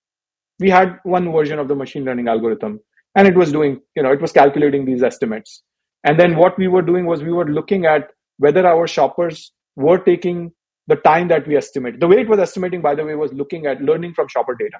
we 0.59 0.69
had 0.69 0.99
one 1.03 1.31
version 1.31 1.57
of 1.57 1.67
the 1.67 1.75
machine 1.75 2.05
learning 2.05 2.27
algorithm, 2.27 2.79
and 3.15 3.27
it 3.27 3.35
was 3.35 3.51
doing, 3.51 3.79
you 3.95 4.03
know, 4.03 4.11
it 4.11 4.21
was 4.21 4.31
calculating 4.31 4.85
these 4.85 5.03
estimates. 5.03 5.63
And 6.03 6.19
then 6.19 6.35
what 6.35 6.57
we 6.57 6.67
were 6.67 6.81
doing 6.81 7.05
was 7.05 7.23
we 7.23 7.33
were 7.33 7.49
looking 7.49 7.85
at 7.85 8.09
whether 8.37 8.65
our 8.65 8.87
shoppers 8.87 9.51
were 9.75 9.97
taking 9.97 10.51
the 10.89 10.95
time 10.97 11.27
that 11.29 11.47
we 11.47 11.55
estimate. 11.55 11.99
The 11.99 12.07
way 12.07 12.21
it 12.21 12.27
was 12.27 12.39
estimating, 12.39 12.81
by 12.81 12.95
the 12.95 13.05
way, 13.05 13.15
was 13.15 13.31
looking 13.33 13.67
at 13.67 13.81
learning 13.81 14.15
from 14.15 14.27
shopper 14.27 14.55
data 14.55 14.79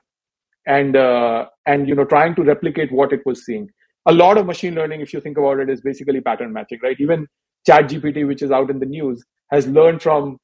and 0.66 0.96
uh, 0.96 1.46
and 1.66 1.88
you 1.88 1.96
know 1.96 2.06
trying 2.06 2.36
to 2.36 2.44
replicate 2.44 2.92
what 2.92 3.14
it 3.14 3.22
was 3.26 3.46
seeing. 3.46 3.70
A 4.08 4.14
lot 4.14 4.38
of 4.38 4.46
machine 4.46 4.76
learning 4.76 5.02
if 5.02 5.14
you 5.14 5.22
think 5.22 5.38
about 5.38 5.60
it 5.60 5.70
is 5.70 5.82
basically 5.82 6.22
pattern 6.22 6.52
matching 6.52 6.80
right? 6.84 6.98
Even 7.00 7.28
chat 7.68 7.90
gpt 7.90 8.26
which 8.26 8.42
is 8.42 8.52
out 8.52 8.70
in 8.70 8.80
the 8.80 8.86
news 8.86 9.24
has 9.52 9.68
learned 9.68 10.02
from 10.02 10.38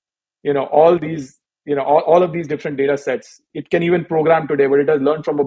you 0.44 0.54
know 0.54 0.66
all 0.66 1.00
these 1.00 1.40
you 1.66 1.76
know 1.76 1.84
all, 1.84 2.02
all 2.02 2.24
of 2.24 2.34
these 2.34 2.48
different 2.48 2.78
data 2.78 2.98
sets. 2.98 3.42
It 3.54 3.70
can 3.70 3.84
even 3.84 4.06
program 4.06 4.48
today 4.48 4.68
but 4.68 4.80
it 4.80 4.90
has 4.90 5.02
learned 5.02 5.26
from 5.26 5.40
a 5.40 5.46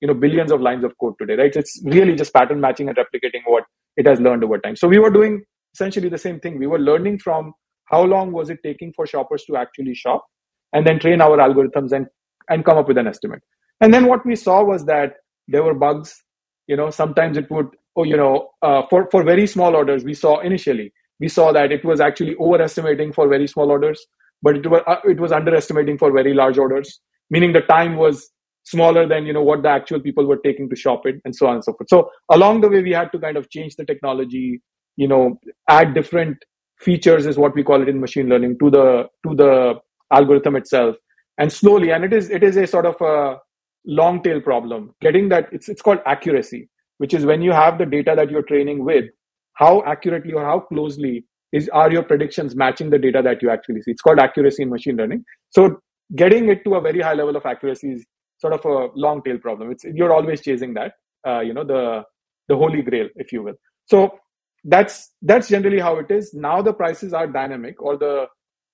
you 0.00 0.08
know 0.08 0.14
billions 0.14 0.50
of 0.50 0.60
lines 0.60 0.84
of 0.84 0.98
code 1.00 1.14
today 1.20 1.36
right? 1.42 1.54
It's 1.54 1.80
really 1.84 2.16
just 2.16 2.34
pattern 2.34 2.60
matching 2.60 2.88
and 2.88 2.96
replicating 2.96 3.42
what 3.46 3.64
it 3.96 4.06
has 4.06 4.20
learned 4.20 4.42
over 4.42 4.58
time. 4.58 4.76
So 4.76 4.88
we 4.88 4.98
were 4.98 5.10
doing 5.10 5.42
essentially 5.74 6.08
the 6.08 6.18
same 6.18 6.40
thing. 6.40 6.58
We 6.58 6.66
were 6.66 6.78
learning 6.78 7.18
from 7.20 7.52
how 7.90 8.02
long 8.02 8.32
was 8.32 8.50
it 8.50 8.58
taking 8.62 8.92
for 8.92 9.06
shoppers 9.06 9.44
to 9.44 9.56
actually 9.56 9.94
shop 9.94 10.24
and 10.72 10.86
then 10.86 10.98
train 10.98 11.20
our 11.20 11.38
algorithms 11.38 11.92
and 11.92 12.06
and 12.48 12.64
come 12.64 12.78
up 12.78 12.88
with 12.88 12.98
an 12.98 13.06
estimate 13.06 13.42
and 13.80 13.94
then 13.94 14.06
what 14.06 14.24
we 14.26 14.36
saw 14.36 14.62
was 14.62 14.84
that 14.86 15.14
there 15.48 15.62
were 15.62 15.74
bugs. 15.74 16.22
You 16.66 16.76
know, 16.76 16.90
sometimes 16.90 17.36
it 17.36 17.50
would, 17.50 17.66
oh, 17.96 18.04
you 18.04 18.16
know, 18.16 18.50
uh, 18.62 18.82
for 18.88 19.08
for 19.10 19.24
very 19.24 19.46
small 19.46 19.74
orders, 19.74 20.04
we 20.04 20.14
saw 20.14 20.40
initially 20.40 20.92
we 21.18 21.28
saw 21.28 21.52
that 21.52 21.70
it 21.70 21.84
was 21.84 22.00
actually 22.00 22.34
overestimating 22.36 23.12
for 23.12 23.28
very 23.28 23.46
small 23.46 23.70
orders, 23.70 24.06
but 24.42 24.56
it 24.56 24.66
was 24.66 24.82
uh, 24.86 24.96
it 25.04 25.20
was 25.20 25.32
underestimating 25.32 25.98
for 25.98 26.12
very 26.12 26.34
large 26.34 26.58
orders. 26.58 27.00
Meaning 27.30 27.52
the 27.52 27.60
time 27.62 27.96
was 27.96 28.30
smaller 28.64 29.06
than 29.06 29.26
you 29.26 29.32
know 29.32 29.42
what 29.42 29.62
the 29.62 29.68
actual 29.68 30.00
people 30.00 30.26
were 30.26 30.38
taking 30.38 30.68
to 30.70 30.76
shop 30.76 31.06
it, 31.06 31.16
and 31.24 31.34
so 31.34 31.46
on 31.46 31.56
and 31.56 31.64
so 31.64 31.72
forth. 31.72 31.88
So 31.88 32.10
along 32.30 32.60
the 32.60 32.68
way, 32.68 32.82
we 32.82 32.92
had 32.92 33.12
to 33.12 33.18
kind 33.18 33.36
of 33.36 33.50
change 33.50 33.76
the 33.76 33.84
technology. 33.84 34.62
You 34.96 35.08
know, 35.08 35.40
add 35.68 35.94
different 35.94 36.38
features 36.80 37.26
is 37.26 37.36
what 37.36 37.54
we 37.54 37.62
call 37.62 37.82
it 37.82 37.88
in 37.88 38.00
machine 38.00 38.28
learning 38.28 38.58
to 38.58 38.70
the 38.70 39.06
to 39.26 39.34
the 39.34 39.74
algorithm 40.12 40.56
itself. 40.56 40.96
And 41.38 41.52
slowly 41.52 41.90
and 41.92 42.04
it 42.04 42.12
is 42.12 42.30
it 42.30 42.42
is 42.42 42.56
a 42.56 42.66
sort 42.66 42.86
of 42.86 43.00
a 43.00 43.38
long 43.86 44.22
tail 44.22 44.40
problem 44.40 44.94
getting 45.00 45.30
that 45.30 45.48
it's 45.52 45.68
it's 45.68 45.80
called 45.80 46.00
accuracy 46.04 46.68
which 46.98 47.14
is 47.14 47.24
when 47.24 47.40
you 47.40 47.50
have 47.50 47.78
the 47.78 47.86
data 47.86 48.12
that 48.14 48.30
you're 48.30 48.42
training 48.42 48.84
with 48.84 49.06
how 49.54 49.82
accurately 49.84 50.34
or 50.34 50.44
how 50.44 50.60
closely 50.60 51.24
is 51.52 51.68
are 51.70 51.90
your 51.90 52.02
predictions 52.02 52.54
matching 52.54 52.90
the 52.90 52.98
data 52.98 53.22
that 53.22 53.42
you 53.42 53.50
actually 53.50 53.82
see? 53.82 53.90
It's 53.92 54.02
called 54.02 54.18
accuracy 54.18 54.62
in 54.62 54.70
machine 54.70 54.96
learning. 54.96 55.24
So 55.50 55.80
getting 56.14 56.48
it 56.48 56.64
to 56.64 56.74
a 56.74 56.80
very 56.80 57.00
high 57.00 57.14
level 57.14 57.36
of 57.36 57.46
accuracy 57.46 57.92
is 57.92 58.06
sort 58.38 58.52
of 58.52 58.64
a 58.64 58.88
long 58.94 59.22
tail 59.22 59.38
problem. 59.38 59.70
It's 59.70 59.84
you're 59.84 60.12
always 60.12 60.40
chasing 60.40 60.74
that 60.74 60.92
uh, 61.26 61.40
you 61.40 61.54
know 61.54 61.64
the 61.64 62.02
the 62.48 62.56
holy 62.56 62.82
grail 62.82 63.08
if 63.16 63.32
you 63.32 63.42
will. 63.42 63.54
So 63.86 64.18
that's 64.64 65.12
that's 65.22 65.48
generally 65.48 65.80
how 65.80 65.96
it 65.98 66.10
is 66.10 66.34
now 66.34 66.60
the 66.62 66.72
prices 66.72 67.12
are 67.14 67.26
dynamic 67.26 67.80
or 67.82 67.96
the 67.96 68.26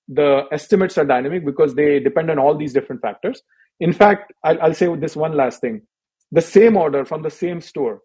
the 0.08 0.44
estimates 0.52 0.98
are 0.98 1.04
dynamic 1.04 1.44
because 1.44 1.74
they 1.74 2.00
depend 2.00 2.30
on 2.30 2.38
all 2.38 2.56
these 2.56 2.72
different 2.72 3.00
factors 3.02 3.42
in 3.80 3.92
fact, 3.92 4.32
I'll, 4.42 4.60
I'll 4.62 4.74
say 4.74 4.94
this 4.96 5.16
one 5.16 5.34
last 5.34 5.60
thing. 5.60 5.82
The 6.32 6.40
same 6.40 6.76
order 6.76 7.04
from 7.04 7.22
the 7.22 7.30
same 7.30 7.60
store 7.60 8.00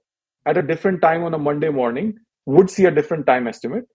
at 0.45 0.57
a 0.57 0.61
different 0.61 1.01
time 1.01 1.23
on 1.23 1.33
a 1.33 1.37
Monday 1.37 1.69
morning 1.69 2.17
would 2.45 2.69
see 2.69 2.85
a 2.85 2.91
different 2.91 3.25
time 3.25 3.47
estimate 3.47 3.85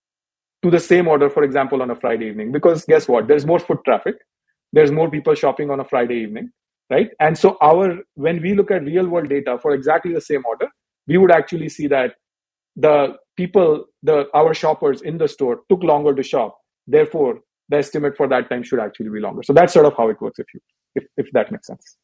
to 0.63 0.71
the 0.71 0.81
same 0.81 1.09
order, 1.09 1.29
for 1.29 1.43
example, 1.43 1.83
on 1.83 1.91
a 1.91 1.97
Friday 1.97 2.27
evening. 2.29 2.53
Because 2.53 2.85
guess 2.87 3.09
what? 3.09 3.29
There's 3.29 3.47
more 3.47 3.59
foot 3.59 3.81
traffic. 3.85 4.17
There's 4.73 4.91
more 4.91 5.11
people 5.11 5.35
shopping 5.35 5.71
on 5.71 5.81
a 5.81 5.85
Friday 5.85 6.17
evening, 6.17 6.51
right? 6.91 7.11
And 7.21 7.37
so 7.37 7.57
our 7.63 7.99
when 8.15 8.43
we 8.43 8.55
look 8.55 8.71
at 8.71 8.85
real 8.85 9.09
world 9.09 9.29
data 9.29 9.59
for 9.61 9.73
exactly 9.75 10.13
the 10.13 10.21
same 10.21 10.45
order, 10.47 10.69
we 11.07 11.19
would 11.19 11.31
actually 11.31 11.69
see 11.69 11.87
that 11.89 12.15
the 12.77 13.15
people, 13.37 13.87
the 14.03 14.29
our 14.35 14.55
shoppers 14.55 15.03
in 15.03 15.19
the 15.19 15.29
store 15.29 15.61
took 15.69 15.83
longer 15.83 16.15
to 16.15 16.23
shop. 16.23 16.59
Therefore, 16.87 17.41
the 17.69 17.79
estimate 17.79 18.17
for 18.17 18.29
that 18.29 18.49
time 18.49 18.63
should 18.63 18.79
actually 18.81 19.11
be 19.11 19.21
longer. 19.21 19.43
So 19.43 19.53
that's 19.53 19.73
sort 19.73 19.87
of 19.87 19.95
how 19.97 20.09
it 20.09 20.21
works 20.21 20.39
if 20.39 20.47
you 20.55 20.61
if, 20.95 21.05
if 21.17 21.31
that 21.33 21.53
makes 21.53 21.67
sense. 21.67 21.97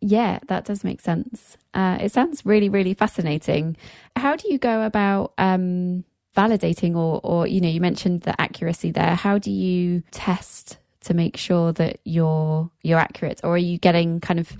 Yeah, 0.00 0.38
that 0.48 0.64
does 0.64 0.82
make 0.82 1.00
sense. 1.02 1.58
Uh, 1.74 1.98
it 2.00 2.10
sounds 2.10 2.46
really, 2.46 2.70
really 2.70 2.94
fascinating. 2.94 3.76
How 4.16 4.34
do 4.34 4.50
you 4.50 4.56
go 4.56 4.82
about 4.86 5.34
um, 5.36 6.04
validating, 6.36 6.96
or, 6.96 7.20
or 7.22 7.46
you 7.46 7.60
know, 7.60 7.68
you 7.68 7.80
mentioned 7.80 8.22
the 8.22 8.40
accuracy 8.40 8.90
there. 8.90 9.14
How 9.14 9.38
do 9.38 9.50
you 9.50 10.02
test 10.10 10.78
to 11.02 11.14
make 11.14 11.36
sure 11.36 11.72
that 11.74 11.98
you're 12.04 12.70
you're 12.82 12.98
accurate, 12.98 13.40
or 13.44 13.54
are 13.54 13.58
you 13.58 13.78
getting 13.78 14.20
kind 14.20 14.40
of 14.40 14.56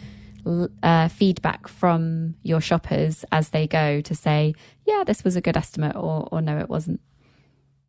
uh, 0.82 1.08
feedback 1.08 1.68
from 1.68 2.34
your 2.42 2.60
shoppers 2.60 3.24
as 3.32 3.50
they 3.50 3.66
go 3.66 4.00
to 4.00 4.14
say, 4.14 4.54
yeah, 4.86 5.04
this 5.04 5.24
was 5.24 5.36
a 5.36 5.40
good 5.40 5.56
estimate, 5.56 5.96
or 5.96 6.28
or 6.30 6.40
no, 6.40 6.58
it 6.58 6.68
wasn't? 6.68 7.00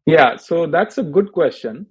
Yeah, 0.05 0.37
so 0.37 0.65
that's 0.67 0.97
a 0.97 1.03
good 1.03 1.31
question. 1.31 1.87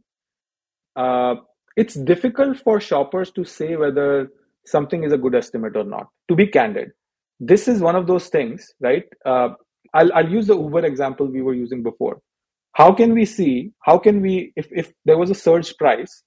Uh, 0.97 1.37
it's 1.77 1.95
difficult 1.95 2.59
for 2.59 2.81
shoppers 2.81 3.31
to 3.33 3.45
say 3.45 3.77
whether 3.77 4.31
something 4.67 5.05
is 5.05 5.13
a 5.13 5.19
good 5.19 5.35
estimate 5.35 5.77
or 5.77 5.85
not. 5.85 6.09
To 6.29 6.35
be 6.35 6.47
candid, 6.47 6.91
this 7.39 7.69
is 7.69 7.81
one 7.81 7.97
of 7.97 8.07
those 8.07 8.29
things, 8.29 8.73
right? 8.81 9.05
Uh, 9.25 9.51
I'll, 9.95 10.13
I'll 10.13 10.29
use 10.29 10.47
the 10.49 10.57
Uber 10.57 10.85
example 10.85 11.27
we 11.27 11.43
were 11.43 11.55
using 11.55 11.83
before. 11.83 12.21
How 12.75 12.93
can 12.93 13.15
we 13.15 13.25
see, 13.25 13.73
how 13.81 13.99
can 13.99 14.21
we, 14.21 14.53
if, 14.57 14.69
if 14.71 14.93
there 15.05 15.19
was 15.19 15.31
a 15.31 15.35
surge 15.35 15.77
price 15.77 16.23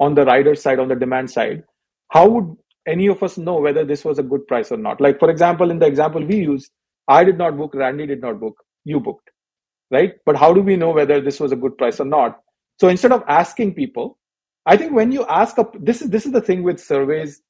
on 0.00 0.14
the 0.14 0.24
rider 0.24 0.54
side, 0.54 0.78
on 0.78 0.88
the 0.88 0.96
demand 0.96 1.30
side, 1.30 1.62
how 2.10 2.28
would 2.28 2.56
any 2.86 3.06
of 3.08 3.22
us 3.22 3.38
know 3.38 3.56
whether 3.60 3.84
this 3.84 4.04
was 4.04 4.18
a 4.18 4.22
good 4.22 4.46
price 4.46 4.72
or 4.72 4.76
not? 4.76 5.00
Like, 5.00 5.18
for 5.18 5.30
example, 5.30 5.70
in 5.70 5.78
the 5.78 5.86
example 5.86 6.24
we 6.24 6.36
used, 6.36 6.70
I 7.08 7.24
did 7.24 7.38
not 7.38 7.56
book, 7.56 7.74
Randy 7.74 8.06
did 8.06 8.20
not 8.20 8.40
book, 8.40 8.62
you 8.84 9.00
booked, 9.00 9.30
right? 9.90 10.14
But 10.26 10.36
how 10.36 10.52
do 10.54 10.62
we 10.62 10.76
know 10.76 10.90
whether 10.90 11.20
this 11.20 11.40
was 11.40 11.52
a 11.52 11.56
good 11.56 11.78
price 11.78 12.00
or 12.00 12.06
not? 12.06 12.40
So 12.80 12.88
instead 12.88 13.12
of 13.12 13.22
asking 13.28 13.74
people, 13.74 14.18
I 14.66 14.76
think 14.76 14.92
when 14.92 15.12
you 15.12 15.26
ask 15.26 15.58
up, 15.58 15.76
this 15.84 16.02
is 16.02 16.10
this 16.10 16.26
is 16.26 16.32
the 16.32 16.40
thing 16.40 16.62
with 16.62 16.80
surveys 16.80 17.42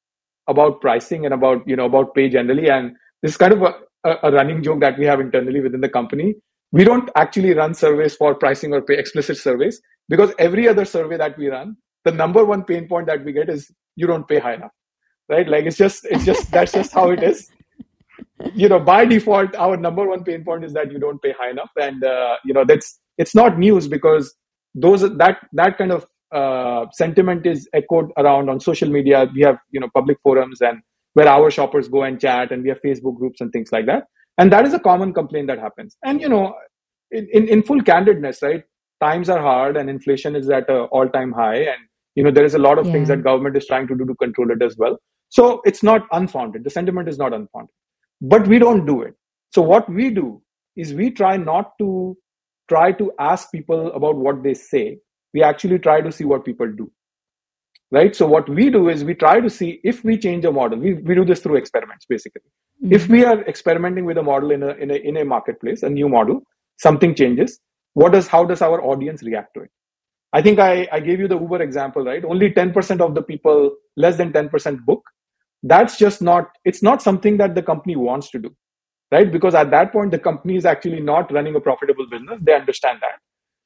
about 0.47 0.81
pricing 0.81 1.25
and 1.25 1.33
about 1.33 1.67
you 1.67 1.75
know 1.75 1.85
about 1.85 2.13
pay 2.15 2.29
generally, 2.29 2.69
and 2.69 2.93
this 3.21 3.31
is 3.31 3.37
kind 3.37 3.53
of 3.53 3.61
a, 3.61 3.73
a 4.23 4.31
running 4.31 4.61
joke 4.63 4.81
that 4.81 4.99
we 4.99 5.05
have 5.05 5.19
internally 5.21 5.61
within 5.61 5.81
the 5.81 5.89
company. 5.89 6.35
We 6.71 6.83
don't 6.83 7.09
actually 7.15 7.53
run 7.53 7.73
surveys 7.73 8.15
for 8.15 8.35
pricing 8.35 8.73
or 8.73 8.81
pay 8.81 8.97
explicit 8.97 9.37
surveys 9.37 9.81
because 10.09 10.33
every 10.39 10.67
other 10.67 10.85
survey 10.85 11.17
that 11.17 11.37
we 11.37 11.47
run, 11.47 11.77
the 12.03 12.11
number 12.11 12.43
one 12.43 12.63
pain 12.65 12.87
point 12.87 13.07
that 13.07 13.23
we 13.23 13.31
get 13.31 13.49
is 13.49 13.71
you 13.95 14.07
don't 14.07 14.27
pay 14.27 14.39
high 14.39 14.55
enough, 14.55 14.71
right? 15.29 15.47
Like 15.47 15.65
it's 15.65 15.77
just 15.77 16.05
it's 16.05 16.25
just 16.25 16.51
that's 16.51 16.71
just 16.71 16.93
how 16.93 17.09
it 17.09 17.23
is. 17.23 17.49
You 18.53 18.67
know, 18.67 18.79
by 18.79 19.05
default, 19.05 19.55
our 19.55 19.77
number 19.77 20.05
one 20.05 20.23
pain 20.23 20.43
point 20.43 20.65
is 20.65 20.73
that 20.73 20.91
you 20.91 20.99
don't 20.99 21.21
pay 21.21 21.33
high 21.39 21.49
enough, 21.49 21.71
and 21.77 22.03
uh, 22.03 22.35
you 22.43 22.53
know 22.53 22.65
that's 22.65 22.99
it's 23.17 23.33
not 23.33 23.57
news 23.57 23.87
because 23.87 24.35
those 24.73 25.01
that 25.01 25.37
that 25.53 25.77
kind 25.77 25.91
of 25.91 26.05
uh, 26.33 26.85
sentiment 26.91 27.45
is 27.45 27.67
echoed 27.73 28.11
around 28.17 28.49
on 28.49 28.59
social 28.59 28.89
media. 28.89 29.27
We 29.33 29.41
have 29.41 29.57
you 29.71 29.79
know 29.79 29.89
public 29.95 30.19
forums 30.21 30.61
and 30.61 30.81
where 31.13 31.29
our 31.29 31.49
shoppers 31.49 31.87
go 31.87 32.03
and 32.03 32.19
chat, 32.19 32.51
and 32.51 32.61
we 32.61 32.69
have 32.69 32.81
Facebook 32.85 33.17
groups 33.17 33.39
and 33.39 33.51
things 33.51 33.71
like 33.71 33.85
that. 33.85 34.03
And 34.37 34.51
that 34.51 34.65
is 34.65 34.73
a 34.73 34.79
common 34.79 35.13
complaint 35.13 35.47
that 35.47 35.59
happens. 35.59 35.97
And 36.03 36.19
you 36.19 36.29
know, 36.29 36.53
in 37.11 37.27
in, 37.31 37.47
in 37.47 37.63
full 37.63 37.81
candidness, 37.81 38.41
right? 38.41 38.63
Times 39.01 39.29
are 39.29 39.41
hard, 39.41 39.77
and 39.77 39.89
inflation 39.89 40.35
is 40.35 40.49
at 40.49 40.69
an 40.69 40.87
all 40.91 41.07
time 41.07 41.31
high, 41.31 41.55
and 41.55 41.79
you 42.15 42.23
know 42.23 42.31
there 42.31 42.45
is 42.45 42.53
a 42.53 42.59
lot 42.59 42.77
of 42.77 42.85
yeah. 42.85 42.91
things 42.91 43.07
that 43.07 43.23
government 43.23 43.57
is 43.57 43.65
trying 43.65 43.87
to 43.87 43.95
do 43.95 44.05
to 44.05 44.15
control 44.15 44.51
it 44.51 44.61
as 44.61 44.75
well. 44.77 44.97
So 45.35 45.61
it's 45.65 45.83
not 45.83 46.07
unfounded. 46.11 46.63
The 46.63 46.69
sentiment 46.69 47.09
is 47.09 47.17
not 47.17 47.33
unfounded, 47.33 47.75
but 48.21 48.47
we 48.47 48.59
don't 48.59 48.85
do 48.85 49.01
it. 49.01 49.15
So 49.53 49.61
what 49.61 49.89
we 49.89 50.09
do 50.09 50.41
is 50.75 50.93
we 50.93 51.09
try 51.11 51.35
not 51.37 51.73
to 51.79 52.17
try 52.69 52.91
to 52.93 53.11
ask 53.19 53.51
people 53.51 53.91
about 53.93 54.15
what 54.15 54.43
they 54.43 54.53
say. 54.53 54.99
We 55.33 55.43
actually 55.43 55.79
try 55.79 56.01
to 56.01 56.11
see 56.11 56.23
what 56.23 56.45
people 56.45 56.71
do. 56.71 56.91
Right? 57.91 58.15
So 58.15 58.25
what 58.25 58.47
we 58.49 58.69
do 58.69 58.87
is 58.89 59.03
we 59.03 59.13
try 59.13 59.39
to 59.39 59.49
see 59.49 59.79
if 59.83 60.03
we 60.03 60.17
change 60.17 60.45
a 60.45 60.51
model. 60.51 60.79
We, 60.79 60.93
we 60.93 61.15
do 61.15 61.25
this 61.25 61.41
through 61.41 61.57
experiments 61.57 62.05
basically. 62.09 62.49
Mm-hmm. 62.83 62.93
if 62.93 63.07
we 63.07 63.23
are 63.23 63.41
experimenting 63.47 64.03
with 64.03 64.17
a 64.17 64.23
model 64.23 64.51
in 64.51 64.61
a, 64.61 64.71
in 64.83 64.91
a 64.91 64.95
in 64.95 65.17
a 65.17 65.23
marketplace 65.23 65.81
a 65.83 65.89
new 65.89 66.09
model 66.09 66.41
something 66.85 67.15
changes 67.15 67.59
what 67.93 68.11
does 68.15 68.27
how 68.27 68.43
does 68.43 68.61
our 68.61 68.83
audience 68.83 69.23
react 69.23 69.53
to 69.53 69.61
it? 69.61 69.71
I 70.33 70.41
think 70.41 70.59
i 70.59 70.85
i 70.91 70.99
gave 70.99 71.21
you 71.21 71.29
the 71.29 71.39
uber 71.39 71.61
example 71.61 72.03
right? 72.09 72.25
Only 72.25 72.51
10% 72.51 72.99
of 73.05 73.15
the 73.15 73.21
people 73.21 73.71
less 73.95 74.17
than 74.17 74.33
10% 74.33 74.83
book 74.89 75.03
that's 75.71 75.97
just 75.97 76.21
not 76.21 76.49
it's 76.63 76.83
not 76.83 77.01
something 77.01 77.37
that 77.37 77.55
the 77.55 77.63
company 77.63 77.95
wants 77.95 78.31
to 78.31 78.39
do 78.39 78.55
right? 79.11 79.31
Because 79.31 79.55
at 79.55 79.71
that 79.71 79.91
point, 79.91 80.11
the 80.11 80.19
company 80.19 80.55
is 80.57 80.65
actually 80.65 80.99
not 81.01 81.31
running 81.31 81.55
a 81.55 81.59
profitable 81.59 82.07
business. 82.09 82.41
They 82.41 82.53
understand 82.53 82.99
that. 83.01 83.19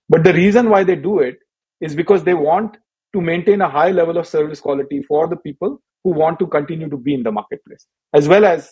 But 0.07 0.23
the 0.23 0.33
reason 0.33 0.69
why 0.69 0.83
they 0.83 0.95
do 0.95 1.19
it 1.19 1.37
is 1.81 1.95
because 1.95 2.23
they 2.23 2.33
want 2.33 2.77
to 3.13 3.21
maintain 3.21 3.61
a 3.61 3.69
high 3.69 3.91
level 3.91 4.17
of 4.17 4.27
service 4.27 4.59
quality 4.59 5.01
for 5.01 5.27
the 5.27 5.37
people 5.37 5.81
who 6.03 6.11
want 6.11 6.39
to 6.39 6.47
continue 6.47 6.89
to 6.89 6.97
be 6.97 7.13
in 7.13 7.23
the 7.23 7.31
marketplace, 7.31 7.87
as 8.13 8.27
well 8.27 8.45
as 8.45 8.69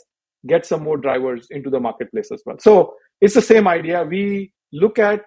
get 0.48 0.66
some 0.66 0.84
more 0.84 0.98
drivers 0.98 1.48
into 1.50 1.70
the 1.70 1.80
marketplace 1.80 2.32
as 2.32 2.42
well. 2.46 2.58
So 2.60 2.96
it's 3.22 3.34
the 3.34 3.42
same 3.42 3.68
idea. 3.68 4.04
We 4.04 4.52
look 4.72 5.00
at 5.00 5.22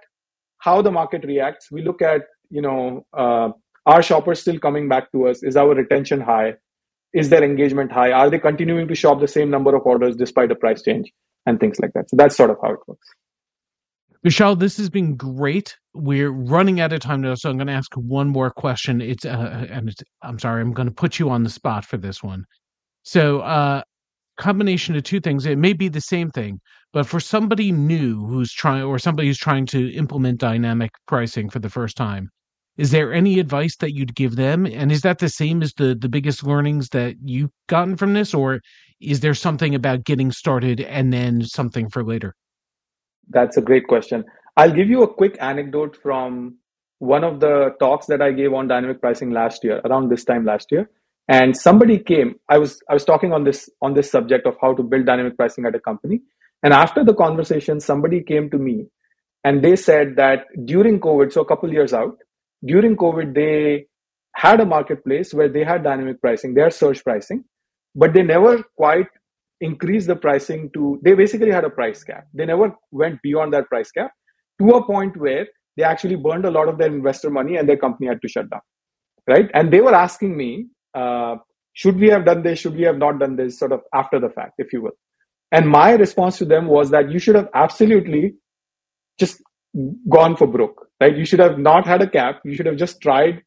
how 0.59 0.83
the 0.83 0.91
market 0.91 1.25
reacts. 1.25 1.71
We 1.71 1.83
look 1.83 2.03
at, 2.03 2.23
you 2.51 2.63
know, 2.63 3.07
uh, 3.17 3.51
are 3.87 4.03
shoppers 4.03 4.41
still 4.41 4.59
coming 4.59 4.89
back 4.89 5.11
to 5.13 5.27
us? 5.29 5.43
Is 5.43 5.57
our 5.57 5.75
retention 5.75 6.21
high? 6.21 6.55
Is 7.13 7.29
their 7.29 7.43
engagement 7.43 7.91
high? 7.91 8.13
Are 8.13 8.31
they 8.31 8.39
continuing 8.39 8.87
to 8.89 8.95
shop 8.95 9.21
the 9.21 9.29
same 9.29 9.51
number 9.51 9.75
of 9.75 9.83
orders 9.85 10.17
despite 10.17 10.51
a 10.51 10.55
price 10.55 10.83
change 10.83 11.13
and 11.47 11.59
things 11.59 11.79
like 11.81 11.93
that? 11.95 12.09
So 12.09 12.17
that's 12.17 12.37
sort 12.37 12.51
of 12.51 12.57
how 12.63 12.73
it 12.73 12.81
works. 12.87 13.07
Vishal, 14.25 14.59
this 14.59 14.77
has 14.77 14.91
been 14.91 15.17
great. 15.17 15.77
We're 15.95 16.31
running 16.31 16.81
out 16.81 16.93
of 16.93 17.01
time 17.01 17.23
now, 17.23 17.35
so 17.35 17.49
I'm 17.49 17.57
going 17.57 17.69
to 17.69 17.73
ask 17.73 17.93
one 17.95 18.29
more 18.29 18.51
question. 18.51 19.01
It's 19.01 19.25
uh, 19.25 19.67
and 19.71 19.89
it's, 19.89 20.03
I'm 20.23 20.39
sorry, 20.39 20.61
I'm 20.61 20.73
going 20.73 20.89
to 20.89 20.95
put 20.95 21.19
you 21.19 21.31
on 21.31 21.43
the 21.43 21.51
spot 21.51 21.87
for 21.87 21.97
this 21.97 22.23
one. 22.23 22.45
So, 23.03 23.41
uh, 23.41 23.83
combination 24.37 24.97
of 24.97 25.03
two 25.05 25.21
things. 25.21 25.47
It 25.47 25.59
may 25.59 25.73
be 25.73 25.89
the 25.89 26.01
same 26.01 26.31
thing, 26.31 26.61
but 26.93 27.07
for 27.07 27.21
somebody 27.21 27.73
new 27.73 28.27
who's 28.27 28.53
trying, 28.53 28.83
or 28.83 28.99
somebody 28.99 29.29
who's 29.29 29.39
trying 29.39 29.67
to 29.67 29.93
implement 29.93 30.39
dynamic 30.39 30.91
pricing 31.07 31.49
for 31.49 31.59
the 31.59 31.71
first 31.71 31.97
time, 31.97 32.31
is 32.81 32.93
there 32.93 33.13
any 33.13 33.39
advice 33.39 33.77
that 33.77 33.93
you'd 33.93 34.15
give 34.15 34.37
them? 34.37 34.65
And 34.65 34.91
is 34.91 35.03
that 35.03 35.19
the 35.19 35.29
same 35.29 35.63
as 35.63 35.75
the 35.75 35.95
the 35.95 36.09
biggest 36.09 36.43
learnings 36.43 36.89
that 36.97 37.17
you've 37.23 37.51
gotten 37.69 37.95
from 37.95 38.15
this, 38.15 38.33
or 38.33 38.63
is 39.01 39.21
there 39.21 39.35
something 39.35 39.75
about 39.75 40.05
getting 40.05 40.33
started 40.33 40.81
and 40.81 41.13
then 41.13 41.43
something 41.43 41.91
for 41.91 42.03
later? 42.03 42.35
That's 43.29 43.59
a 43.59 43.61
great 43.61 43.87
question. 43.87 44.25
I'll 44.57 44.73
give 44.73 44.89
you 44.89 45.03
a 45.03 45.13
quick 45.13 45.37
anecdote 45.41 45.95
from 45.95 46.57
one 47.01 47.23
of 47.23 47.41
the 47.41 47.75
talks 47.81 48.07
that 48.07 48.23
I 48.23 48.33
gave 48.33 48.55
on 48.55 48.69
dynamic 48.69 49.03
pricing 49.03 49.31
last 49.31 49.63
year, 49.63 49.83
around 49.85 50.09
this 50.09 50.25
time 50.25 50.47
last 50.47 50.73
year. 50.73 50.89
And 51.29 51.55
somebody 51.55 51.99
came. 51.99 52.35
I 52.49 52.57
was 52.57 52.81
I 52.89 52.95
was 52.95 53.05
talking 53.05 53.35
on 53.35 53.45
this 53.45 53.69
on 53.83 53.93
this 53.93 54.11
subject 54.11 54.47
of 54.47 54.57
how 54.63 54.73
to 54.73 54.83
build 54.83 55.05
dynamic 55.05 55.37
pricing 55.37 55.67
at 55.67 55.75
a 55.75 55.81
company. 55.81 56.23
And 56.63 56.73
after 56.73 57.05
the 57.05 57.15
conversation, 57.15 57.79
somebody 57.79 58.23
came 58.23 58.51
to 58.57 58.59
me 58.71 58.87
and 59.45 59.63
they 59.63 59.77
said 59.77 60.17
that 60.17 60.47
during 60.65 60.99
COVID, 60.99 61.31
so 61.31 61.43
a 61.43 61.51
couple 61.53 61.73
years 61.73 61.93
out, 61.93 62.17
during 62.65 62.97
COVID, 62.97 63.35
they 63.35 63.87
had 64.35 64.61
a 64.61 64.67
marketplace 64.67 65.35
where 65.35 65.49
they 65.49 65.65
had 65.65 65.83
dynamic 65.83 66.21
pricing, 66.21 66.55
they 66.55 66.63
had 66.63 66.73
surge 66.73 67.03
pricing, 67.03 67.45
but 67.95 68.13
they 68.13 68.23
never 68.23 68.63
quite 68.77 69.09
increased 69.61 70.07
the 70.07 70.17
pricing 70.17 70.71
to 70.73 70.99
they 71.05 71.13
basically 71.15 71.51
had 71.51 71.65
a 71.65 71.71
price 71.71 72.03
cap. 72.03 72.27
They 72.33 72.47
never 72.47 72.75
went 72.91 73.21
beyond 73.23 73.53
that 73.53 73.69
price 73.69 73.91
cap 73.91 74.13
to 74.61 74.71
a 74.71 74.85
point 74.85 75.17
where 75.17 75.47
they 75.77 75.83
actually 75.83 76.17
burned 76.17 76.45
a 76.45 76.51
lot 76.51 76.69
of 76.69 76.79
their 76.79 76.89
investor 76.89 77.31
money 77.31 77.57
and 77.57 77.69
their 77.69 77.77
company 77.77 78.09
had 78.09 78.23
to 78.23 78.29
shut 78.29 78.49
down 78.49 78.61
right? 79.29 79.51
And 79.55 79.73
they 79.73 79.81
were 79.81 79.95
asking 79.95 80.37
me 80.37 80.67
uh, 80.95 81.37
should 81.73 81.99
we 81.99 82.09
have 82.09 82.25
done 82.25 82.43
this? 82.43 82.59
Should 82.59 82.75
we 82.75 82.83
have 82.83 82.99
not 82.99 83.21
done 83.21 83.37
this? 83.37 83.59
Sort 83.59 83.73
of 83.73 83.81
after 83.95 84.19
the 84.19 84.29
fact 84.29 84.55
if 84.59 84.73
you 84.73 84.83
will. 84.83 84.99
And 85.53 85.69
my 85.69 85.93
response 85.93 86.39
to 86.39 86.45
them 86.45 86.67
was 86.67 86.91
that 86.91 87.11
you 87.11 87.19
should 87.19 87.37
have 87.37 87.49
absolutely 87.55 88.35
just 89.19 89.43
gone 90.09 90.37
for 90.37 90.47
broke 90.47 90.89
right? 91.01 91.17
You 91.17 91.25
should 91.25 91.41
have 91.41 91.59
not 91.59 91.87
had 91.87 92.03
a 92.03 92.09
cap. 92.09 92.41
You 92.45 92.55
should 92.55 92.67
have 92.67 92.77
just 92.77 93.01
tried 93.01 93.43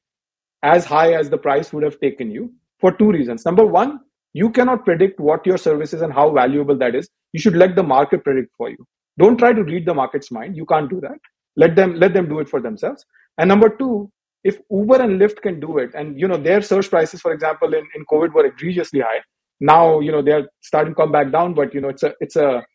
as 0.63 0.85
high 0.85 1.13
as 1.13 1.29
the 1.29 1.37
price 1.37 1.73
would 1.73 1.83
have 1.83 1.99
taken 1.99 2.31
you 2.31 2.53
for 2.79 2.91
two 2.91 3.11
reasons. 3.11 3.45
Number 3.45 3.65
one 3.65 3.99
you 4.33 4.49
cannot 4.49 4.83
predict 4.83 5.19
what 5.19 5.45
your 5.45 5.57
service 5.57 5.93
is 5.93 6.01
and 6.01 6.11
how 6.11 6.31
valuable 6.31 6.75
that 6.77 6.95
is. 6.95 7.07
You 7.33 7.39
should 7.39 7.55
let 7.55 7.75
the 7.75 7.83
market 7.83 8.23
predict 8.23 8.49
for 8.57 8.69
you. 8.69 8.85
Don't 9.19 9.37
try 9.37 9.53
to 9.53 9.63
read 9.63 9.85
the 9.85 9.93
market's 9.93 10.31
mind. 10.31 10.57
You 10.57 10.65
can't 10.65 10.89
do 10.89 10.99
that. 11.01 11.19
Let 11.55 11.75
them 11.75 11.95
let 11.99 12.13
them 12.13 12.27
do 12.27 12.39
it 12.39 12.49
for 12.49 12.59
themselves. 12.59 13.05
And 13.37 13.47
number 13.47 13.69
two 13.69 14.11
if 14.43 14.59
uber 14.69 15.01
and 15.01 15.21
lyft 15.21 15.41
can 15.41 15.59
do 15.59 15.77
it 15.77 15.91
and 15.93 16.19
you 16.19 16.27
know 16.27 16.35
their 16.35 16.61
surge 16.61 16.89
prices 16.89 17.21
for 17.21 17.31
example 17.31 17.73
in, 17.73 17.87
in 17.95 18.05
covid 18.11 18.33
were 18.33 18.45
egregiously 18.45 19.01
high. 19.01 19.21
Now 19.59 19.99
you 19.99 20.11
know 20.11 20.21
they're 20.21 20.49
starting 20.61 20.93
to 20.93 21.01
come 21.01 21.11
back 21.11 21.31
down 21.31 21.53
but 21.53 21.73
you 21.73 21.81
know 21.81 21.89
it's 21.89 22.03
a 22.03 22.13
it's 22.19 22.35
a 22.35 22.65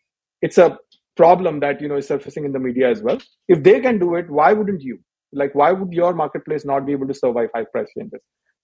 it's 0.40 0.58
a 0.58 0.78
problem 1.22 1.60
that 1.60 1.82
you 1.82 1.88
know 1.88 2.00
is 2.02 2.08
surfacing 2.12 2.44
in 2.44 2.52
the 2.52 2.64
media 2.68 2.90
as 2.90 3.02
well 3.02 3.18
if 3.56 3.62
they 3.68 3.80
can 3.88 3.98
do 3.98 4.14
it 4.22 4.30
why 4.38 4.52
wouldn't 4.52 4.82
you 4.92 4.98
like 5.42 5.54
why 5.62 5.72
would 5.72 5.92
your 5.92 6.14
marketplace 6.22 6.64
not 6.72 6.86
be 6.86 6.92
able 6.98 7.12
to 7.12 7.18
survive 7.22 7.48
high 7.54 7.66
price 7.72 7.92
changes 7.96 8.20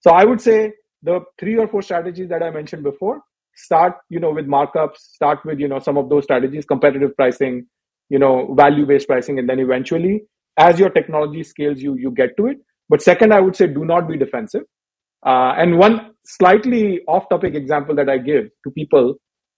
so 0.07 0.11
i 0.11 0.25
would 0.31 0.41
say 0.49 0.59
the 1.05 1.19
three 1.39 1.57
or 1.57 1.67
four 1.67 1.81
strategies 1.81 2.29
that 2.29 2.43
I 2.43 2.49
mentioned 2.49 2.83
before, 2.83 3.21
start, 3.55 3.93
you 4.09 4.19
know, 4.19 4.31
with 4.31 4.47
markups, 4.47 4.97
start 4.97 5.39
with, 5.45 5.59
you 5.59 5.67
know, 5.67 5.79
some 5.79 5.97
of 5.97 6.09
those 6.09 6.23
strategies, 6.23 6.65
competitive 6.65 7.15
pricing, 7.15 7.67
you 8.09 8.19
know, 8.19 8.53
value-based 8.53 9.07
pricing, 9.07 9.39
and 9.39 9.47
then 9.47 9.59
eventually, 9.59 10.23
as 10.57 10.79
your 10.79 10.89
technology 10.89 11.43
scales, 11.43 11.79
you 11.79 11.95
you 11.95 12.11
get 12.11 12.35
to 12.37 12.47
it. 12.47 12.57
But 12.89 13.01
second, 13.01 13.33
I 13.33 13.39
would 13.39 13.55
say 13.55 13.67
do 13.67 13.85
not 13.85 14.07
be 14.07 14.17
defensive. 14.17 14.63
Uh, 15.25 15.53
and 15.57 15.77
one 15.79 16.11
slightly 16.25 17.01
off-topic 17.07 17.55
example 17.55 17.95
that 17.95 18.09
I 18.09 18.17
give 18.17 18.45
to 18.63 18.71
people 18.71 19.15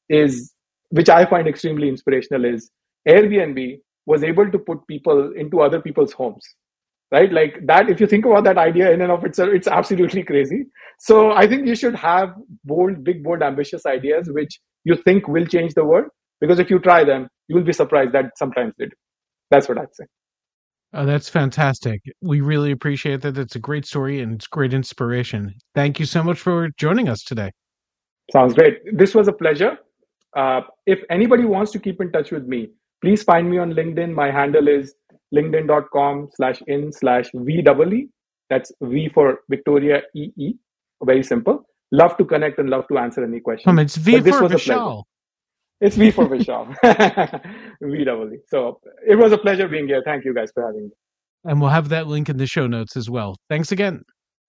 is, 0.10 0.54
which 0.90 1.10
I 1.10 1.26
find 1.26 1.48
extremely 1.48 1.90
inspirational, 1.90 2.46
is 2.46 2.72
Airbnb 3.08 3.80
was 4.06 4.24
able 4.24 4.50
to 4.52 4.60
put 4.60 4.88
people 4.88 5.34
into 5.34 5.62
other 5.62 5.82
people's 5.82 6.14
homes 6.14 6.46
right 7.12 7.32
like 7.32 7.60
that 7.66 7.90
if 7.90 8.02
you 8.02 8.08
think 8.08 8.26
about 8.26 8.44
that 8.44 8.58
idea 8.58 8.92
in 8.92 9.02
and 9.02 9.12
of 9.12 9.24
itself 9.24 9.50
it's 9.54 9.68
absolutely 9.68 10.24
crazy 10.24 10.66
so 11.00 11.32
i 11.32 11.48
think 11.48 11.66
you 11.66 11.76
should 11.76 11.96
have 11.96 12.34
bold 12.66 13.04
big 13.04 13.24
bold 13.24 13.42
ambitious 13.42 13.86
ideas 13.86 14.30
which 14.32 14.60
you 14.84 14.96
think 14.96 15.28
will 15.28 15.46
change 15.46 15.74
the 15.74 15.84
world 15.84 16.10
because 16.42 16.60
if 16.60 16.70
you 16.70 16.80
try 16.80 17.04
them 17.04 17.28
you 17.48 17.56
will 17.56 17.64
be 17.64 17.74
surprised 17.74 18.12
that 18.12 18.38
sometimes 18.38 18.74
they 18.78 18.86
do 18.86 18.98
that's 19.52 19.70
what 19.70 19.78
i'd 19.78 19.96
say 19.96 20.06
Oh, 20.94 21.06
that's 21.06 21.28
fantastic. 21.28 22.02
We 22.22 22.40
really 22.40 22.72
appreciate 22.72 23.22
that. 23.22 23.38
It's 23.38 23.58
a 23.58 23.60
great 23.60 23.86
story 23.86 24.22
and 24.22 24.34
it's 24.34 24.48
great 24.48 24.74
inspiration. 24.74 25.54
Thank 25.76 26.00
you 26.00 26.06
so 26.06 26.24
much 26.24 26.40
for 26.40 26.70
joining 26.78 27.10
us 27.10 27.24
today. 27.24 27.52
Sounds 28.32 28.54
great. 28.54 28.80
This 28.94 29.14
was 29.14 29.28
a 29.28 29.34
pleasure. 29.34 29.78
Uh, 30.36 30.62
if 30.86 31.04
anybody 31.10 31.44
wants 31.44 31.74
to 31.74 31.80
keep 31.80 32.00
in 32.00 32.12
touch 32.14 32.32
with 32.32 32.48
me, 32.48 32.70
please 33.02 33.24
find 33.24 33.50
me 33.50 33.58
on 33.58 33.74
LinkedIn. 33.74 34.14
My 34.14 34.32
handle 34.32 34.68
is 34.68 34.94
linkedin.com 35.34 36.30
slash 36.36 36.62
in 36.68 36.92
slash 36.92 37.30
VEE. 37.34 38.08
That's 38.50 38.72
V 38.82 39.10
for 39.10 39.40
Victoria 39.50 40.02
EE. 40.16 40.56
Very 41.04 41.24
simple. 41.24 41.64
Love 41.92 42.18
to 42.18 42.26
connect 42.26 42.60
and 42.60 42.70
love 42.70 42.88
to 42.90 42.98
answer 42.98 43.24
any 43.24 43.40
questions. 43.40 43.70
Um, 43.70 43.80
it's 43.80 43.96
V 43.96 44.20
for 44.22 44.42
Vishal. 44.42 45.04
It's 45.80 45.96
V 45.96 46.12
for 46.12 46.26
Vishal. 46.26 46.76
VEE. 47.82 48.38
So 48.48 48.80
it 49.08 49.16
was 49.16 49.32
a 49.32 49.38
pleasure 49.38 49.68
being 49.68 49.88
here. 49.88 50.02
Thank 50.04 50.26
you 50.26 50.34
guys 50.34 50.52
for 50.54 50.66
having 50.66 50.86
me. 50.86 50.92
And 51.44 51.62
we'll 51.62 51.70
have 51.70 51.90
that 51.90 52.08
link 52.08 52.30
in 52.30 52.38
the 52.38 52.48
show 52.48 52.68
notes 52.68 52.98
as 52.98 53.10
well. 53.10 53.36
Thanks 53.50 53.72
again. 53.72 54.02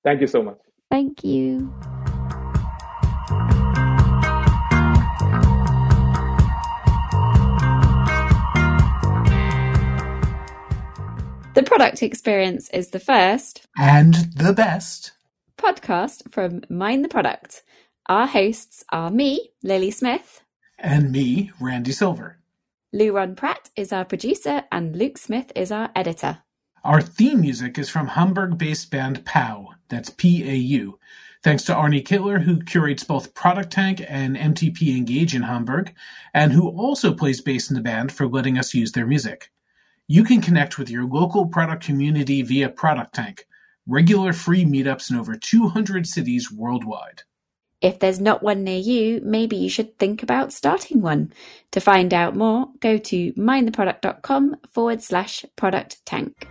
Thank 0.04 0.20
you 0.20 0.26
so 0.26 0.42
much. 0.42 0.58
Thank 0.90 1.22
you. 1.22 1.72
Product 11.78 12.02
experience 12.02 12.68
is 12.70 12.88
the 12.88 12.98
first 12.98 13.64
and 13.78 14.12
the 14.34 14.52
best 14.52 15.12
podcast 15.56 16.28
from 16.32 16.62
Mind 16.68 17.04
the 17.04 17.08
Product. 17.08 17.62
Our 18.06 18.26
hosts 18.26 18.84
are 18.90 19.12
me, 19.12 19.50
Lily 19.62 19.92
Smith, 19.92 20.42
and 20.76 21.12
me, 21.12 21.52
Randy 21.60 21.92
Silver. 21.92 22.38
Louron 22.92 23.36
Pratt 23.36 23.70
is 23.76 23.92
our 23.92 24.04
producer, 24.04 24.64
and 24.72 24.96
Luke 24.96 25.18
Smith 25.18 25.52
is 25.54 25.70
our 25.70 25.88
editor. 25.94 26.38
Our 26.82 27.00
theme 27.00 27.42
music 27.42 27.78
is 27.78 27.88
from 27.88 28.08
Hamburg 28.08 28.58
based 28.58 28.90
band 28.90 29.24
PAU, 29.24 29.68
that's 29.88 30.10
P 30.10 30.50
A 30.50 30.56
U. 30.56 30.98
Thanks 31.44 31.62
to 31.66 31.76
Arne 31.76 31.92
Kittler, 32.02 32.42
who 32.42 32.60
curates 32.60 33.04
both 33.04 33.34
Product 33.34 33.70
Tank 33.70 34.02
and 34.08 34.36
MTP 34.36 34.96
Engage 34.96 35.32
in 35.32 35.42
Hamburg, 35.42 35.94
and 36.34 36.50
who 36.50 36.70
also 36.70 37.14
plays 37.14 37.40
bass 37.40 37.70
in 37.70 37.76
the 37.76 37.80
band 37.80 38.10
for 38.10 38.26
letting 38.26 38.58
us 38.58 38.74
use 38.74 38.90
their 38.90 39.06
music. 39.06 39.52
You 40.10 40.24
can 40.24 40.40
connect 40.40 40.78
with 40.78 40.88
your 40.88 41.04
local 41.04 41.46
product 41.46 41.84
community 41.84 42.40
via 42.40 42.70
Product 42.70 43.14
Tank, 43.14 43.44
regular 43.86 44.32
free 44.32 44.64
meetups 44.64 45.10
in 45.10 45.18
over 45.18 45.36
200 45.36 46.06
cities 46.06 46.50
worldwide. 46.50 47.24
If 47.82 47.98
there's 47.98 48.18
not 48.18 48.42
one 48.42 48.64
near 48.64 48.78
you, 48.78 49.20
maybe 49.22 49.56
you 49.56 49.68
should 49.68 49.98
think 49.98 50.22
about 50.22 50.54
starting 50.54 51.02
one. 51.02 51.34
To 51.72 51.80
find 51.80 52.14
out 52.14 52.34
more, 52.34 52.68
go 52.80 52.96
to 52.96 53.32
mindtheproduct.com 53.34 54.56
forward 54.72 55.02
slash 55.02 55.44
product 55.56 56.04
tank. 56.06 56.48